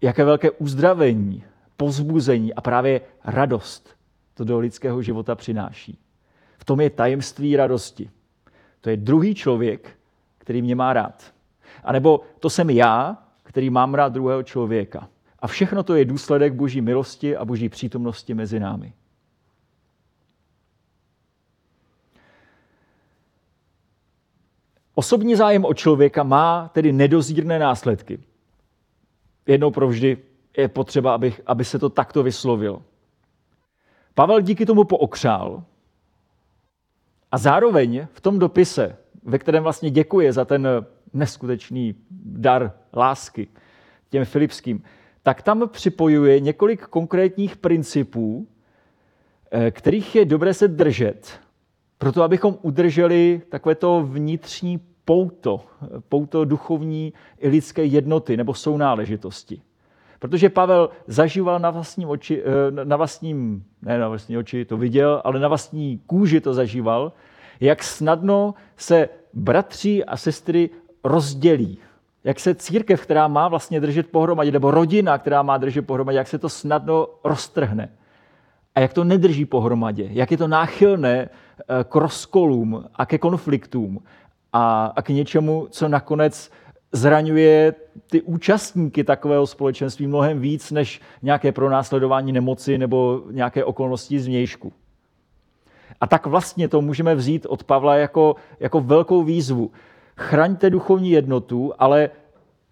jaké 0.00 0.24
velké 0.24 0.50
uzdravení, 0.50 1.44
pozbuzení 1.76 2.54
a 2.54 2.60
právě 2.60 3.00
radost 3.24 3.96
to 4.34 4.44
do 4.44 4.58
lidského 4.58 5.02
života 5.02 5.34
přináší. 5.34 5.98
V 6.58 6.64
tom 6.64 6.80
je 6.80 6.90
tajemství 6.90 7.56
radosti. 7.56 8.10
To 8.80 8.90
je 8.90 8.96
druhý 8.96 9.34
člověk, 9.34 9.98
který 10.38 10.62
mě 10.62 10.74
má 10.74 10.92
rád. 10.92 11.34
A 11.84 11.92
nebo 11.92 12.20
to 12.40 12.50
jsem 12.50 12.70
já, 12.70 13.22
který 13.42 13.70
mám 13.70 13.94
rád 13.94 14.12
druhého 14.12 14.42
člověka. 14.42 15.08
A 15.38 15.46
všechno 15.46 15.82
to 15.82 15.94
je 15.94 16.04
důsledek 16.04 16.52
boží 16.52 16.80
milosti 16.80 17.36
a 17.36 17.44
boží 17.44 17.68
přítomnosti 17.68 18.34
mezi 18.34 18.60
námi. 18.60 18.92
Osobní 24.94 25.36
zájem 25.36 25.64
o 25.64 25.74
člověka 25.74 26.22
má 26.22 26.70
tedy 26.74 26.92
nedozírné 26.92 27.58
následky 27.58 28.18
jednou 29.46 29.70
provždy 29.70 30.18
je 30.56 30.68
potřeba, 30.68 31.14
aby, 31.14 31.34
aby 31.46 31.64
se 31.64 31.78
to 31.78 31.88
takto 31.88 32.22
vyslovil. 32.22 32.82
Pavel 34.14 34.40
díky 34.40 34.66
tomu 34.66 34.84
pookřál 34.84 35.64
a 37.32 37.38
zároveň 37.38 38.06
v 38.12 38.20
tom 38.20 38.38
dopise, 38.38 38.96
ve 39.24 39.38
kterém 39.38 39.62
vlastně 39.62 39.90
děkuje 39.90 40.32
za 40.32 40.44
ten 40.44 40.68
neskutečný 41.12 41.94
dar 42.24 42.72
lásky 42.94 43.48
těm 44.10 44.24
filipským, 44.24 44.82
tak 45.22 45.42
tam 45.42 45.68
připojuje 45.68 46.40
několik 46.40 46.82
konkrétních 46.82 47.56
principů, 47.56 48.48
eh, 49.50 49.70
kterých 49.70 50.14
je 50.14 50.24
dobré 50.24 50.54
se 50.54 50.68
držet, 50.68 51.40
proto 51.98 52.22
abychom 52.22 52.58
udrželi 52.62 53.42
takovéto 53.48 54.02
vnitřní 54.02 54.80
pouto, 55.04 55.60
pouto 56.08 56.44
duchovní 56.44 57.12
i 57.38 57.48
lidské 57.48 57.84
jednoty 57.84 58.36
nebo 58.36 58.54
sounáležitosti. 58.54 59.62
Protože 60.18 60.48
Pavel 60.48 60.90
zažíval 61.06 61.58
na 61.58 61.70
vlastním 61.70 62.08
oči, 62.08 62.42
eh, 62.42 62.84
na 62.84 62.96
vlastním, 62.96 63.64
ne 63.82 63.98
na 63.98 64.08
vlastní 64.08 64.38
oči, 64.38 64.64
to 64.64 64.76
viděl, 64.76 65.22
ale 65.24 65.40
na 65.40 65.48
vlastní 65.48 66.00
kůži 66.06 66.40
to 66.40 66.54
zažíval, 66.54 67.12
jak 67.60 67.82
snadno 67.82 68.54
se 68.76 69.08
bratři 69.34 70.04
a 70.04 70.16
sestry 70.16 70.70
rozdělí. 71.04 71.78
Jak 72.24 72.40
se 72.40 72.54
církev, 72.54 73.02
která 73.02 73.28
má 73.28 73.48
vlastně 73.48 73.80
držet 73.80 74.10
pohromadě, 74.10 74.52
nebo 74.52 74.70
rodina, 74.70 75.18
která 75.18 75.42
má 75.42 75.58
držet 75.58 75.82
pohromadě, 75.82 76.18
jak 76.18 76.28
se 76.28 76.38
to 76.38 76.48
snadno 76.48 77.08
roztrhne. 77.24 77.88
a 78.74 78.80
jak 78.80 78.92
to 78.92 79.04
nedrží 79.04 79.44
pohromadě, 79.44 80.08
jak 80.10 80.30
je 80.30 80.36
to 80.36 80.48
náchylné 80.48 81.28
eh, 81.28 81.84
k 81.84 81.94
rozkolům 81.94 82.84
a 82.94 83.06
ke 83.06 83.18
konfliktům 83.18 84.00
a, 84.54 84.92
a 84.96 85.02
k 85.02 85.08
něčemu, 85.08 85.66
co 85.70 85.88
nakonec 85.88 86.50
zraňuje 86.92 87.74
ty 88.10 88.22
účastníky 88.22 89.04
takového 89.04 89.46
společenství 89.46 90.06
mnohem 90.06 90.40
víc 90.40 90.70
než 90.70 91.00
nějaké 91.22 91.52
pronásledování 91.52 92.32
nemoci 92.32 92.78
nebo 92.78 93.22
nějaké 93.30 93.64
okolnosti 93.64 94.20
zvnějšku. 94.20 94.72
A 96.00 96.06
tak 96.06 96.26
vlastně 96.26 96.68
to 96.68 96.80
můžeme 96.80 97.14
vzít 97.14 97.46
od 97.46 97.64
Pavla 97.64 97.96
jako, 97.96 98.36
jako 98.60 98.80
velkou 98.80 99.22
výzvu. 99.22 99.70
Chraňte 100.16 100.70
duchovní 100.70 101.10
jednotu, 101.10 101.72
ale, 101.78 102.10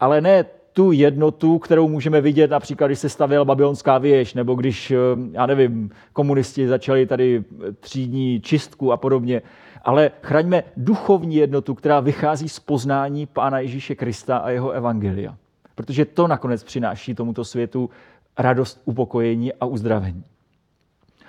ale 0.00 0.20
ne 0.20 0.44
tu 0.72 0.92
jednotu, 0.92 1.58
kterou 1.58 1.88
můžeme 1.88 2.20
vidět 2.20 2.50
například, 2.50 2.86
když 2.86 2.98
se 2.98 3.08
stavěla 3.08 3.44
babylonská 3.44 3.98
věž, 3.98 4.34
nebo 4.34 4.54
když, 4.54 4.90
eh, 4.90 4.96
já 5.32 5.46
nevím, 5.46 5.90
komunisti 6.12 6.68
začali 6.68 7.06
tady 7.06 7.44
třídní 7.80 8.40
čistku 8.40 8.92
a 8.92 8.96
podobně, 8.96 9.42
ale 9.84 10.10
chraňme 10.22 10.62
duchovní 10.76 11.36
jednotu, 11.36 11.74
která 11.74 12.00
vychází 12.00 12.48
z 12.48 12.60
poznání 12.60 13.26
Pána 13.26 13.58
Ježíše 13.58 13.94
Krista 13.94 14.36
a 14.36 14.50
jeho 14.50 14.70
evangelia. 14.70 15.36
Protože 15.74 16.04
to 16.04 16.26
nakonec 16.26 16.64
přináší 16.64 17.14
tomuto 17.14 17.44
světu 17.44 17.90
radost, 18.38 18.82
upokojení 18.84 19.52
a 19.52 19.66
uzdravení. 19.66 20.24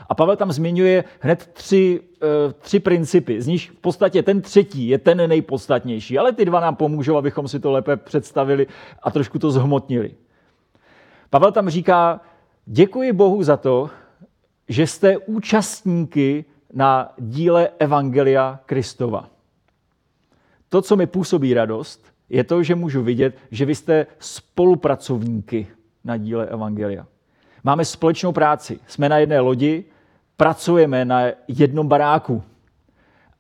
A 0.09 0.15
Pavel 0.15 0.35
tam 0.35 0.51
zmiňuje 0.51 1.03
hned 1.19 1.49
tři, 1.53 2.01
eh, 2.23 2.53
tři 2.59 2.79
principy, 2.79 3.41
z 3.41 3.47
nich 3.47 3.71
v 3.71 3.75
podstatě 3.75 4.23
ten 4.23 4.41
třetí 4.41 4.87
je 4.87 4.97
ten 4.97 5.29
nejpodstatnější, 5.29 6.17
ale 6.17 6.33
ty 6.33 6.45
dva 6.45 6.59
nám 6.59 6.75
pomůžou, 6.75 7.17
abychom 7.17 7.47
si 7.47 7.59
to 7.59 7.71
lépe 7.71 7.97
představili 7.97 8.67
a 9.03 9.11
trošku 9.11 9.39
to 9.39 9.51
zhmotnili. 9.51 10.11
Pavel 11.29 11.51
tam 11.51 11.69
říká, 11.69 12.21
děkuji 12.65 13.13
Bohu 13.13 13.43
za 13.43 13.57
to, 13.57 13.89
že 14.69 14.87
jste 14.87 15.17
účastníky 15.17 16.45
na 16.73 17.13
díle 17.17 17.69
Evangelia 17.79 18.59
Kristova. 18.65 19.29
To, 20.69 20.81
co 20.81 20.95
mi 20.95 21.07
působí 21.07 21.53
radost, 21.53 22.05
je 22.29 22.43
to, 22.43 22.63
že 22.63 22.75
můžu 22.75 23.03
vidět, 23.03 23.37
že 23.51 23.65
vy 23.65 23.75
jste 23.75 24.07
spolupracovníky 24.19 25.67
na 26.03 26.17
díle 26.17 26.45
Evangelia. 26.45 27.07
Máme 27.63 27.85
společnou 27.85 28.31
práci, 28.31 28.79
jsme 28.87 29.09
na 29.09 29.17
jedné 29.17 29.39
lodi, 29.39 29.83
pracujeme 30.37 31.05
na 31.05 31.21
jednom 31.47 31.87
baráku 31.87 32.43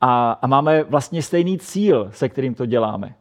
a, 0.01 0.31
a 0.31 0.47
máme 0.47 0.83
vlastně 0.83 1.23
stejný 1.23 1.59
cíl, 1.59 2.09
se 2.13 2.29
kterým 2.29 2.55
to 2.55 2.65
děláme. 2.65 3.15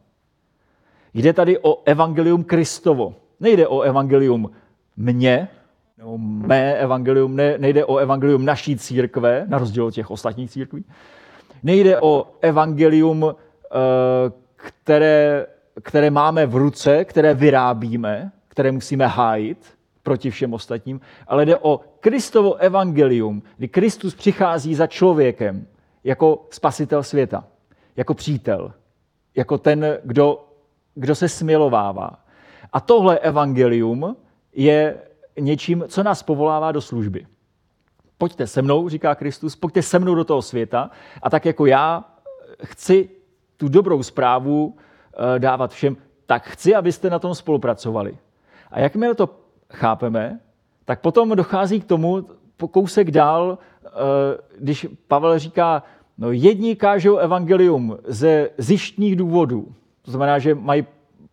Jde 1.13 1.33
tady 1.33 1.59
o 1.59 1.81
evangelium 1.85 2.43
Kristovo. 2.43 3.15
Nejde 3.39 3.67
o 3.67 3.81
evangelium 3.81 4.51
mě, 4.97 5.47
nebo 6.03 6.17
mé 6.17 6.75
evangelium, 6.75 7.35
ne, 7.35 7.57
nejde 7.57 7.85
o 7.85 7.97
evangelium 7.97 8.45
naší 8.45 8.77
církve, 8.77 9.45
na 9.47 9.57
rozdíl 9.57 9.85
od 9.85 9.91
těch 9.93 10.11
ostatních 10.11 10.51
církví. 10.51 10.85
Nejde 11.63 12.01
o 12.01 12.27
evangelium, 12.41 13.25
eh, 13.25 13.75
které, 14.55 15.45
které 15.83 16.11
máme 16.11 16.45
v 16.45 16.55
ruce, 16.55 17.05
které 17.05 17.33
vyrábíme, 17.33 18.31
které 18.47 18.71
musíme 18.71 19.07
hájit, 19.07 19.57
proti 20.03 20.29
všem 20.29 20.53
ostatním, 20.53 21.01
ale 21.27 21.45
jde 21.45 21.57
o 21.57 21.81
Kristovo 21.99 22.55
evangelium, 22.55 23.43
kdy 23.57 23.67
Kristus 23.67 24.15
přichází 24.15 24.75
za 24.75 24.87
člověkem 24.87 25.67
jako 26.03 26.47
spasitel 26.49 27.03
světa, 27.03 27.47
jako 27.95 28.13
přítel, 28.13 28.73
jako 29.35 29.57
ten, 29.57 29.97
kdo, 30.03 30.45
kdo 30.95 31.15
se 31.15 31.29
smilovává. 31.29 32.19
A 32.73 32.79
tohle 32.79 33.19
evangelium 33.19 34.15
je 34.53 34.95
něčím, 35.39 35.83
co 35.87 36.03
nás 36.03 36.23
povolává 36.23 36.71
do 36.71 36.81
služby. 36.81 37.25
Pojďte 38.17 38.47
se 38.47 38.61
mnou, 38.61 38.89
říká 38.89 39.15
Kristus, 39.15 39.55
pojďte 39.55 39.81
se 39.81 39.99
mnou 39.99 40.15
do 40.15 40.23
toho 40.23 40.41
světa 40.41 40.89
a 41.21 41.29
tak 41.29 41.45
jako 41.45 41.65
já 41.65 42.05
chci 42.63 43.09
tu 43.57 43.67
dobrou 43.69 44.03
zprávu 44.03 44.75
eh, 45.35 45.39
dávat 45.39 45.71
všem, 45.71 45.97
tak 46.25 46.43
chci, 46.43 46.75
abyste 46.75 47.09
na 47.09 47.19
tom 47.19 47.35
spolupracovali. 47.35 48.17
A 48.71 48.79
jakmile 48.79 49.15
to 49.15 49.29
chápeme, 49.73 50.39
tak 50.85 51.01
potom 51.01 51.35
dochází 51.35 51.81
k 51.81 51.85
tomu, 51.85 52.25
kousek 52.71 53.11
dál, 53.11 53.57
eh, 53.85 53.89
když 54.59 54.87
Pavel 55.07 55.39
říká, 55.39 55.83
no 56.17 56.31
jedni 56.31 56.75
kážou 56.75 57.17
evangelium 57.17 57.97
ze 58.07 58.49
zjištních 58.57 59.15
důvodů, 59.15 59.73
to 60.01 60.11
znamená, 60.11 60.39
že 60.39 60.55
mají 60.55 60.85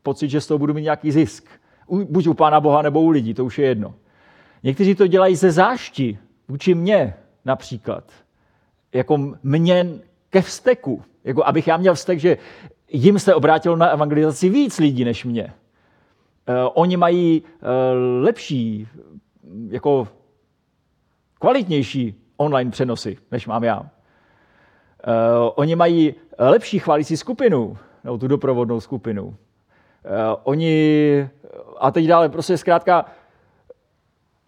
pocit, 0.02 0.28
že 0.28 0.40
z 0.40 0.46
toho 0.46 0.58
budu 0.58 0.74
mít 0.74 0.82
nějaký 0.82 1.12
zisk. 1.12 1.48
Buď 1.90 2.26
u 2.26 2.34
Pána 2.34 2.60
Boha 2.60 2.82
nebo 2.82 3.00
u 3.00 3.10
lidí, 3.10 3.34
to 3.34 3.44
už 3.44 3.58
je 3.58 3.66
jedno. 3.66 3.94
Někteří 4.62 4.94
to 4.94 5.06
dělají 5.06 5.36
ze 5.36 5.50
zášti, 5.50 6.18
vůči 6.48 6.74
mně 6.74 7.14
například. 7.44 8.04
Jako 8.92 9.34
mě 9.42 9.86
ke 10.30 10.42
vzteku. 10.42 11.02
Jako 11.24 11.44
abych 11.44 11.66
já 11.66 11.76
měl 11.76 11.94
vztek, 11.94 12.18
že 12.18 12.38
jim 12.88 13.18
se 13.18 13.34
obrátilo 13.34 13.76
na 13.76 13.86
evangelizaci 13.86 14.48
víc 14.48 14.78
lidí 14.78 15.04
než 15.04 15.24
mě. 15.24 15.52
Eh, 16.46 16.64
oni 16.74 16.96
mají 16.96 17.42
eh, 17.42 17.66
lepší, 18.20 18.88
jako 19.68 20.08
kvalitnější 21.38 22.14
online 22.36 22.70
přenosy, 22.70 23.18
než 23.30 23.46
mám 23.46 23.64
já. 23.64 23.82
Eh, 23.82 25.12
oni 25.54 25.76
mají 25.76 26.14
lepší 26.38 26.78
chválící 26.78 27.16
skupinu, 27.16 27.78
nebo 28.04 28.18
tu 28.18 28.28
doprovodnou 28.28 28.80
skupinu. 28.80 29.36
Oni, 30.42 31.28
a 31.78 31.90
teď 31.90 32.06
dále, 32.06 32.28
prostě 32.28 32.58
zkrátka 32.58 33.04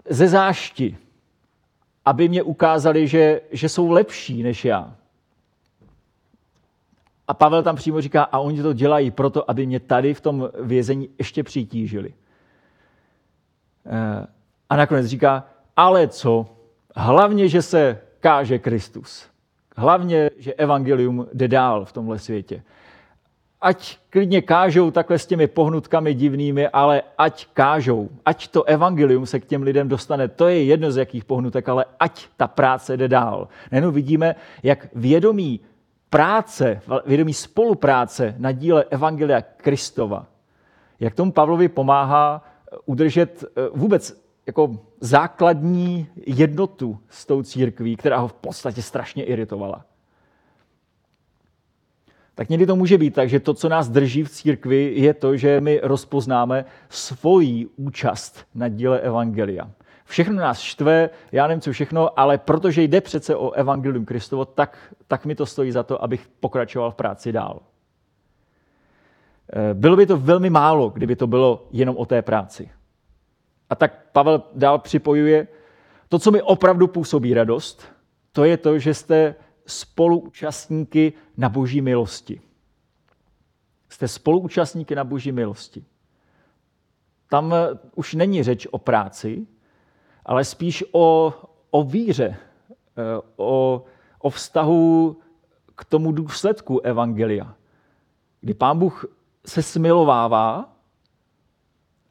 ze 0.08 0.28
zášti, 0.28 0.96
aby 2.04 2.28
mě 2.28 2.42
ukázali, 2.42 3.06
že, 3.06 3.40
že 3.50 3.68
jsou 3.68 3.90
lepší 3.90 4.42
než 4.42 4.64
já. 4.64 4.94
A 7.28 7.34
Pavel 7.34 7.62
tam 7.62 7.76
přímo 7.76 8.00
říká, 8.00 8.22
a 8.22 8.38
oni 8.38 8.62
to 8.62 8.72
dělají 8.72 9.10
proto, 9.10 9.50
aby 9.50 9.66
mě 9.66 9.80
tady 9.80 10.14
v 10.14 10.20
tom 10.20 10.50
vězení 10.60 11.08
ještě 11.18 11.42
přitížili. 11.42 12.14
Eh, 13.86 14.26
a 14.70 14.76
nakonec 14.76 15.06
říká, 15.06 15.46
ale 15.76 16.08
co? 16.08 16.46
Hlavně, 16.96 17.48
že 17.48 17.62
se 17.62 18.00
káže 18.20 18.58
Kristus. 18.58 19.26
Hlavně, 19.76 20.30
že 20.36 20.54
evangelium 20.54 21.26
jde 21.32 21.48
dál 21.48 21.84
v 21.84 21.92
tomhle 21.92 22.18
světě. 22.18 22.62
Ať 23.62 23.98
klidně 24.10 24.42
kážou 24.42 24.90
takhle 24.90 25.18
s 25.18 25.26
těmi 25.26 25.46
pohnutkami 25.46 26.14
divnými, 26.14 26.68
ale 26.68 27.02
ať 27.18 27.46
kážou, 27.52 28.08
ať 28.24 28.48
to 28.48 28.64
evangelium 28.64 29.26
se 29.26 29.40
k 29.40 29.46
těm 29.46 29.62
lidem 29.62 29.88
dostane, 29.88 30.28
to 30.28 30.48
je 30.48 30.64
jedno 30.64 30.92
z 30.92 30.96
jakých 30.96 31.24
pohnutek, 31.24 31.68
ale 31.68 31.84
ať 32.00 32.26
ta 32.36 32.48
práce 32.48 32.96
jde 32.96 33.08
dál. 33.08 33.48
Nejenom 33.70 33.94
vidíme, 33.94 34.34
jak 34.62 34.88
vědomí 34.94 35.60
práce, 36.10 36.80
vědomí 37.06 37.34
spolupráce 37.34 38.34
na 38.38 38.52
díle 38.52 38.84
Evangelia 38.90 39.42
Kristova, 39.42 40.26
jak 41.00 41.14
tomu 41.14 41.32
Pavlovi 41.32 41.68
pomáhá 41.68 42.42
eh, 42.42 42.76
udržet 42.86 43.44
eh, 43.44 43.68
vůbec 43.74 44.22
jako 44.46 44.76
základní 45.00 46.06
jednotu 46.26 46.98
s 47.08 47.26
tou 47.26 47.42
církví, 47.42 47.96
která 47.96 48.18
ho 48.18 48.28
v 48.28 48.32
podstatě 48.32 48.82
strašně 48.82 49.24
iritovala. 49.24 49.84
Tak 52.34 52.48
někdy 52.48 52.66
to 52.66 52.76
může 52.76 52.98
být 52.98 53.14
tak, 53.14 53.28
že 53.28 53.40
to, 53.40 53.54
co 53.54 53.68
nás 53.68 53.88
drží 53.88 54.24
v 54.24 54.30
církvi, 54.30 54.92
je 54.96 55.14
to, 55.14 55.36
že 55.36 55.60
my 55.60 55.80
rozpoznáme 55.82 56.64
svoji 56.88 57.66
účast 57.76 58.46
na 58.54 58.68
díle 58.68 59.00
Evangelia 59.00 59.70
všechno 60.12 60.36
nás 60.36 60.58
štve, 60.60 61.10
já 61.32 61.46
nevím 61.46 61.60
co 61.60 61.72
všechno, 61.72 62.20
ale 62.20 62.38
protože 62.38 62.82
jde 62.82 63.00
přece 63.00 63.36
o 63.36 63.50
Evangelium 63.50 64.04
Kristovo, 64.04 64.44
tak, 64.44 64.94
tak 65.08 65.24
mi 65.24 65.34
to 65.34 65.46
stojí 65.46 65.72
za 65.72 65.82
to, 65.82 66.04
abych 66.04 66.28
pokračoval 66.40 66.90
v 66.90 66.94
práci 66.94 67.32
dál. 67.32 67.60
Eh, 69.52 69.74
bylo 69.74 69.96
by 69.96 70.06
to 70.06 70.16
velmi 70.16 70.50
málo, 70.50 70.90
kdyby 70.90 71.16
to 71.16 71.26
bylo 71.26 71.66
jenom 71.70 71.96
o 71.96 72.06
té 72.06 72.22
práci. 72.22 72.70
A 73.70 73.74
tak 73.74 74.12
Pavel 74.12 74.42
dál 74.54 74.78
připojuje, 74.78 75.48
to, 76.08 76.18
co 76.18 76.30
mi 76.30 76.42
opravdu 76.42 76.86
působí 76.86 77.34
radost, 77.34 77.84
to 78.32 78.44
je 78.44 78.56
to, 78.56 78.78
že 78.78 78.94
jste 78.94 79.34
spoluúčastníky 79.66 81.12
na 81.36 81.48
boží 81.48 81.80
milosti. 81.80 82.40
Jste 83.88 84.08
spoluúčastníky 84.08 84.94
na 84.94 85.04
boží 85.04 85.32
milosti. 85.32 85.84
Tam 87.28 87.54
eh, 87.54 87.78
už 87.94 88.14
není 88.14 88.42
řeč 88.42 88.66
o 88.70 88.78
práci, 88.78 89.46
ale 90.24 90.44
spíš 90.44 90.84
o, 90.92 91.34
o 91.70 91.84
víře, 91.84 92.36
eh, 92.96 93.02
o, 93.36 93.84
o 94.18 94.30
vztahu 94.30 95.16
k 95.74 95.84
tomu 95.84 96.12
důsledku 96.12 96.80
Evangelia, 96.80 97.54
kdy 98.40 98.54
Pán 98.54 98.78
Bůh 98.78 99.04
se 99.46 99.62
smilovává 99.62 100.76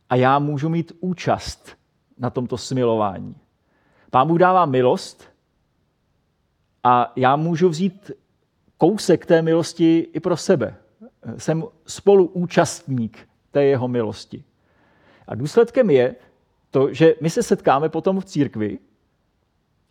a 0.10 0.16
já 0.16 0.40
můžu 0.40 0.70
mít 0.70 0.92
účast 1.00 1.78
na 2.18 2.30
tomto 2.30 2.58
smilování. 2.58 3.36
Pán 4.10 4.28
Bůh 4.28 4.40
dává 4.40 4.66
milost 4.66 5.31
a 6.84 7.14
já 7.16 7.36
můžu 7.36 7.70
vzít 7.70 8.12
kousek 8.78 9.26
té 9.26 9.42
milosti 9.42 10.08
i 10.14 10.20
pro 10.20 10.38
sebe. 10.38 10.76
Jsem 11.38 11.64
spoluúčastník 11.86 13.30
té 13.52 13.64
jeho 13.64 13.88
milosti. 13.88 14.44
A 15.28 15.36
důsledkem 15.36 15.90
je, 15.90 16.16
to, 16.72 16.94
že 16.94 17.16
my 17.22 17.30
se 17.30 17.44
setkáme 17.44 17.90
potom 17.90 18.20
v 18.20 18.26
církvi 18.26 18.80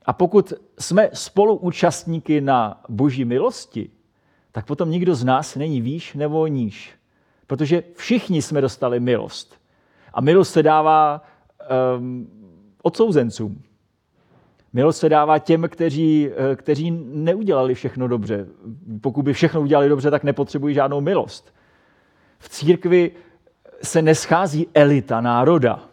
A 0.07 0.12
pokud 0.12 0.53
jsme 0.78 1.11
spoluúčastníky 1.12 2.41
na 2.41 2.80
boží 2.88 3.24
milosti, 3.24 3.91
tak 4.53 4.66
potom 4.66 4.91
nikdo 4.91 5.14
z 5.14 5.24
nás 5.24 5.57
není 5.57 5.80
výš 5.80 6.14
nebo 6.14 6.47
níž. 6.47 6.95
Protože 7.47 7.82
všichni 7.95 8.43
jsme 8.43 8.61
dostali 8.61 9.01
milost. 9.01 9.61
A 10.14 10.20
milost 10.20 10.53
se 10.53 10.62
dává 10.62 11.22
um, 11.99 12.28
odsouzencům. 12.82 13.62
Milost 14.72 15.00
se 15.00 15.08
dává 15.08 15.38
těm, 15.38 15.68
kteří, 15.68 16.30
eh, 16.30 16.56
kteří 16.56 16.90
neudělali 17.04 17.74
všechno 17.74 18.08
dobře. 18.08 18.46
Pokud 19.00 19.22
by 19.22 19.32
všechno 19.32 19.60
udělali 19.60 19.88
dobře, 19.88 20.10
tak 20.10 20.24
nepotřebují 20.24 20.74
žádnou 20.74 21.00
milost. 21.00 21.54
V 22.38 22.48
církvi 22.48 23.10
se 23.82 24.02
neschází 24.02 24.68
elita 24.74 25.20
národa, 25.20 25.84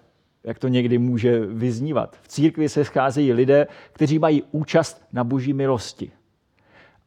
jak 0.44 0.60
to 0.60 0.68
někdy 0.68 0.98
může 0.98 1.40
vyznívat. 1.40 2.18
V 2.22 2.28
církvi 2.28 2.70
se 2.70 2.86
scházejí 2.86 3.34
lidé, 3.34 3.68
kteří 3.94 4.20
mají 4.20 4.44
účast 4.52 5.06
na 5.14 5.24
boží 5.24 5.54
milosti. 5.54 6.12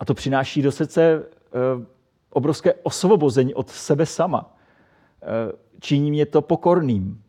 A 0.01 0.05
to 0.05 0.15
přináší 0.15 0.63
do 0.63 0.73
srdce 0.73 1.23
eh, 1.23 1.87
obrovské 2.31 2.75
osvobození 2.75 3.55
od 3.55 3.69
sebe 3.69 4.07
sama. 4.07 4.57
Eh, 5.23 5.27
činí 5.81 6.11
mě 6.11 6.27
to 6.27 6.43
pokorným, 6.43 7.23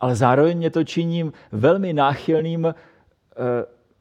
ale 0.00 0.16
zároveň 0.16 0.58
mě 0.58 0.70
to 0.70 0.84
činím 0.84 1.32
velmi 1.52 1.92
náchylným 1.92 2.74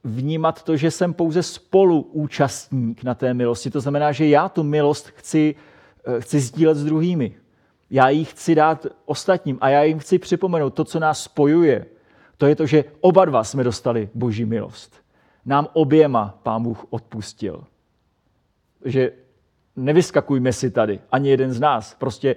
vnímat 0.06 0.64
to, 0.64 0.78
že 0.78 0.92
jsem 0.92 1.14
pouze 1.14 1.44
spoluúčastník 1.44 3.04
na 3.04 3.16
té 3.16 3.34
milosti. 3.34 3.70
To 3.70 3.82
znamená, 3.82 4.12
že 4.12 4.28
já 4.28 4.50
tu 4.50 4.64
milost 4.64 5.08
chci, 5.08 5.56
eh, 6.06 6.22
chci 6.22 6.40
sdílet 6.40 6.78
s 6.78 6.86
druhými. 6.86 7.36
Já 7.90 8.10
ji 8.10 8.26
chci 8.26 8.56
dát 8.56 8.86
ostatním 9.06 9.58
a 9.62 9.70
já 9.70 9.84
jim 9.84 10.00
chci 10.00 10.20
připomenout 10.20 10.70
to, 10.70 10.84
co 10.84 11.00
nás 11.00 11.24
spojuje. 11.24 11.86
To 12.38 12.46
je 12.46 12.56
to, 12.56 12.66
že 12.66 12.84
oba 13.02 13.26
dva 13.26 13.44
jsme 13.44 13.64
dostali 13.64 14.10
boží 14.14 14.46
milost. 14.46 14.96
Nám 15.46 15.68
oběma 15.74 16.40
pán 16.44 16.64
Bůh 16.64 16.86
odpustil. 16.90 17.64
Že 18.86 19.12
nevyskakujme 19.76 20.54
si 20.54 20.72
tady, 20.72 21.00
ani 21.12 21.30
jeden 21.30 21.54
z 21.54 21.60
nás. 21.60 21.94
Prostě 21.94 22.36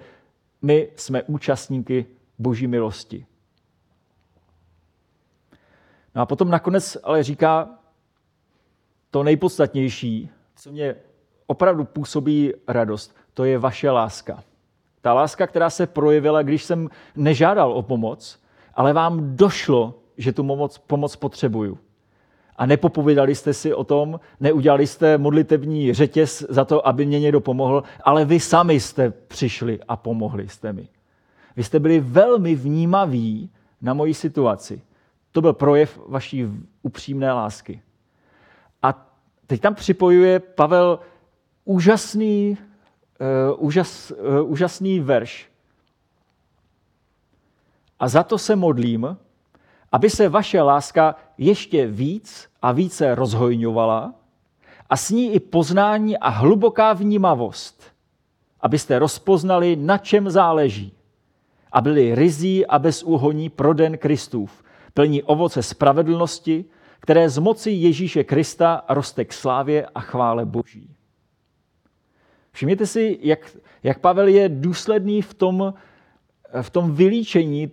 my 0.63 0.89
jsme 0.97 1.23
účastníky 1.23 2.07
boží 2.39 2.67
milosti. 2.67 3.27
No 6.19 6.23
a 6.23 6.27
potom 6.27 6.51
nakonec 6.51 6.97
ale 7.03 7.23
říká 7.23 7.69
to 9.11 9.23
nejpodstatnější, 9.23 10.31
co 10.57 10.73
mě 10.73 10.95
opravdu 11.47 11.85
působí 11.85 12.53
radost, 12.69 13.17
to 13.35 13.45
je 13.45 13.59
vaše 13.59 13.91
láska. 13.91 14.43
Ta 15.01 15.15
láska, 15.15 15.47
která 15.47 15.71
se 15.71 15.87
projevila, 15.87 16.43
když 16.43 16.65
jsem 16.65 16.89
nežádal 17.17 17.73
o 17.73 17.83
pomoc, 17.83 18.41
ale 18.75 18.93
vám 18.93 19.37
došlo, 19.37 19.95
že 20.17 20.33
tu 20.33 20.45
pomoc, 20.45 20.79
pomoc 20.79 21.17
potřebuju. 21.17 21.79
A 22.57 22.67
nepopovídali 22.67 23.35
jste 23.35 23.55
si 23.55 23.75
o 23.75 23.85
tom, 23.85 24.21
neudělali 24.41 24.87
jste 24.87 25.19
modlitební 25.19 25.95
řetěz 25.95 26.45
za 26.49 26.65
to, 26.65 26.89
aby 26.89 27.07
mě 27.07 27.21
někdo 27.21 27.41
pomohl, 27.41 27.83
ale 28.05 28.25
vy 28.25 28.41
sami 28.41 28.81
jste 28.81 29.11
přišli 29.11 29.81
a 29.89 29.97
pomohli 29.97 30.49
jste 30.49 30.73
mi. 30.73 30.89
Vy 31.57 31.65
jste 31.65 31.81
byli 31.81 32.01
velmi 32.01 32.55
vnímaví 32.55 33.51
na 33.83 33.95
moji 33.95 34.15
situaci. 34.15 34.83
To 35.39 35.43
byl 35.43 35.53
projev 35.53 36.01
vaší 36.07 36.47
upřímné 36.83 37.33
lásky. 37.33 37.83
A 38.83 39.07
teď 39.47 39.61
tam 39.61 39.75
připojuje 39.75 40.41
Pavel 40.41 41.01
úžasný, 41.65 42.59
uh, 43.59 43.67
úžas, 43.67 44.11
uh, 44.11 44.51
úžasný 44.51 45.01
verš. 45.01 45.51
A 48.01 48.09
za 48.09 48.23
to 48.23 48.39
se 48.39 48.57
modlím, 48.57 49.17
aby 49.93 50.11
se 50.11 50.29
vaše 50.29 50.63
láska 50.63 51.15
ještě 51.37 51.87
víc 51.87 52.51
a 52.63 52.73
více 52.73 53.15
rozhojňovala 53.15 54.15
a 54.91 54.97
s 54.97 55.11
ní 55.11 55.33
i 55.33 55.41
poznání 55.41 56.19
a 56.19 56.29
hluboká 56.29 56.93
vnímavost, 56.93 57.83
abyste 58.61 58.99
rozpoznali, 58.99 59.77
na 59.77 59.99
čem 59.99 60.31
záleží 60.31 60.93
a 61.73 61.81
byli 61.81 62.15
rizí 62.15 62.67
a 62.67 62.79
bezúhoní 62.79 63.49
pro 63.49 63.75
den 63.75 63.99
Kristův, 63.99 64.63
plní 64.99 65.23
ovoce 65.23 65.63
spravedlnosti, 65.63 66.65
které 67.01 67.31
z 67.31 67.39
moci 67.39 67.71
Ježíše 67.71 68.25
Krista 68.25 68.83
roste 68.89 69.25
k 69.25 69.33
slávě 69.33 69.87
a 69.95 70.01
chvále 70.01 70.47
Boží. 70.47 70.91
Všimněte 72.53 72.87
si, 72.87 73.19
jak, 73.23 73.57
jak 73.83 73.99
Pavel 73.99 74.29
je 74.29 74.49
důsledný 74.49 75.23
v 75.23 75.35
tom, 75.35 75.75
v 76.63 76.71
tom 76.71 76.95
vylíčení 76.95 77.71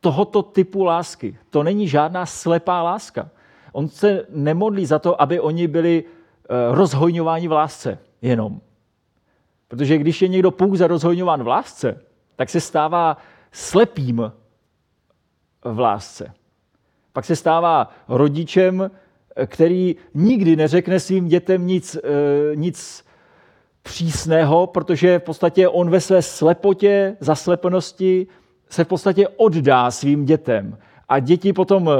tohoto 0.00 0.42
typu 0.42 0.84
lásky. 0.84 1.38
To 1.50 1.62
není 1.62 1.88
žádná 1.88 2.26
slepá 2.26 2.82
láska. 2.82 3.30
On 3.72 3.88
se 3.88 4.26
nemodlí 4.30 4.86
za 4.86 4.98
to, 4.98 5.22
aby 5.22 5.40
oni 5.40 5.68
byli 5.68 6.04
eh, 6.04 6.74
rozhojňováni 6.74 7.48
v 7.48 7.52
lásce 7.52 7.98
jenom. 8.22 8.60
Protože 9.68 9.98
když 9.98 10.22
je 10.22 10.28
někdo 10.28 10.50
pouze 10.50 10.86
rozhojňován 10.86 11.42
v 11.42 11.46
lásce, 11.46 12.02
tak 12.36 12.50
se 12.50 12.60
stává 12.60 13.16
slepým 13.52 14.32
v 15.72 15.78
lásce. 15.78 16.32
Pak 17.12 17.24
se 17.24 17.36
stává 17.36 17.90
rodičem, 18.08 18.90
který 19.46 19.96
nikdy 20.14 20.56
neřekne 20.56 21.00
svým 21.00 21.28
dětem 21.28 21.66
nic, 21.66 21.96
eh, 21.96 22.56
nic 22.56 23.04
přísného, 23.82 24.66
protože 24.66 25.18
v 25.18 25.22
podstatě 25.22 25.68
on 25.68 25.90
ve 25.90 26.00
své 26.00 26.22
slepotě, 26.22 27.16
zaslepenosti 27.20 28.26
se 28.70 28.84
v 28.84 28.88
podstatě 28.88 29.28
oddá 29.28 29.90
svým 29.90 30.24
dětem. 30.24 30.78
A 31.08 31.18
děti 31.18 31.52
potom 31.52 31.90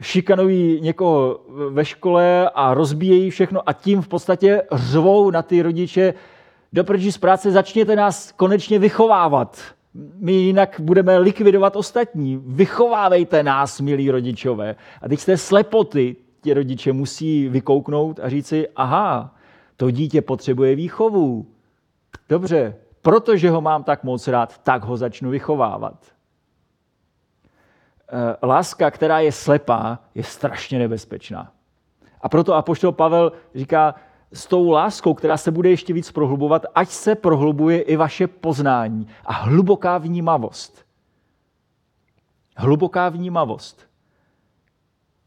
šikanují 0.00 0.80
někoho 0.80 1.40
ve 1.70 1.84
škole 1.84 2.50
a 2.54 2.74
rozbíjejí 2.74 3.30
všechno 3.30 3.68
a 3.68 3.72
tím 3.72 4.02
v 4.02 4.08
podstatě 4.08 4.62
řvou 4.72 5.30
na 5.30 5.42
ty 5.42 5.62
rodiče, 5.62 6.14
do 6.72 6.84
z 7.10 7.18
práce 7.18 7.50
začněte 7.50 7.96
nás 7.96 8.32
konečně 8.32 8.78
vychovávat 8.78 9.58
my 9.94 10.32
jinak 10.32 10.80
budeme 10.80 11.18
likvidovat 11.18 11.76
ostatní. 11.76 12.42
Vychovávejte 12.46 13.42
nás, 13.42 13.80
milí 13.80 14.10
rodičové. 14.10 14.76
A 15.02 15.08
teď 15.08 15.20
z 15.20 15.24
té 15.24 15.36
slepoty 15.36 16.16
ti 16.40 16.54
rodiče 16.54 16.92
musí 16.92 17.48
vykouknout 17.48 18.20
a 18.20 18.28
říci, 18.28 18.68
aha, 18.76 19.34
to 19.76 19.90
dítě 19.90 20.22
potřebuje 20.22 20.74
výchovu. 20.74 21.46
Dobře, 22.28 22.76
protože 23.02 23.50
ho 23.50 23.60
mám 23.60 23.84
tak 23.84 24.04
moc 24.04 24.28
rád, 24.28 24.58
tak 24.58 24.84
ho 24.84 24.96
začnu 24.96 25.30
vychovávat. 25.30 26.04
Eh, 28.12 28.46
láska, 28.46 28.90
která 28.90 29.20
je 29.20 29.32
slepá, 29.32 29.98
je 30.14 30.22
strašně 30.22 30.78
nebezpečná. 30.78 31.52
A 32.20 32.28
proto 32.28 32.54
apoštol 32.54 32.92
Pavel 32.92 33.32
říká, 33.54 33.94
s 34.32 34.46
tou 34.46 34.70
láskou, 34.70 35.14
která 35.14 35.36
se 35.36 35.50
bude 35.50 35.70
ještě 35.70 35.92
víc 35.92 36.12
prohlubovat, 36.12 36.66
ať 36.74 36.88
se 36.88 37.14
prohlubuje 37.14 37.80
i 37.80 37.96
vaše 37.96 38.26
poznání 38.26 39.06
a 39.24 39.32
hluboká 39.32 39.98
vnímavost. 39.98 40.84
Hluboká 42.56 43.08
vnímavost. 43.08 43.88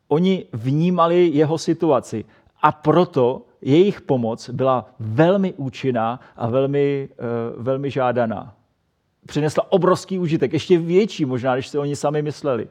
Oni 0.07 0.45
vnímali 0.53 1.29
jeho 1.33 1.57
situaci 1.57 2.25
a 2.61 2.71
proto 2.71 3.41
jejich 3.61 4.01
pomoc 4.01 4.49
byla 4.49 4.89
velmi 4.99 5.53
účinná 5.53 6.19
a 6.35 6.49
velmi, 6.49 7.09
eh, 7.11 7.15
velmi 7.57 7.91
žádaná. 7.91 8.53
Přinesla 9.25 9.71
obrovský 9.71 10.19
užitek, 10.19 10.53
ještě 10.53 10.77
větší 10.77 11.25
možná, 11.25 11.55
než 11.55 11.67
si 11.67 11.77
oni 11.77 11.95
sami 11.95 12.21
mysleli. 12.21 12.67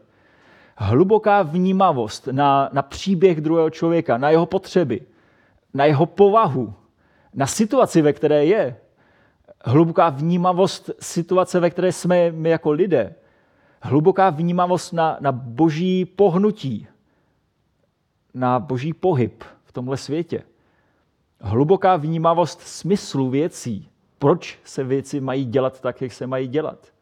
Hluboká 0.77 1.43
vnímavost 1.43 2.27
na, 2.27 2.71
na 2.73 2.83
příběh 2.83 3.41
druhého 3.41 3.71
člověka, 3.71 4.19
na 4.19 4.31
jeho 4.31 4.47
potřeby, 4.47 5.01
na 5.75 5.85
jeho 5.85 6.07
povahu, 6.07 6.75
na 7.35 7.47
situaci, 7.47 8.03
ve 8.03 8.13
které 8.13 8.45
je. 8.45 8.77
Hluboká 9.65 10.09
vnímavost 10.09 10.91
situace, 11.01 11.61
ve 11.61 11.71
které 11.71 11.93
jsme 11.93 12.31
my 12.31 12.51
jako 12.51 12.71
lidé. 12.71 13.15
Hluboká 13.83 14.31
vnímavost 14.31 14.93
na, 14.93 15.17
na 15.21 15.33
boží 15.33 16.05
pohnutí, 16.05 16.87
na 18.35 18.61
boží 18.61 18.93
pohyb 18.93 19.45
v 19.65 19.73
tomhle 19.73 19.97
světě. 19.97 20.43
Hluboká 21.41 21.97
vnímavost 21.97 22.61
smyslu 22.61 23.31
věcí. 23.31 23.91
Proč 24.19 24.59
se 24.65 24.85
věci 24.85 25.21
mají 25.21 25.45
dělat 25.45 25.81
tak, 25.81 26.03
jak 26.03 26.13
se 26.13 26.27
mají 26.27 26.49
dělat? 26.49 26.93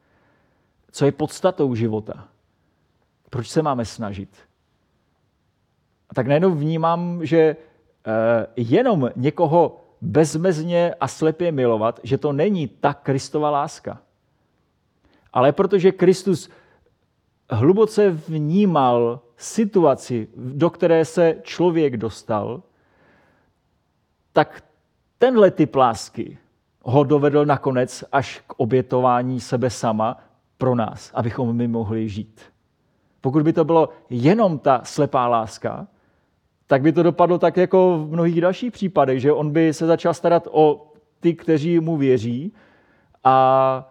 Co 0.91 1.05
je 1.05 1.13
podstatou 1.13 1.75
života? 1.75 2.29
Proč 3.31 3.49
se 3.49 3.63
máme 3.63 3.85
snažit? 3.85 4.37
A 6.11 6.15
tak 6.15 6.27
najednou 6.27 6.55
vnímám, 6.55 7.27
že 7.27 7.57
jenom 8.57 9.11
někoho 9.17 9.81
bezmezně 10.01 10.95
a 11.01 11.09
slepě 11.09 11.53
milovat, 11.53 12.01
že 12.03 12.19
to 12.19 12.33
není 12.33 12.69
ta 12.69 12.95
Kristova 12.95 13.51
láska. 13.51 13.99
Ale 15.33 15.53
protože 15.53 15.93
Kristus 15.93 16.51
hluboce 17.51 18.11
vnímal 18.11 19.21
situaci, 19.37 20.29
do 20.37 20.71
které 20.71 21.05
se 21.05 21.37
člověk 21.43 21.97
dostal, 21.97 22.63
tak 24.33 24.65
tenhle 25.19 25.51
typ 25.51 25.75
lásky 25.75 26.39
ho 26.83 27.05
dovedl 27.05 27.45
nakonec 27.47 28.05
až 28.13 28.43
k 28.47 28.55
obětování 28.57 29.41
sebe 29.41 29.71
sama 29.71 30.21
pro 30.59 30.75
nás, 30.75 31.11
abychom 31.15 31.57
my 31.57 31.69
mohli 31.69 32.09
žít. 32.09 32.41
Pokud 33.21 33.43
by 33.43 33.53
to 33.53 33.65
bylo 33.65 33.89
jenom 34.11 34.59
ta 34.59 34.81
slepá 34.85 35.29
láska, 35.29 35.87
tak 36.69 36.83
by 36.83 36.93
to 36.93 37.03
dopadlo 37.03 37.39
tak 37.39 37.57
jako 37.57 37.99
v 37.99 38.13
mnohých 38.13 38.41
dalších 38.41 38.73
případech, 38.73 39.21
že 39.21 39.33
on 39.33 39.51
by 39.51 39.73
se 39.73 39.87
začal 39.87 40.15
starat 40.15 40.49
o 40.51 40.93
ty, 41.21 41.35
kteří 41.35 41.81
mu 41.81 41.97
věří. 41.97 42.53
A, 43.25 43.89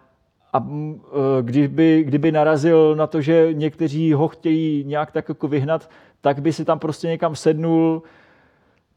a 0.53 0.59
e, 0.59 1.43
kdyby, 1.43 2.03
kdyby 2.03 2.31
narazil 2.31 2.95
na 2.95 3.07
to, 3.07 3.21
že 3.21 3.49
někteří 3.51 4.13
ho 4.13 4.27
chtějí 4.27 4.83
nějak 4.83 5.11
tak 5.11 5.29
jako 5.29 5.47
vyhnat, 5.47 5.89
tak 6.21 6.41
by 6.41 6.53
si 6.53 6.65
tam 6.65 6.79
prostě 6.79 7.07
někam 7.07 7.35
sednul, 7.35 8.03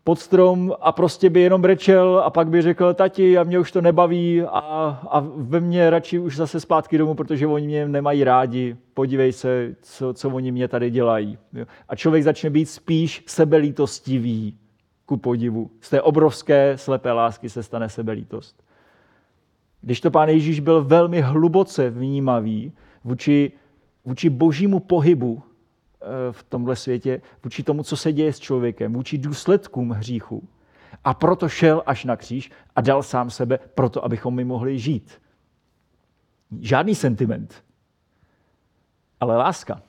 pod 0.04 0.18
strom 0.18 0.74
a 0.80 0.92
prostě 0.92 1.30
by 1.30 1.40
jenom 1.40 1.62
brečel 1.62 2.22
a 2.24 2.30
pak 2.30 2.48
by 2.48 2.62
řekl, 2.62 2.94
tati, 2.94 3.38
a 3.38 3.44
mě 3.44 3.58
už 3.58 3.72
to 3.72 3.80
nebaví 3.80 4.42
a, 4.42 4.58
a 5.10 5.20
ve 5.36 5.60
mně 5.60 5.90
radši 5.90 6.18
už 6.18 6.36
zase 6.36 6.60
zpátky 6.60 6.98
domů, 6.98 7.14
protože 7.14 7.46
oni 7.46 7.66
mě 7.66 7.88
nemají 7.88 8.24
rádi. 8.24 8.76
Podívej 8.94 9.32
se, 9.32 9.74
co, 9.82 10.14
co 10.14 10.30
oni 10.30 10.52
mě 10.52 10.68
tady 10.68 10.90
dělají. 10.90 11.38
A 11.88 11.96
člověk 11.96 12.24
začne 12.24 12.50
být 12.50 12.66
spíš 12.66 13.24
sebelítostivý 13.26 14.54
ku 15.06 15.16
podivu. 15.16 15.70
Z 15.80 15.90
té 15.90 16.02
obrovské 16.02 16.78
slepé 16.78 17.12
lásky 17.12 17.48
se 17.48 17.62
stane 17.62 17.88
sebelítost. 17.88 18.62
Když 19.80 20.00
to 20.00 20.10
pán 20.10 20.28
Ježíš 20.28 20.60
byl 20.60 20.84
velmi 20.84 21.20
hluboce 21.20 21.90
vnímavý 21.90 22.72
vůči, 23.04 23.52
vůči 24.04 24.30
božímu 24.30 24.80
pohybu 24.80 25.42
v 26.30 26.42
tomhle 26.42 26.76
světě, 26.76 27.22
vůči 27.44 27.62
tomu, 27.62 27.82
co 27.82 27.96
se 27.96 28.12
děje 28.12 28.32
s 28.32 28.40
člověkem, 28.40 28.92
vůči 28.92 29.18
důsledkům 29.18 29.90
hříchu. 29.90 30.48
A 31.04 31.14
proto 31.14 31.48
šel 31.48 31.82
až 31.86 32.04
na 32.04 32.16
kříž 32.16 32.50
a 32.76 32.80
dal 32.80 33.02
sám 33.02 33.30
sebe 33.30 33.58
proto, 33.74 34.04
abychom 34.04 34.34
my 34.34 34.44
mohli 34.44 34.78
žít. 34.78 35.20
Žádný 36.60 36.94
sentiment, 36.94 37.64
ale 39.20 39.36
láska. 39.36 39.82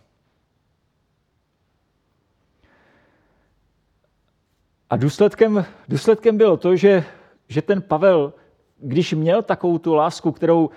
A 4.89 4.97
důsledkem, 4.97 5.65
důsledkem 5.87 6.37
bylo 6.37 6.57
to, 6.57 6.75
že, 6.75 7.03
že 7.47 7.61
ten 7.61 7.81
Pavel, 7.81 8.33
když 8.77 9.13
měl 9.13 9.41
takovou 9.41 9.77
tu 9.77 9.93
lásku, 9.93 10.31
kterou, 10.31 10.69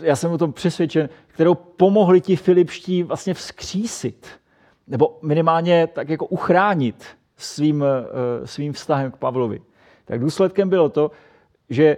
já 0.00 0.16
jsem 0.16 0.32
o 0.32 0.38
tom 0.38 0.52
přesvědčen, 0.52 1.08
kterou 1.26 1.54
pomohli 1.54 2.20
ti 2.20 2.36
filipští 2.36 3.02
vlastně 3.02 3.34
vzkřísit, 3.34 4.41
nebo 4.86 5.18
minimálně 5.22 5.86
tak 5.86 6.08
jako 6.08 6.26
uchránit 6.26 7.04
svým, 7.36 7.84
eh, 7.84 8.46
svým 8.46 8.72
vztahem 8.72 9.10
k 9.10 9.16
Pavlovi. 9.16 9.60
Tak 10.04 10.20
důsledkem 10.20 10.68
bylo 10.68 10.88
to, 10.88 11.10
že, 11.70 11.96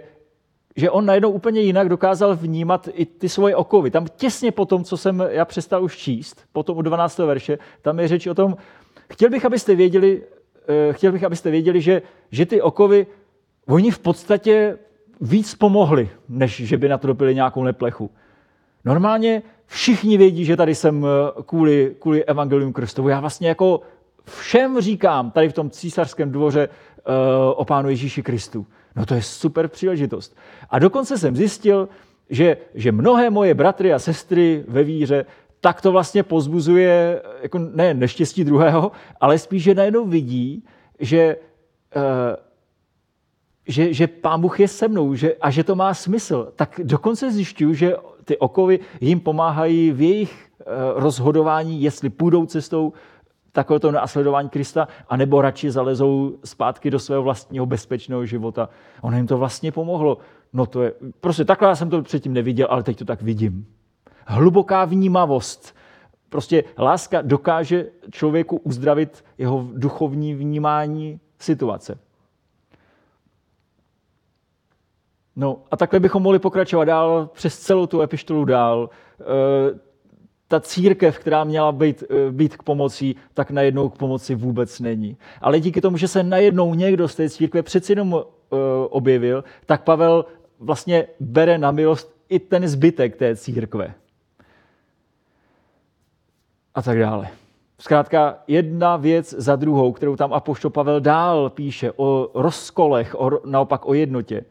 že 0.75 0.89
on 0.89 1.05
najednou 1.05 1.31
úplně 1.31 1.61
jinak 1.61 1.89
dokázal 1.89 2.35
vnímat 2.35 2.89
i 2.93 3.05
ty 3.05 3.29
svoje 3.29 3.55
okovy. 3.55 3.91
Tam 3.91 4.05
těsně 4.15 4.51
po 4.51 4.65
tom, 4.65 4.83
co 4.83 4.97
jsem 4.97 5.23
já 5.29 5.45
přestal 5.45 5.83
už 5.83 5.97
číst, 5.97 6.45
potom 6.51 6.77
u 6.77 6.81
12. 6.81 7.17
verše, 7.17 7.57
tam 7.81 7.99
je 7.99 8.07
řeč 8.07 8.27
o 8.27 8.33
tom, 8.33 8.57
chtěl 9.13 9.29
bych, 9.29 9.45
abyste 9.45 9.75
věděli, 9.75 10.23
eh, 10.67 10.93
chtěl 10.93 11.11
bych, 11.11 11.23
abyste 11.23 11.51
věděli, 11.51 11.81
že, 11.81 12.01
že 12.31 12.45
ty 12.45 12.61
okovy, 12.61 13.07
oni 13.67 13.91
v 13.91 13.99
podstatě 13.99 14.77
víc 15.21 15.55
pomohli, 15.55 16.09
než 16.29 16.55
že 16.55 16.77
by 16.77 16.89
na 16.89 16.97
to 16.97 17.07
dopili 17.07 17.35
nějakou 17.35 17.63
neplechu. 17.63 18.11
Normálně 18.85 19.41
všichni 19.65 20.17
vědí, 20.17 20.45
že 20.45 20.57
tady 20.57 20.75
jsem 20.75 21.05
eh, 21.05 21.43
kvůli, 21.45 21.95
kvůli 21.99 22.25
Evangelium 22.25 22.73
Kristovu. 22.73 23.09
Já 23.09 23.19
vlastně 23.19 23.47
jako 23.47 23.81
všem 24.25 24.81
říkám 24.81 25.31
tady 25.31 25.49
v 25.49 25.53
tom 25.53 25.69
císařském 25.69 26.31
dvoře 26.31 26.69
uh, 26.69 27.13
o 27.55 27.65
Pánu 27.65 27.89
Ježíši 27.89 28.23
Kristu. 28.23 28.65
No 28.95 29.05
to 29.05 29.13
je 29.13 29.21
super 29.21 29.67
příležitost. 29.67 30.37
A 30.69 30.79
dokonce 30.79 31.17
jsem 31.17 31.35
zjistil, 31.35 31.89
že, 32.29 32.57
že 32.75 32.91
mnohé 32.91 33.29
moje 33.29 33.53
bratry 33.53 33.93
a 33.93 33.99
sestry 33.99 34.63
ve 34.67 34.83
víře 34.83 35.25
tak 35.61 35.81
to 35.81 35.91
vlastně 35.91 36.23
pozbuzuje 36.23 37.21
jako 37.41 37.59
ne 37.59 37.93
neštěstí 37.93 38.43
druhého, 38.43 38.91
ale 39.21 39.37
spíš, 39.37 39.63
že 39.63 39.75
najednou 39.75 40.05
vidí, 40.05 40.63
že, 40.99 41.37
uh, 41.95 42.01
že, 43.67 43.93
že 43.93 44.07
Pán 44.07 44.41
Bůh 44.41 44.59
je 44.59 44.67
se 44.67 44.87
mnou 44.87 45.15
že, 45.15 45.35
a 45.41 45.51
že 45.51 45.63
to 45.63 45.75
má 45.75 45.93
smysl. 45.93 46.53
Tak 46.55 46.79
dokonce 46.83 47.31
zjišťuju, 47.31 47.73
že 47.73 47.95
ty 48.25 48.37
okovy 48.37 48.79
jim 49.01 49.19
pomáhají 49.19 49.91
v 49.91 50.01
jejich 50.01 50.51
eh, 50.59 50.63
rozhodování, 50.95 51.81
jestli 51.81 52.09
půjdou 52.09 52.45
cestou 52.45 52.93
takovéto 53.51 53.91
následování 53.91 54.49
Krista, 54.49 54.87
anebo 55.09 55.41
radši 55.41 55.71
zalezou 55.71 56.37
zpátky 56.43 56.91
do 56.91 56.99
svého 56.99 57.23
vlastního 57.23 57.65
bezpečného 57.65 58.25
života. 58.25 58.69
Ono 59.01 59.17
jim 59.17 59.27
to 59.27 59.37
vlastně 59.37 59.71
pomohlo. 59.71 60.17
No 60.53 60.65
to 60.65 60.83
je, 60.83 60.93
prostě 61.21 61.45
takhle 61.45 61.69
já 61.69 61.75
jsem 61.75 61.89
to 61.89 62.01
předtím 62.01 62.33
neviděl, 62.33 62.67
ale 62.69 62.83
teď 62.83 62.97
to 62.97 63.05
tak 63.05 63.21
vidím. 63.21 63.65
Hluboká 64.27 64.85
vnímavost. 64.85 65.75
Prostě 66.29 66.63
láska 66.77 67.21
dokáže 67.21 67.85
člověku 68.11 68.57
uzdravit 68.57 69.25
jeho 69.37 69.67
duchovní 69.73 70.35
vnímání 70.35 71.19
situace. 71.39 71.97
No 75.35 75.61
a 75.71 75.77
takhle 75.77 75.99
bychom 75.99 76.23
mohli 76.23 76.39
pokračovat 76.39 76.85
dál 76.85 77.29
přes 77.33 77.59
celou 77.59 77.85
tu 77.85 78.01
epištolu 78.01 78.45
dál. 78.45 78.89
E, 79.19 79.25
ta 80.47 80.59
církev, 80.59 81.19
která 81.19 81.43
měla 81.43 81.71
být, 81.71 82.03
e, 82.09 82.31
být 82.31 82.57
k 82.57 82.63
pomoci, 82.63 83.15
tak 83.33 83.51
najednou 83.51 83.89
k 83.89 83.97
pomoci 83.97 84.35
vůbec 84.35 84.79
není. 84.79 85.17
Ale 85.41 85.59
díky 85.59 85.81
tomu, 85.81 85.97
že 85.97 86.07
se 86.07 86.23
najednou 86.23 86.73
někdo 86.73 87.07
z 87.07 87.15
té 87.15 87.29
církve 87.29 87.63
přeci 87.63 87.91
jenom 87.91 88.15
e, 88.15 88.21
objevil, 88.89 89.43
tak 89.65 89.83
Pavel 89.83 90.25
vlastně 90.59 91.07
bere 91.19 91.57
na 91.57 91.71
milost 91.71 92.15
i 92.29 92.39
ten 92.39 92.67
zbytek 92.67 93.15
té 93.15 93.35
církve. 93.35 93.93
A 96.75 96.81
tak 96.81 96.99
dále. 96.99 97.27
Zkrátka 97.79 98.37
jedna 98.47 98.97
věc 98.97 99.35
za 99.37 99.55
druhou, 99.55 99.91
kterou 99.91 100.15
tam 100.15 100.33
Apoštol 100.33 100.71
Pavel 100.71 101.01
dál 101.01 101.49
píše 101.49 101.91
o 101.95 102.31
rozkolech, 102.33 103.15
o, 103.19 103.31
naopak 103.45 103.85
o 103.85 103.93
jednotě 103.93 104.45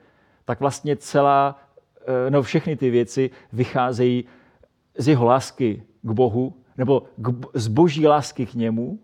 tak 0.45 0.61
vlastně 0.61 0.97
celá, 0.97 1.59
eh, 2.27 2.31
no 2.31 2.43
všechny 2.43 2.77
ty 2.77 2.91
věci 2.91 3.31
vycházejí 3.53 4.25
z 4.99 5.09
jeho 5.09 5.25
lásky 5.25 5.83
k 6.03 6.11
Bohu, 6.11 6.55
nebo 6.77 7.03
k, 7.17 7.33
z 7.55 7.69
boží 7.69 8.07
lásky 8.07 8.47
k 8.47 8.55
němu, 8.55 8.99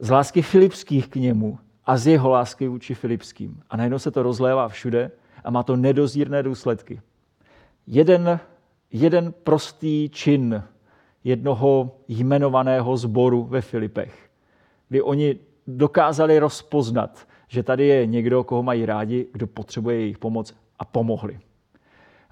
z 0.00 0.10
lásky 0.10 0.42
filipských 0.42 1.08
k 1.08 1.16
němu 1.16 1.58
a 1.86 1.96
z 1.96 2.06
jeho 2.06 2.30
lásky 2.30 2.68
vůči 2.68 2.94
filipským. 2.94 3.62
A 3.70 3.76
najednou 3.76 3.98
se 3.98 4.10
to 4.10 4.22
rozlévá 4.22 4.68
všude 4.68 5.10
a 5.44 5.50
má 5.50 5.62
to 5.62 5.76
nedozírné 5.76 6.42
důsledky. 6.42 7.00
Jeden, 7.86 8.40
jeden 8.92 9.32
prostý 9.32 10.08
čin 10.08 10.62
jednoho 11.24 11.96
jmenovaného 12.08 12.96
zboru 12.96 13.44
ve 13.44 13.60
Filipech, 13.60 14.30
kdy 14.88 15.02
oni 15.02 15.38
dokázali 15.66 16.38
rozpoznat, 16.38 17.28
že 17.54 17.62
tady 17.62 17.86
je 17.86 18.06
někdo, 18.06 18.44
koho 18.44 18.62
mají 18.62 18.86
rádi, 18.86 19.26
kdo 19.32 19.46
potřebuje 19.46 20.00
jejich 20.00 20.18
pomoc 20.18 20.54
a 20.78 20.84
pomohli. 20.84 21.38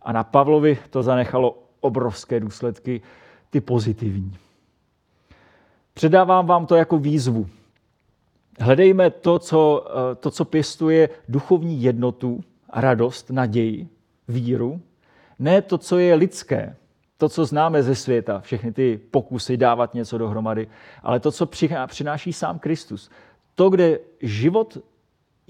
A 0.03 0.13
na 0.13 0.25
Pavlovi 0.25 0.79
to 0.91 1.03
zanechalo 1.03 1.63
obrovské 1.81 2.41
důsledky, 2.41 3.01
ty 3.51 3.61
pozitivní. 3.61 4.37
Předávám 5.95 6.47
vám 6.47 6.67
to 6.67 6.75
jako 6.75 6.99
výzvu. 6.99 7.47
Hledejme 8.61 9.11
to, 9.11 9.39
co, 9.39 9.87
eh, 9.87 10.15
to, 10.15 10.31
co 10.31 10.45
pěstuje 10.45 11.09
duchovní 11.29 11.83
jednotu, 11.83 12.45
radost, 12.75 13.31
naději, 13.31 13.89
víru. 14.29 14.81
Ne 15.39 15.63
to, 15.63 15.79
co 15.79 15.99
je 15.99 16.15
lidské, 16.15 16.77
to, 17.19 17.29
co 17.29 17.45
známe 17.45 17.83
ze 17.83 17.95
světa, 17.95 18.41
všechny 18.41 18.73
ty 18.73 19.01
pokusy 19.11 19.57
dávat 19.57 19.95
něco 19.95 20.19
dohromady, 20.19 20.67
ale 21.03 21.21
to, 21.21 21.31
co 21.33 21.47
přináší 21.87 22.33
sám 22.33 22.59
Kristus. 22.59 23.11
To, 23.55 23.71
kde 23.71 23.99
život 24.23 24.79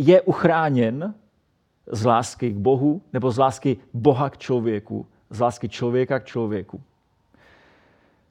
je 0.07 0.21
uchráněn 0.21 1.15
z 1.87 2.05
lásky 2.05 2.51
k 2.51 2.57
Bohu 2.57 3.03
nebo 3.13 3.31
z 3.31 3.39
lásky 3.39 3.77
Boha 3.95 4.31
k 4.31 4.39
člověku, 4.39 5.07
z 5.31 5.41
lásky 5.41 5.69
člověka 5.69 6.19
k 6.19 6.25
člověku. 6.25 6.81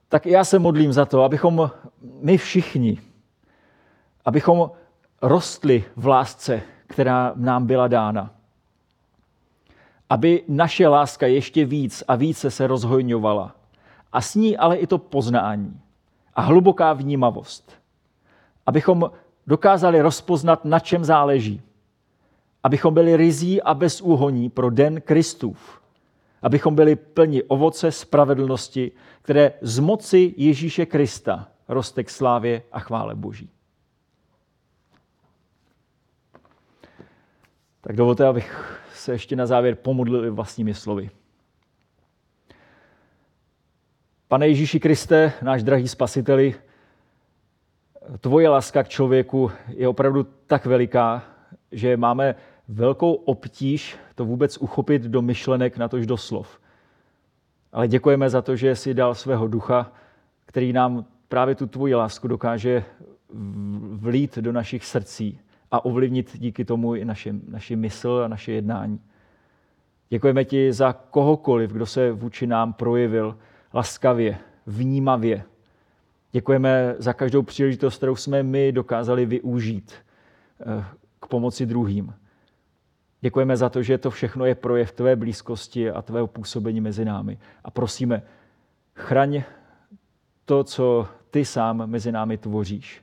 Tak 0.10 0.26
já 0.26 0.44
se 0.44 0.60
modlím 0.60 0.94
za 0.94 1.06
to, 1.06 1.24
abychom 1.24 1.72
my 2.22 2.38
všichni, 2.38 3.00
abychom 4.26 4.72
rostli 5.22 5.84
v 5.96 6.08
lásce, 6.08 6.62
která 6.88 7.34
nám 7.36 7.66
byla 7.66 7.88
dána. 7.88 8.32
Aby 10.10 10.44
naše 10.48 10.88
láska 10.88 11.28
ještě 11.28 11.66
víc 11.66 12.04
a 12.08 12.16
více 12.16 12.52
se 12.52 12.68
rozhojňovala. 12.68 13.56
A 14.12 14.22
s 14.22 14.36
ní 14.36 14.58
ale 14.58 14.78
i 14.78 14.88
to 14.88 14.98
poznání 14.98 15.82
a 16.34 16.42
hluboká 16.42 16.94
vnímavost. 16.94 17.72
Abychom 18.66 19.12
dokázali 19.48 20.02
rozpoznat, 20.02 20.66
na 20.66 20.80
čem 20.80 21.06
záleží. 21.06 21.62
Abychom 22.64 22.94
byli 22.94 23.18
rizí 23.18 23.62
a 23.62 23.74
bezúhoní 23.74 24.50
pro 24.50 24.70
den 24.70 25.02
Kristův. 25.02 25.82
Abychom 26.42 26.76
byli 26.76 26.96
plni 26.96 27.44
ovoce 27.44 27.92
spravedlnosti, 27.92 28.92
které 29.22 29.54
z 29.62 29.80
moci 29.80 30.34
Ježíše 30.38 30.86
Krista 30.86 31.48
roste 31.68 32.04
k 32.04 32.10
slávě 32.10 32.64
a 32.72 32.80
chvále 32.80 33.16
Boží. 33.16 33.50
Tak 37.82 37.96
dovolte, 37.96 38.26
abych 38.28 38.82
se 38.94 39.12
ještě 39.12 39.36
na 39.36 39.46
závěr 39.46 39.76
pomodlil 39.76 40.34
vlastními 40.36 40.74
slovy. 40.74 41.10
Pane 44.28 44.48
Ježíši 44.48 44.80
Kriste, 44.80 45.34
náš 45.42 45.64
drahý 45.64 45.88
spasiteli, 45.88 46.56
Tvoje 48.20 48.50
láska 48.50 48.84
k 48.84 48.90
člověku 48.90 49.52
je 49.68 49.88
opravdu 49.88 50.28
tak 50.48 50.66
veliká, 50.66 51.24
že 51.72 51.98
máme 51.98 52.36
velkou 52.68 53.14
obtíž 53.14 53.98
to 54.16 54.26
vůbec 54.26 54.58
uchopit 54.58 55.02
do 55.02 55.22
myšlenek, 55.22 55.78
na 55.78 55.88
tož 55.88 56.06
do 56.08 56.18
slov. 56.18 56.60
Ale 57.72 57.88
děkujeme 57.88 58.30
za 58.30 58.42
to, 58.42 58.56
že 58.56 58.76
jsi 58.76 58.94
dal 58.94 59.16
svého 59.16 59.48
ducha, 59.48 59.92
který 60.46 60.74
nám 60.74 61.06
právě 61.28 61.56
tu 61.56 61.68
tvoji 61.68 61.96
lásku 61.96 62.28
dokáže 62.28 62.84
vlít 63.94 64.38
do 64.38 64.52
našich 64.52 64.86
srdcí 64.86 65.40
a 65.72 65.86
ovlivnit 65.86 66.40
díky 66.40 66.66
tomu 66.66 66.96
i 66.96 67.06
naše, 67.06 67.34
naše 67.48 67.76
mysl 67.76 68.22
a 68.26 68.28
naše 68.28 68.52
jednání. 68.52 69.00
Děkujeme 70.10 70.46
ti 70.46 70.74
za 70.74 70.94
kohokoliv, 70.94 71.72
kdo 71.72 71.86
se 71.86 72.12
vůči 72.12 72.48
nám 72.48 72.74
projevil 72.74 73.38
laskavě, 73.74 74.38
vnímavě. 74.66 75.44
Děkujeme 76.32 76.96
za 76.98 77.14
každou 77.14 77.42
příležitost, 77.42 77.98
kterou 77.98 78.16
jsme 78.16 78.44
my 78.44 78.72
dokázali 78.72 79.26
využít 79.26 79.94
eh, 80.62 80.86
k 81.20 81.28
pomoci 81.28 81.66
druhým. 81.66 82.14
Děkujeme 83.22 83.58
za 83.58 83.70
to, 83.70 83.84
že 83.84 83.98
to 83.98 84.12
všechno 84.12 84.46
je 84.46 84.56
projev 84.56 84.92
tvé 84.92 85.16
blízkosti 85.16 85.92
a 85.92 86.02
tvého 86.02 86.28
působení 86.28 86.82
mezi 86.82 87.06
námi. 87.06 87.38
A 87.64 87.72
prosíme, 87.72 88.22
chraň 88.96 89.44
to, 90.46 90.64
co 90.64 91.08
ty 91.32 91.46
sám 91.46 91.88
mezi 91.88 92.12
námi 92.12 92.38
tvoříš. 92.38 93.02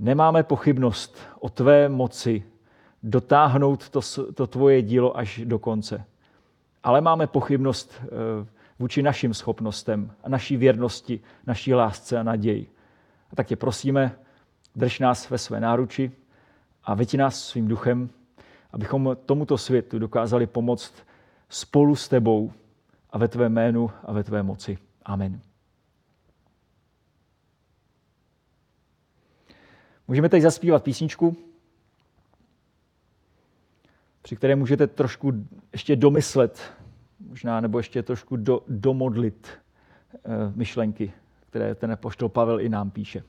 Nemáme 0.00 0.42
pochybnost 0.42 1.18
o 1.40 1.48
tvé 1.48 1.88
moci 1.88 2.44
dotáhnout 3.02 3.88
to, 3.88 4.00
to 4.34 4.46
tvoje 4.46 4.82
dílo 4.82 5.16
až 5.16 5.40
do 5.44 5.58
konce. 5.58 6.04
Ale 6.82 7.00
máme 7.00 7.26
pochybnost 7.26 8.02
eh, 8.02 8.08
vůči 8.82 9.02
našim 9.02 9.34
schopnostem 9.34 10.12
a 10.24 10.28
naší 10.28 10.56
věrnosti, 10.56 11.20
naší 11.46 11.74
lásce 11.74 12.18
a 12.18 12.22
naději. 12.22 12.70
A 13.30 13.36
tak 13.36 13.46
tě 13.46 13.56
prosíme, 13.56 14.18
drž 14.76 14.98
nás 14.98 15.30
ve 15.30 15.38
své 15.38 15.60
náruči 15.60 16.12
a 16.84 16.94
veď 16.94 17.14
nás 17.14 17.48
svým 17.48 17.68
duchem, 17.68 18.10
abychom 18.72 19.16
tomuto 19.26 19.58
světu 19.58 19.98
dokázali 19.98 20.46
pomoct 20.46 20.94
spolu 21.48 21.96
s 21.96 22.08
tebou 22.08 22.52
a 23.10 23.18
ve 23.18 23.28
tvé 23.28 23.48
jménu 23.48 23.90
a 24.04 24.12
ve 24.12 24.24
tvé 24.24 24.42
moci. 24.42 24.78
Amen. 25.04 25.40
Můžeme 30.08 30.28
teď 30.28 30.42
zaspívat 30.42 30.82
písničku, 30.82 31.36
při 34.22 34.36
které 34.36 34.56
můžete 34.56 34.86
trošku 34.86 35.32
ještě 35.72 35.96
domyslet, 35.96 36.72
možná 37.32 37.60
nebo 37.60 37.78
ještě 37.78 38.02
trošku 38.02 38.36
do, 38.36 38.62
domodlit 38.68 39.48
uh, 40.12 40.56
myšlenky, 40.56 41.12
které 41.50 41.74
ten 41.74 41.96
poštol 42.00 42.28
Pavel 42.28 42.60
i 42.60 42.68
nám 42.68 42.90
píše. 42.90 43.22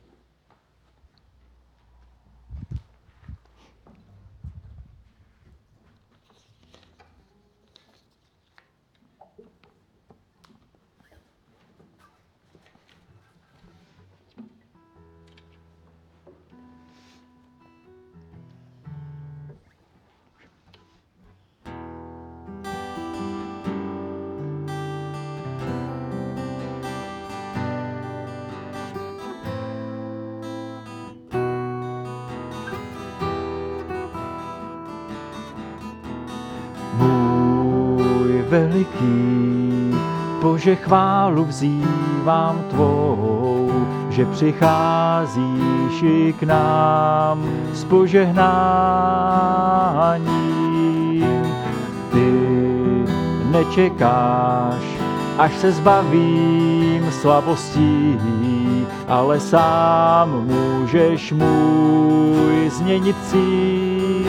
Bože 40.64 40.76
chválu 40.76 41.46
vzývám 41.46 42.64
tvou, 42.70 43.72
že 44.10 44.26
přicházíš 44.26 46.04
i 46.04 46.34
k 46.40 46.44
nám 46.44 47.44
s 47.74 47.84
požehnáním. 47.84 48.34
Ty 52.12 52.32
nečekáš, 53.52 54.84
až 55.38 55.56
se 55.56 55.72
zbavím 55.72 57.12
slabostí, 57.12 58.88
ale 59.08 59.40
sám 59.40 60.48
můžeš 60.48 61.32
můj 61.32 62.70
změnit 62.70 63.16
cíl. 63.28 64.24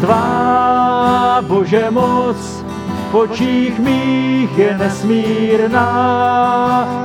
Tvá 0.00 1.38
Bože 1.42 1.90
moc 1.90 2.57
v 3.10 3.14
očích 3.14 3.78
mých 3.78 4.58
je 4.58 4.78
nesmírná, 4.78 5.86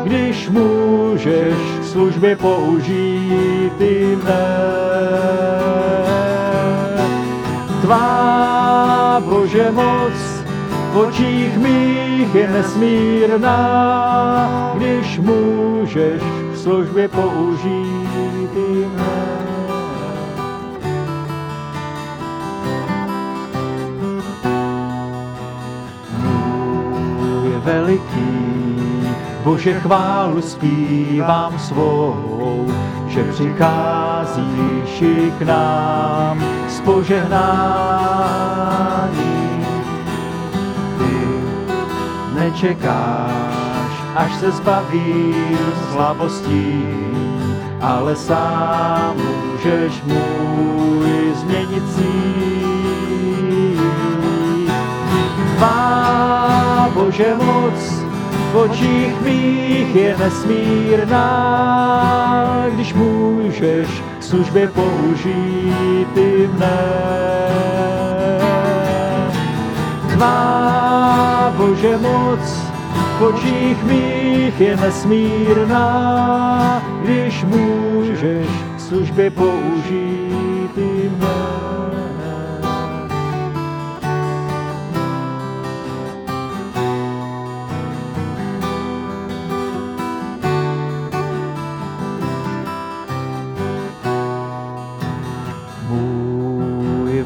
když 0.04 0.50
můžeš 0.50 1.56
k 1.80 1.84
službě 1.84 2.36
použít 2.36 3.72
i 3.80 4.16
mne. 4.16 4.46
Tvá 7.82 9.22
Bože 9.26 9.72
moc 9.72 10.14
v 10.94 10.98
očích 10.98 11.58
mých 11.58 12.36
je 12.36 12.48
nesmírná, 12.48 13.58
když 14.76 15.20
můžeš 15.20 16.22
k 16.54 16.58
službě 16.58 17.08
použít 17.08 18.52
i 18.56 18.86
mne. 18.96 19.13
Veliký. 27.64 28.64
Bože, 29.44 29.80
chválu 29.80 30.42
zpívám 30.42 31.60
svou, 31.60 32.68
že 33.08 33.24
přicházíš 33.24 35.04
k 35.40 35.42
nám 35.42 36.44
s 36.68 36.80
požehnáním. 36.82 37.34
Ty 40.98 41.14
nečekáš, 42.40 43.92
až 44.16 44.36
se 44.36 44.52
zbavím 44.52 45.58
slabostí, 45.92 46.84
ale 47.82 48.16
sám 48.16 49.16
můžeš 49.18 50.04
můj 50.04 51.34
změnit 51.36 51.84
cíl. 51.96 52.53
Tvá 55.64 56.92
Bože 56.94 57.36
moc 57.40 57.80
v 58.52 58.56
očích 58.56 59.22
mých 59.22 59.96
je 59.96 60.18
nesmírná, 60.20 61.28
když 62.74 62.94
můžeš 62.94 63.88
k 64.20 64.24
službě 64.24 64.68
použít 64.68 66.18
i 66.18 66.50
mne. 66.54 66.80
Tvá 70.14 71.54
Bože 71.58 71.98
moc 71.98 72.44
v 73.20 73.22
očích 73.24 73.84
mých 73.84 74.60
je 74.60 74.78
nesmírná, 74.78 75.88
když 77.04 77.44
můžeš 77.44 78.48
k 78.76 78.80
službě 78.80 79.32
použít 79.32 80.33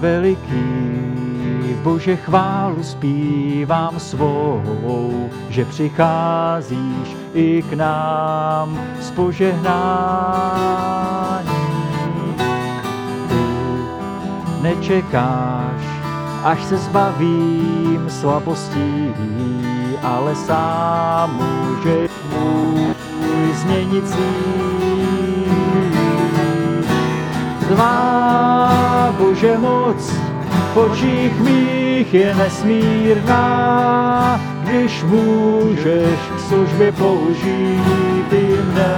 veliký, 0.08 0.64
Bože 1.84 2.16
chválu 2.16 2.84
zpívám 2.84 4.00
svou, 4.00 4.62
že 5.50 5.66
přicházíš 5.66 7.08
i 7.34 7.64
k 7.70 7.74
nám 7.74 8.80
s 9.00 9.12
požehnáním. 9.12 9.68
Ty 13.28 13.46
nečekáš, 14.62 15.82
až 16.44 16.64
se 16.64 16.78
zbavím 16.78 18.06
slabostí, 18.08 19.14
ale 20.04 20.36
sám 20.36 21.36
můžeš 21.36 22.12
můj 22.32 23.54
změnit 23.54 24.08
Tvá 24.08 24.77
očích 30.78 31.40
mých 31.40 32.14
je 32.14 32.36
nesmírná, 32.36 33.46
když 34.64 35.04
můžeš 35.04 36.20
k 36.36 36.40
službě 36.40 36.92
použít 36.92 38.32
i 38.32 38.58
mne. 38.72 38.98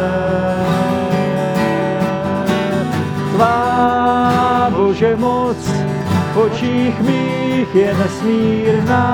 Tvá 3.35 4.69
Bože 4.75 5.15
moc 5.15 5.57
v 6.33 6.37
očích 6.37 7.01
mých 7.01 7.75
je 7.75 7.93
nesmírná, 7.93 9.05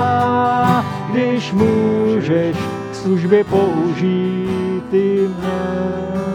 když 1.12 1.52
můžeš 1.52 2.58
k 2.92 2.96
službě 2.96 3.44
použít 3.44 4.94
i 4.94 5.28
mě. 5.28 6.35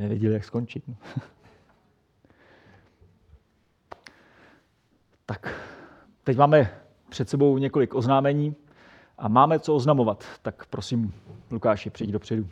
Nevěděli, 0.00 0.34
jak 0.34 0.44
skončit. 0.44 0.84
tak, 5.26 5.54
teď 6.24 6.36
máme 6.36 6.80
před 7.08 7.28
sebou 7.28 7.58
několik 7.58 7.94
oznámení 7.94 8.54
a 9.18 9.28
máme 9.28 9.58
co 9.58 9.74
oznamovat. 9.74 10.24
Tak 10.42 10.66
prosím, 10.66 11.14
Lukáši, 11.50 11.90
přijď 11.90 12.10
dopředu. 12.10 12.48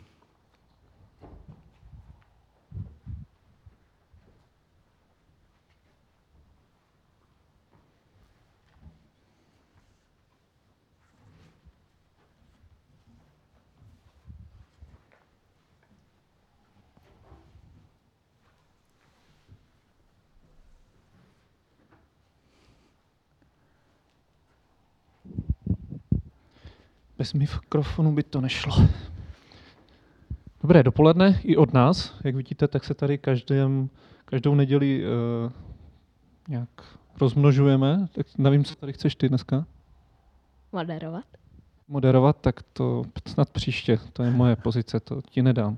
Bez 27.19 27.33
mikrofonu 27.33 28.11
by 28.11 28.23
to 28.23 28.41
nešlo. 28.41 28.75
Dobré 30.61 30.83
dopoledne 30.83 31.39
i 31.43 31.57
od 31.57 31.73
nás. 31.73 32.15
Jak 32.23 32.35
vidíte, 32.35 32.67
tak 32.67 32.83
se 32.83 32.93
tady 32.93 33.17
každém, 33.17 33.89
každou 34.25 34.55
neděli 34.55 35.03
uh, 35.03 35.51
nějak 36.47 36.69
rozmnožujeme. 37.21 38.07
Tak 38.11 38.27
nevím, 38.37 38.63
co 38.63 38.75
tady 38.75 38.93
chceš 38.93 39.15
ty 39.15 39.29
dneska. 39.29 39.65
Moderovat? 40.71 41.25
Moderovat, 41.87 42.37
tak 42.41 42.63
to 42.73 43.03
snad 43.27 43.49
příště. 43.49 43.99
To 44.13 44.23
je 44.23 44.31
moje 44.31 44.55
pozice, 44.55 44.99
to 44.99 45.21
ti 45.21 45.41
nedám. 45.41 45.77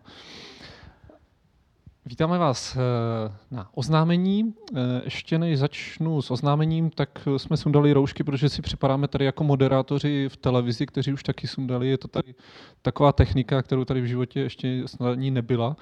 Vítáme 2.05 2.37
vás 2.37 2.75
eh, 2.75 2.79
na 3.51 3.69
oznámení. 3.73 4.53
Eh, 4.75 5.01
ještě 5.03 5.37
než 5.37 5.59
začnu 5.59 6.21
s 6.21 6.31
oznámením, 6.31 6.89
tak 6.89 7.27
jsme 7.37 7.57
sundali 7.57 7.93
roušky, 7.93 8.23
protože 8.23 8.49
si 8.49 8.61
připadáme 8.61 9.07
tady 9.07 9.25
jako 9.25 9.43
moderátoři 9.43 10.29
v 10.29 10.37
televizi, 10.37 10.85
kteří 10.85 11.13
už 11.13 11.23
taky 11.23 11.47
sundali. 11.47 11.89
Je 11.89 11.97
to 11.97 12.07
tady 12.07 12.35
taková 12.81 13.11
technika, 13.11 13.61
kterou 13.61 13.85
tady 13.85 14.01
v 14.01 14.05
životě 14.05 14.39
ještě 14.39 14.87
snad 14.87 15.15
ní 15.15 15.31
nebyla. 15.31 15.75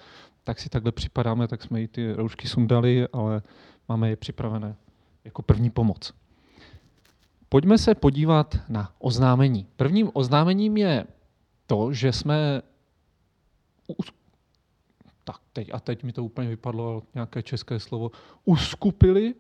Tak 0.44 0.60
si 0.60 0.70
takhle 0.70 0.92
připadáme, 0.92 1.48
tak 1.48 1.64
jsme 1.64 1.82
i 1.82 1.88
ty 1.88 2.14
roušky 2.14 2.48
sundali, 2.48 3.08
ale 3.14 3.42
máme 3.90 4.10
je 4.10 4.16
připravené 4.16 4.76
jako 5.24 5.42
první 5.42 5.70
pomoc. 5.70 6.14
Pojďme 7.50 7.78
se 7.78 7.96
podívat 7.96 8.58
na 8.70 8.92
oznámení. 9.00 9.68
Prvním 9.76 10.12
oznámením 10.14 10.78
je 10.78 11.06
to, 11.68 11.94
že 11.94 12.12
jsme 12.12 12.62
tak 15.30 15.42
teď, 15.54 15.70
a 15.74 15.80
teď 15.80 16.04
mi 16.04 16.12
to 16.14 16.24
úplně 16.24 16.50
vypadlo 16.50 17.04
nějaké 17.14 17.44
české 17.44 17.80
slovo, 17.80 18.12
uskupili, 18.46 19.34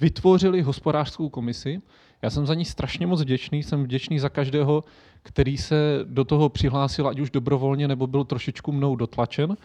vytvořili 0.00 0.62
hospodářskou 0.62 1.28
komisi. 1.28 1.82
Já 2.22 2.30
jsem 2.30 2.46
za 2.46 2.54
ní 2.54 2.64
strašně 2.64 3.06
moc 3.06 3.20
vděčný, 3.20 3.62
jsem 3.62 3.84
vděčný 3.84 4.18
za 4.18 4.28
každého, 4.28 4.84
který 5.22 5.58
se 5.58 6.00
do 6.04 6.24
toho 6.24 6.48
přihlásil, 6.48 7.08
ať 7.08 7.20
už 7.20 7.30
dobrovolně, 7.30 7.88
nebo 7.88 8.06
byl 8.06 8.24
trošičku 8.24 8.72
mnou 8.72 8.96
dotlačen. 8.96 9.56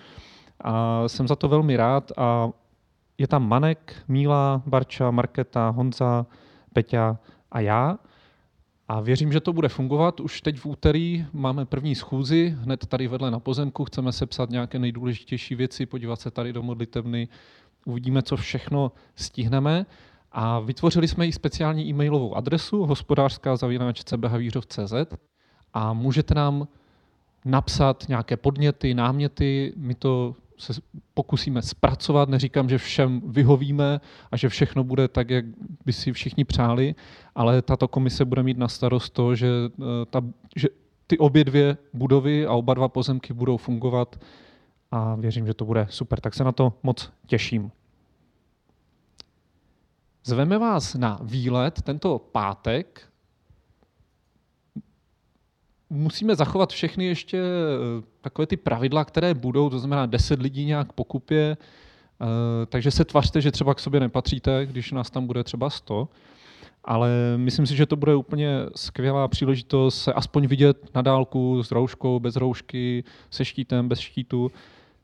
A 0.62 1.04
jsem 1.08 1.28
za 1.28 1.36
to 1.36 1.48
velmi 1.48 1.78
rád 1.78 2.12
a 2.18 2.50
je 3.18 3.28
tam 3.28 3.48
Manek, 3.48 3.96
Míla, 4.08 4.62
Barča, 4.66 5.12
Marketa, 5.12 5.70
Honza, 5.70 6.26
Peťa 6.74 7.18
a 7.52 7.60
já. 7.60 7.98
A 8.88 9.00
věřím, 9.02 9.32
že 9.32 9.40
to 9.40 9.54
bude 9.54 9.70
fungovat. 9.70 10.20
Už 10.20 10.42
teď 10.42 10.58
v 10.60 10.66
úterý 10.66 11.26
máme 11.34 11.66
první 11.66 11.96
schůzi, 11.96 12.56
hned 12.60 12.86
tady 12.86 13.08
vedle 13.08 13.32
na 13.32 13.40
pozemku. 13.40 13.86
Chceme 13.86 14.12
sepsat 14.12 14.50
nějaké 14.50 14.80
nejdůležitější 14.80 15.56
věci, 15.56 15.86
podívat 15.86 16.22
se 16.22 16.32
tady 16.32 16.54
do 16.54 16.64
modlitevny. 16.64 17.28
Uvidíme, 17.86 18.22
co 18.22 18.38
všechno 18.38 18.92
stihneme. 19.16 19.86
A 20.32 20.60
vytvořili 20.60 21.08
jsme 21.08 21.28
i 21.28 21.32
speciální 21.32 21.90
e-mailovou 21.90 22.36
adresu 22.36 22.86
hospodářská 22.86 23.56
zavináč.cbhavířov.cz 23.56 24.94
a 25.74 25.94
můžete 25.94 26.34
nám 26.34 26.68
napsat 27.46 28.06
nějaké 28.10 28.38
podněty, 28.38 28.94
náměty. 28.94 29.74
My 29.76 29.96
to 29.96 30.36
se 30.64 30.82
pokusíme 31.14 31.62
zpracovat. 31.62 32.30
Neříkám, 32.30 32.70
že 32.70 32.78
všem 32.78 33.22
vyhovíme 33.26 34.02
a 34.32 34.38
že 34.38 34.50
všechno 34.50 34.84
bude 34.84 35.08
tak, 35.08 35.30
jak 35.30 35.46
by 35.86 35.94
si 35.94 36.14
všichni 36.14 36.46
přáli, 36.46 36.96
ale 37.36 37.62
tato 37.62 37.88
komise 37.88 38.26
bude 38.26 38.44
mít 38.44 38.58
na 38.58 38.68
starost 38.68 39.10
to, 39.10 39.36
že, 39.36 39.48
eh, 39.80 40.06
ta, 40.10 40.22
že 40.56 40.68
ty 41.08 41.18
obě 41.18 41.44
dvě 41.44 41.78
budovy 41.94 42.46
a 42.46 42.54
oba 42.54 42.74
dva 42.74 42.88
pozemky 42.88 43.34
budou 43.34 43.58
fungovat 43.58 44.20
a 44.92 45.16
věřím, 45.16 45.46
že 45.46 45.54
to 45.54 45.66
bude 45.66 45.88
super. 45.90 46.20
Tak 46.20 46.34
se 46.34 46.44
na 46.44 46.52
to 46.52 46.74
moc 46.84 47.12
těším. 47.28 47.72
Zveme 50.24 50.58
vás 50.58 50.96
na 50.96 51.20
výlet 51.24 51.82
tento 51.82 52.20
pátek 52.20 53.13
musíme 55.94 56.36
zachovat 56.36 56.72
všechny 56.72 57.06
ještě 57.06 57.38
eh, 57.38 58.04
takové 58.22 58.46
ty 58.46 58.58
pravidla, 58.58 59.06
které 59.06 59.34
budou, 59.34 59.70
to 59.70 59.80
znamená 59.80 60.06
10 60.06 60.42
lidí 60.42 60.66
nějak 60.66 60.94
pokupě, 60.94 61.58
eh, 61.58 62.26
takže 62.66 62.92
se 62.92 63.06
tvařte, 63.06 63.42
že 63.42 63.52
třeba 63.52 63.74
k 63.74 63.80
sobě 63.80 64.00
nepatříte, 64.00 64.66
když 64.66 64.92
nás 64.92 65.10
tam 65.10 65.28
bude 65.28 65.44
třeba 65.44 65.70
100. 65.70 66.08
Ale 66.86 67.10
myslím 67.38 67.66
si, 67.66 67.76
že 67.76 67.86
to 67.86 67.96
bude 67.96 68.16
úplně 68.16 68.58
skvělá 68.76 69.28
příležitost 69.28 70.04
se 70.04 70.14
aspoň 70.14 70.48
vidět 70.48 70.96
na 70.96 71.02
dálku 71.02 71.64
s 71.64 71.72
rouškou, 71.72 72.20
bez 72.20 72.36
roušky, 72.36 73.04
se 73.30 73.46
štítem, 73.46 73.90
bez 73.90 74.00
štítu. 74.00 74.52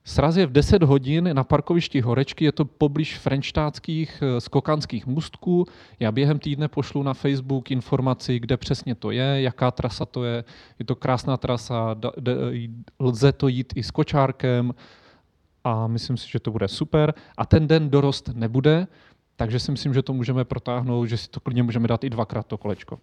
Sraz 0.04 0.36
je 0.36 0.48
v 0.48 0.52
10 0.52 0.84
hodin 0.84 1.30
na 1.34 1.44
parkovišti 1.44 2.02
Horečky, 2.02 2.46
je 2.46 2.52
to 2.52 2.66
poblíž 2.66 3.18
frenštátských 3.18 4.24
eh, 4.24 4.42
skokanských 4.42 5.08
můstků. 5.08 5.66
Já 6.00 6.12
během 6.12 6.40
týdne 6.40 6.68
pošlu 6.68 7.04
na 7.04 7.14
Facebook 7.14 7.72
informaci, 7.72 8.40
kde 8.40 8.58
přesně 8.58 8.96
to 8.96 9.12
je, 9.12 9.42
jaká 9.42 9.72
trasa 9.72 10.06
to 10.06 10.24
je. 10.24 10.44
Je 10.80 10.86
to 10.86 10.96
krásná 10.96 11.38
trasa, 11.38 11.96
lze 13.00 13.32
to 13.32 13.48
jít 13.48 13.74
i 13.76 13.84
s 13.84 13.92
kočárkem 13.92 14.74
a 15.64 15.88
myslím 15.88 16.18
si, 16.18 16.30
že 16.30 16.40
to 16.40 16.52
bude 16.52 16.68
super. 16.68 17.14
A 17.38 17.46
ten 17.46 17.68
den 17.68 17.90
dorost 17.90 18.30
nebude, 18.34 18.88
takže 19.40 19.60
si 19.60 19.72
myslím, 19.72 19.94
že 19.94 20.02
to 20.02 20.14
můžeme 20.14 20.46
protáhnout, 20.46 21.06
že 21.06 21.18
si 21.18 21.30
to 21.30 21.40
klidně 21.40 21.64
můžeme 21.64 21.88
dát 21.88 22.04
i 22.04 22.10
dvakrát 22.10 22.48
to 22.48 22.58
kolečko. 22.58 23.00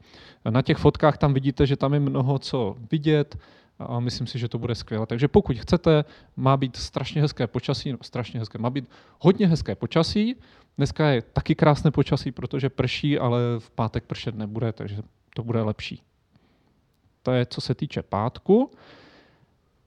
Na 0.50 0.62
těch 0.62 0.76
fotkách 0.76 1.18
tam 1.18 1.34
vidíte, 1.34 1.66
že 1.66 1.76
tam 1.76 1.94
je 1.94 2.00
mnoho 2.00 2.38
co 2.38 2.76
vidět, 2.90 3.38
a 3.78 4.00
myslím 4.00 4.26
si, 4.26 4.38
že 4.38 4.48
to 4.48 4.58
bude 4.58 4.74
skvělé. 4.74 5.06
Takže 5.06 5.28
pokud 5.28 5.56
chcete, 5.56 6.04
má 6.36 6.56
být 6.56 6.76
strašně 6.76 7.22
hezké 7.22 7.46
počasí, 7.46 7.92
no, 7.92 7.98
strašně 8.02 8.40
hezké, 8.40 8.58
má 8.58 8.70
být 8.70 8.84
hodně 9.18 9.46
hezké 9.46 9.74
počasí. 9.74 10.36
Dneska 10.76 11.08
je 11.08 11.22
taky 11.22 11.54
krásné 11.54 11.90
počasí, 11.90 12.32
protože 12.32 12.68
prší, 12.68 13.18
ale 13.18 13.40
v 13.58 13.70
pátek 13.70 14.04
pršet 14.04 14.34
nebude, 14.34 14.72
takže 14.72 15.02
to 15.34 15.42
bude 15.42 15.62
lepší. 15.62 16.02
To 17.22 17.32
je, 17.32 17.46
co 17.46 17.60
se 17.60 17.74
týče 17.74 18.02
pátku. 18.02 18.70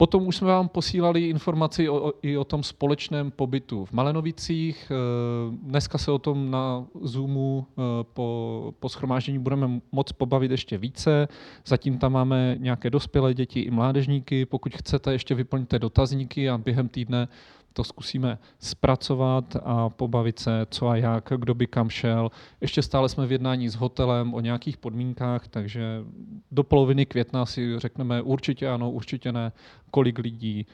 Potom 0.02 0.28
už 0.28 0.36
jsme 0.36 0.47
vám 0.47 0.68
posílali 0.68 1.30
informaci 1.30 1.89
o, 1.89 2.10
o, 2.10 2.14
i 2.22 2.38
o 2.38 2.43
tom 2.43 2.64
společném 2.64 3.32
pobytu 3.32 3.86
v 3.86 3.91
Malenovicích. 3.91 4.91
Eh, 4.91 5.58
dneska 5.64 5.97
se 5.97 6.12
o 6.12 6.20
tom 6.20 6.52
na 6.52 6.86
Zoomu 7.02 7.66
eh, 7.70 7.82
po, 8.14 8.74
po 8.80 8.89
schromáždění 8.89 9.39
budeme 9.39 9.82
moc 9.91 10.12
pobavit 10.12 10.52
ještě 10.52 10.78
více. 10.78 11.28
Zatím 11.66 11.97
tam 11.97 12.12
máme 12.12 12.56
nějaké 12.60 12.89
dospělé 12.89 13.34
děti 13.34 13.60
i 13.60 13.72
mládežníky. 13.72 14.45
Pokud 14.45 14.76
chcete, 14.76 15.12
ještě 15.12 15.36
vyplňte 15.36 15.80
dotazníky 15.80 16.50
a 16.50 16.58
během 16.58 16.89
týdne 16.89 17.28
to 17.74 17.84
zkusíme 17.84 18.38
zpracovat 18.59 19.55
a 19.63 19.89
pobavit 19.89 20.39
se, 20.39 20.65
co 20.70 20.88
a 20.88 20.95
jak, 20.95 21.34
kdo 21.38 21.53
by 21.53 21.67
kam 21.67 21.89
šel. 21.89 22.32
Ještě 22.61 22.82
stále 22.82 23.09
jsme 23.09 23.28
v 23.28 23.32
jednání 23.32 23.70
s 23.70 23.76
hotelem 23.76 24.34
o 24.34 24.39
nějakých 24.39 24.78
podmínkách, 24.78 25.47
takže 25.47 26.03
do 26.51 26.63
poloviny 26.63 27.05
května 27.05 27.45
si 27.45 27.80
řekneme 27.80 28.22
určitě 28.22 28.70
ano, 28.70 28.91
určitě 28.91 29.32
ne, 29.32 29.51
kolik 29.91 30.20
lidí 30.20 30.67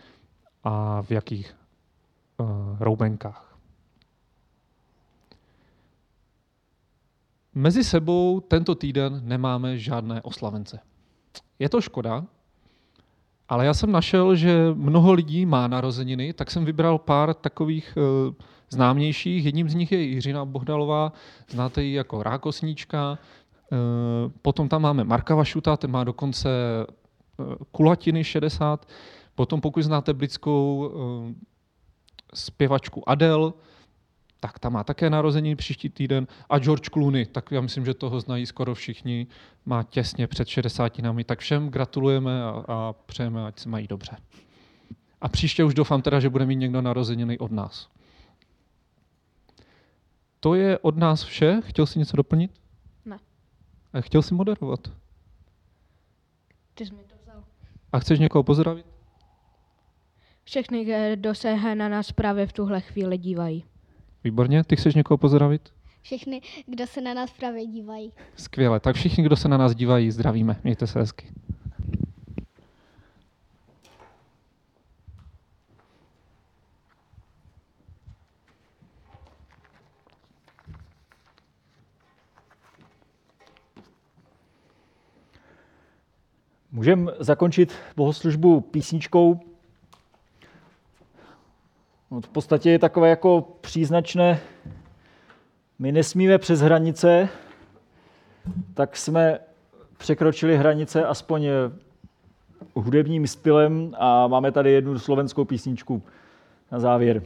a 0.64 1.02
v 1.02 1.12
jakých 1.12 1.56
uh, 2.38 2.48
roubenkách. 2.80 3.58
Mezi 7.54 7.84
sebou 7.84 8.39
tento 8.39 8.76
týden 8.76 9.22
nemáme 9.24 9.78
žádné 9.78 10.22
oslavence. 10.22 10.80
Je 11.60 11.70
to 11.70 11.82
škoda, 11.82 12.26
ale 13.50 13.66
já 13.66 13.74
jsem 13.74 13.91
našel, 13.91 14.36
že 14.36 14.74
mnoho 14.74 15.14
lidí 15.14 15.46
má 15.46 15.68
narozeniny, 15.68 16.34
tak 16.34 16.52
jsem 16.52 16.66
vybral 16.66 16.98
pár 16.98 17.34
takových 17.34 17.98
e, 17.98 18.02
známějších. 18.70 19.46
Jedním 19.46 19.70
z 19.70 19.74
nich 19.74 19.91
je 19.91 20.02
Jiřina 20.02 20.46
Bohdalová, 20.46 21.14
znáte 21.50 21.84
ji 21.84 21.93
jako 21.93 22.24
rákosníčka. 22.24 23.18
E, 23.18 23.78
potom 24.41 24.70
tam 24.70 24.82
máme 24.82 25.04
Marka 25.04 25.36
Vašuta, 25.36 25.78
ten 25.78 25.91
má 25.91 26.04
dokonce 26.04 26.50
e, 26.50 26.86
kulatiny 27.72 28.24
60. 28.24 28.86
Potom 29.36 29.62
pokud 29.62 29.82
znáte 29.82 30.14
britskou 30.14 30.91
zpěvačku 32.34 33.10
Adele, 33.10 33.54
tak 34.46 34.60
ta 34.60 34.70
má 34.70 34.84
také 34.84 35.10
narození 35.10 35.56
příští 35.56 35.89
týden. 35.89 36.28
A 36.50 36.60
George 36.60 36.89
Clooney, 36.89 37.26
tak 37.26 37.52
já 37.52 37.62
myslím, 37.62 37.86
že 37.86 37.93
toho 37.93 38.20
znají 38.20 38.46
skoro 38.46 38.76
všichni, 38.76 39.28
má 39.66 39.84
těsně 39.84 40.28
před 40.28 40.48
60 40.48 41.00
nami. 41.00 41.24
Tak 41.24 41.39
všem 41.39 41.70
gratulujeme 41.70 42.43
a, 42.43 42.64
a 42.68 42.93
přejeme, 42.93 43.46
ať 43.46 43.60
se 43.60 43.70
mají 43.70 43.88
dobře. 43.88 44.18
A 45.22 45.30
příště 45.30 45.64
už 45.64 45.74
doufám 45.74 46.02
teda, 46.02 46.20
že 46.20 46.30
bude 46.30 46.46
mít 46.46 46.56
někdo 46.56 46.82
narozeniny 46.82 47.38
od 47.38 47.52
nás. 47.52 47.89
To 50.39 50.56
je 50.56 50.80
od 50.80 50.98
nás 50.98 51.24
vše. 51.24 51.62
Chtěl 51.66 51.86
jsi 51.86 52.00
něco 52.00 52.18
doplnit? 52.18 52.52
Ne. 53.06 53.18
A 53.93 54.02
chtěl 54.02 54.22
jsi 54.22 54.34
moderovat? 54.34 54.80
Ty 56.74 56.86
jsi 56.86 56.93
mi 56.93 57.04
to 57.04 57.16
vzal. 57.22 57.43
A 57.93 58.00
chceš 58.00 58.20
někoho 58.20 58.43
pozdravit? 58.43 58.86
Všechny, 60.43 60.86
kdo 61.16 61.36
se 61.36 61.76
na 61.76 61.89
nás 61.89 62.12
právě 62.12 62.48
v 62.48 62.54
tuhle 62.54 62.82
chvíli 62.82 63.18
dívají. 63.18 63.66
Výborně. 64.26 64.64
Ty 64.64 64.76
chceš 64.76 64.96
někoho 64.96 65.18
pozdravit? 65.18 65.74
Všechny, 66.02 66.42
kdo 66.66 66.88
se 66.88 67.02
na 67.02 67.14
nás 67.14 67.34
právě 67.34 67.66
dívají. 67.66 68.14
Skvěle. 68.36 68.80
Tak 68.80 68.96
všichni, 68.96 69.24
kdo 69.24 69.36
se 69.36 69.48
na 69.48 69.58
nás 69.58 69.76
dívají, 69.76 70.12
zdravíme. 70.12 70.60
Mějte 70.64 70.88
se 70.88 71.00
hezky. 71.00 71.28
Můžeme 86.72 87.12
zakončit 87.20 87.74
bohoslužbu 87.96 88.62
písničkou. 88.62 89.55
No, 92.16 92.22
v 92.22 92.30
podstatě 92.30 92.70
je 92.70 92.80
takové 92.80 93.09
jako 93.09 93.41
příznačné, 93.61 94.39
my 95.80 95.91
nesmíme 95.91 96.38
přes 96.38 96.59
hranice, 96.59 97.30
tak 98.74 98.97
jsme 98.97 99.39
překročili 99.97 100.57
hranice 100.57 101.05
aspoň 101.05 101.47
hudebním 102.74 103.28
stylem 103.28 103.95
a 103.97 104.28
máme 104.28 104.51
tady 104.51 104.72
jednu 104.72 104.99
slovenskou 104.99 105.45
písničku 105.45 106.03
na 106.72 106.80
závěr. 106.80 107.24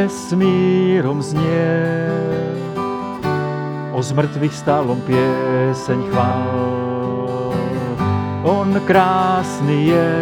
Vesmírom 0.00 1.20
znie. 1.20 2.08
O 3.92 4.00
zmrtvých 4.00 4.54
stálom 4.56 4.96
pieseň 5.04 5.98
chvál. 6.08 7.44
On 8.40 8.72
krásny 8.88 9.92
je, 9.92 10.16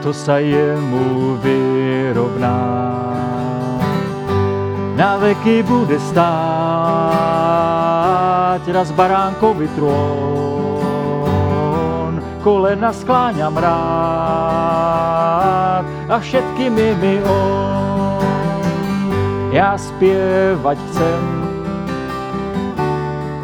kto 0.00 0.10
sa 0.10 0.42
jemu 0.42 1.38
vyrovná. 1.38 2.58
Na 4.98 5.22
veky 5.22 5.62
bude 5.62 6.02
stáť 6.10 6.26
raz 8.66 8.90
baránkový 8.90 9.68
trón. 9.78 11.22
Kolena 12.42 12.90
skláňam 12.90 13.54
rád 13.54 14.45
a 16.06 16.18
všetkými 16.22 16.86
mi 17.02 17.18
on. 17.26 18.22
Ja 19.50 19.74
spievať 19.78 20.78
chcem 20.90 21.22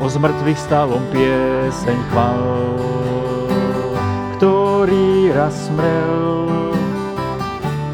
o 0.02 0.06
zmrtvých 0.10 0.58
stálom 0.58 1.02
pieseň 1.14 1.98
chval, 2.10 2.42
ktorý 4.38 5.30
raz 5.30 5.54
smrel, 5.70 6.50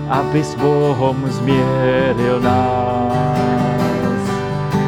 aby 0.09 0.41
s 0.41 0.57
Bohom 0.57 1.17
zmieril 1.29 2.41
nás. 2.41 3.29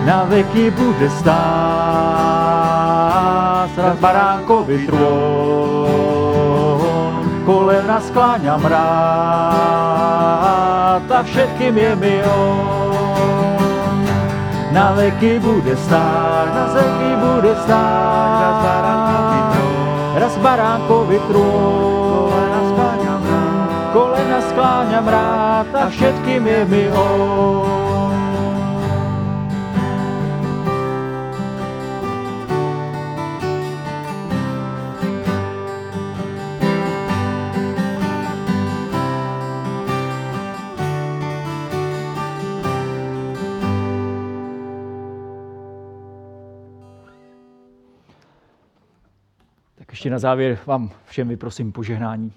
Na 0.08 0.24
veky 0.24 0.72
bude 0.72 1.12
stát 1.12 2.40
raz 3.76 3.96
baránkový 4.00 4.88
trón, 4.88 6.19
kolena 7.50 7.98
skláňam 7.98 8.62
rád 8.62 9.90
a 11.10 11.20
všetkým 11.26 11.74
je 11.74 11.98
mi 11.98 12.22
on. 12.22 13.58
Na 14.70 14.94
veky 14.94 15.42
bude 15.42 15.74
stát, 15.74 16.46
na 16.54 16.70
veky 16.70 17.10
bude 17.18 17.50
stát, 17.66 18.54
raz 20.14 20.38
skláňam 22.70 23.18
rád, 23.26 23.90
kolena 23.90 24.38
skláňam 24.46 25.10
rád 25.10 25.74
a 25.74 25.90
všetkým 25.90 26.46
je 26.46 26.64
mi 26.70 26.86
on. 26.94 28.19
Ještě 50.00 50.10
na 50.10 50.18
závěr 50.18 50.58
vám 50.66 50.90
všem 51.04 51.28
vyprosím 51.28 51.72
požehnání. 51.72 52.32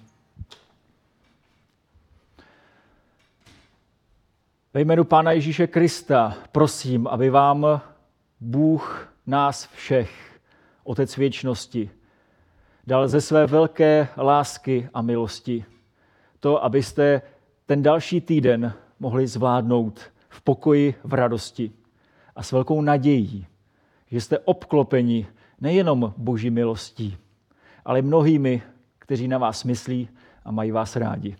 Ve 4.74 4.80
jménu 4.80 5.04
Pána 5.04 5.32
Ježíše 5.32 5.66
Krista 5.66 6.36
prosím, 6.52 7.06
aby 7.06 7.30
vám 7.30 7.80
Bůh 8.40 9.12
nás 9.26 9.66
všech, 9.66 10.40
Otec 10.84 11.16
věčnosti, 11.16 11.90
dal 12.86 13.08
ze 13.08 13.20
své 13.20 13.46
velké 13.46 14.08
lásky 14.16 14.88
a 14.94 15.02
milosti 15.02 15.64
to, 16.40 16.64
abyste 16.64 17.22
ten 17.66 17.82
další 17.82 18.20
týden 18.20 18.72
mohli 19.00 19.26
zvládnout 19.26 20.00
v 20.28 20.42
pokoji, 20.42 20.94
v 21.04 21.14
radosti 21.14 21.72
a 22.36 22.42
s 22.42 22.52
velkou 22.52 22.80
nadějí, 22.80 23.46
že 24.10 24.20
jste 24.20 24.38
obklopeni 24.38 25.26
nejenom 25.60 26.14
boží 26.16 26.50
milostí, 26.50 27.18
ale 27.84 28.02
mnohými, 28.02 28.62
kteří 28.98 29.28
na 29.28 29.38
vás 29.38 29.64
myslí 29.64 30.08
a 30.44 30.50
mají 30.50 30.70
vás 30.70 30.96
rádi. 30.96 31.36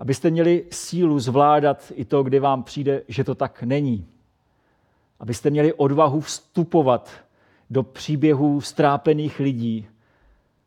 Abyste 0.00 0.30
měli 0.30 0.64
sílu 0.70 1.18
zvládat 1.18 1.92
i 1.94 2.04
to, 2.04 2.22
kdy 2.22 2.40
vám 2.40 2.62
přijde, 2.62 3.02
že 3.08 3.24
to 3.24 3.34
tak 3.34 3.62
není. 3.62 4.06
Abyste 5.20 5.50
měli 5.50 5.72
odvahu 5.72 6.20
vstupovat 6.20 7.10
do 7.70 7.82
příběhů 7.82 8.60
strápených 8.60 9.40
lidí, 9.40 9.86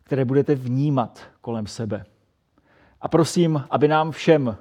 které 0.03 0.25
budete 0.25 0.55
vnímat 0.55 1.21
kolem 1.41 1.67
sebe. 1.67 2.05
A 3.01 3.07
prosím, 3.07 3.63
aby 3.69 3.87
nám 3.87 4.11
všem 4.11 4.57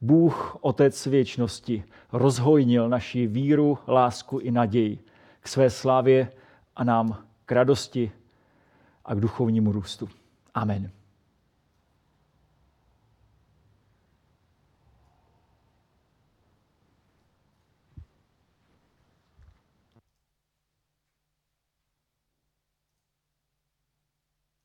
Bůh, 0.00 0.56
Otec 0.60 1.06
věčnosti, 1.06 1.84
rozhojnil 2.12 2.88
naši 2.88 3.26
víru, 3.26 3.78
lásku 3.88 4.38
i 4.38 4.50
naději 4.50 4.98
k 5.40 5.48
své 5.48 5.70
slávě 5.70 6.32
a 6.76 6.84
nám 6.84 7.24
k 7.44 7.52
radosti 7.52 8.12
a 9.04 9.14
k 9.14 9.20
duchovnímu 9.20 9.72
růstu. 9.72 10.08
Amen. 10.54 10.90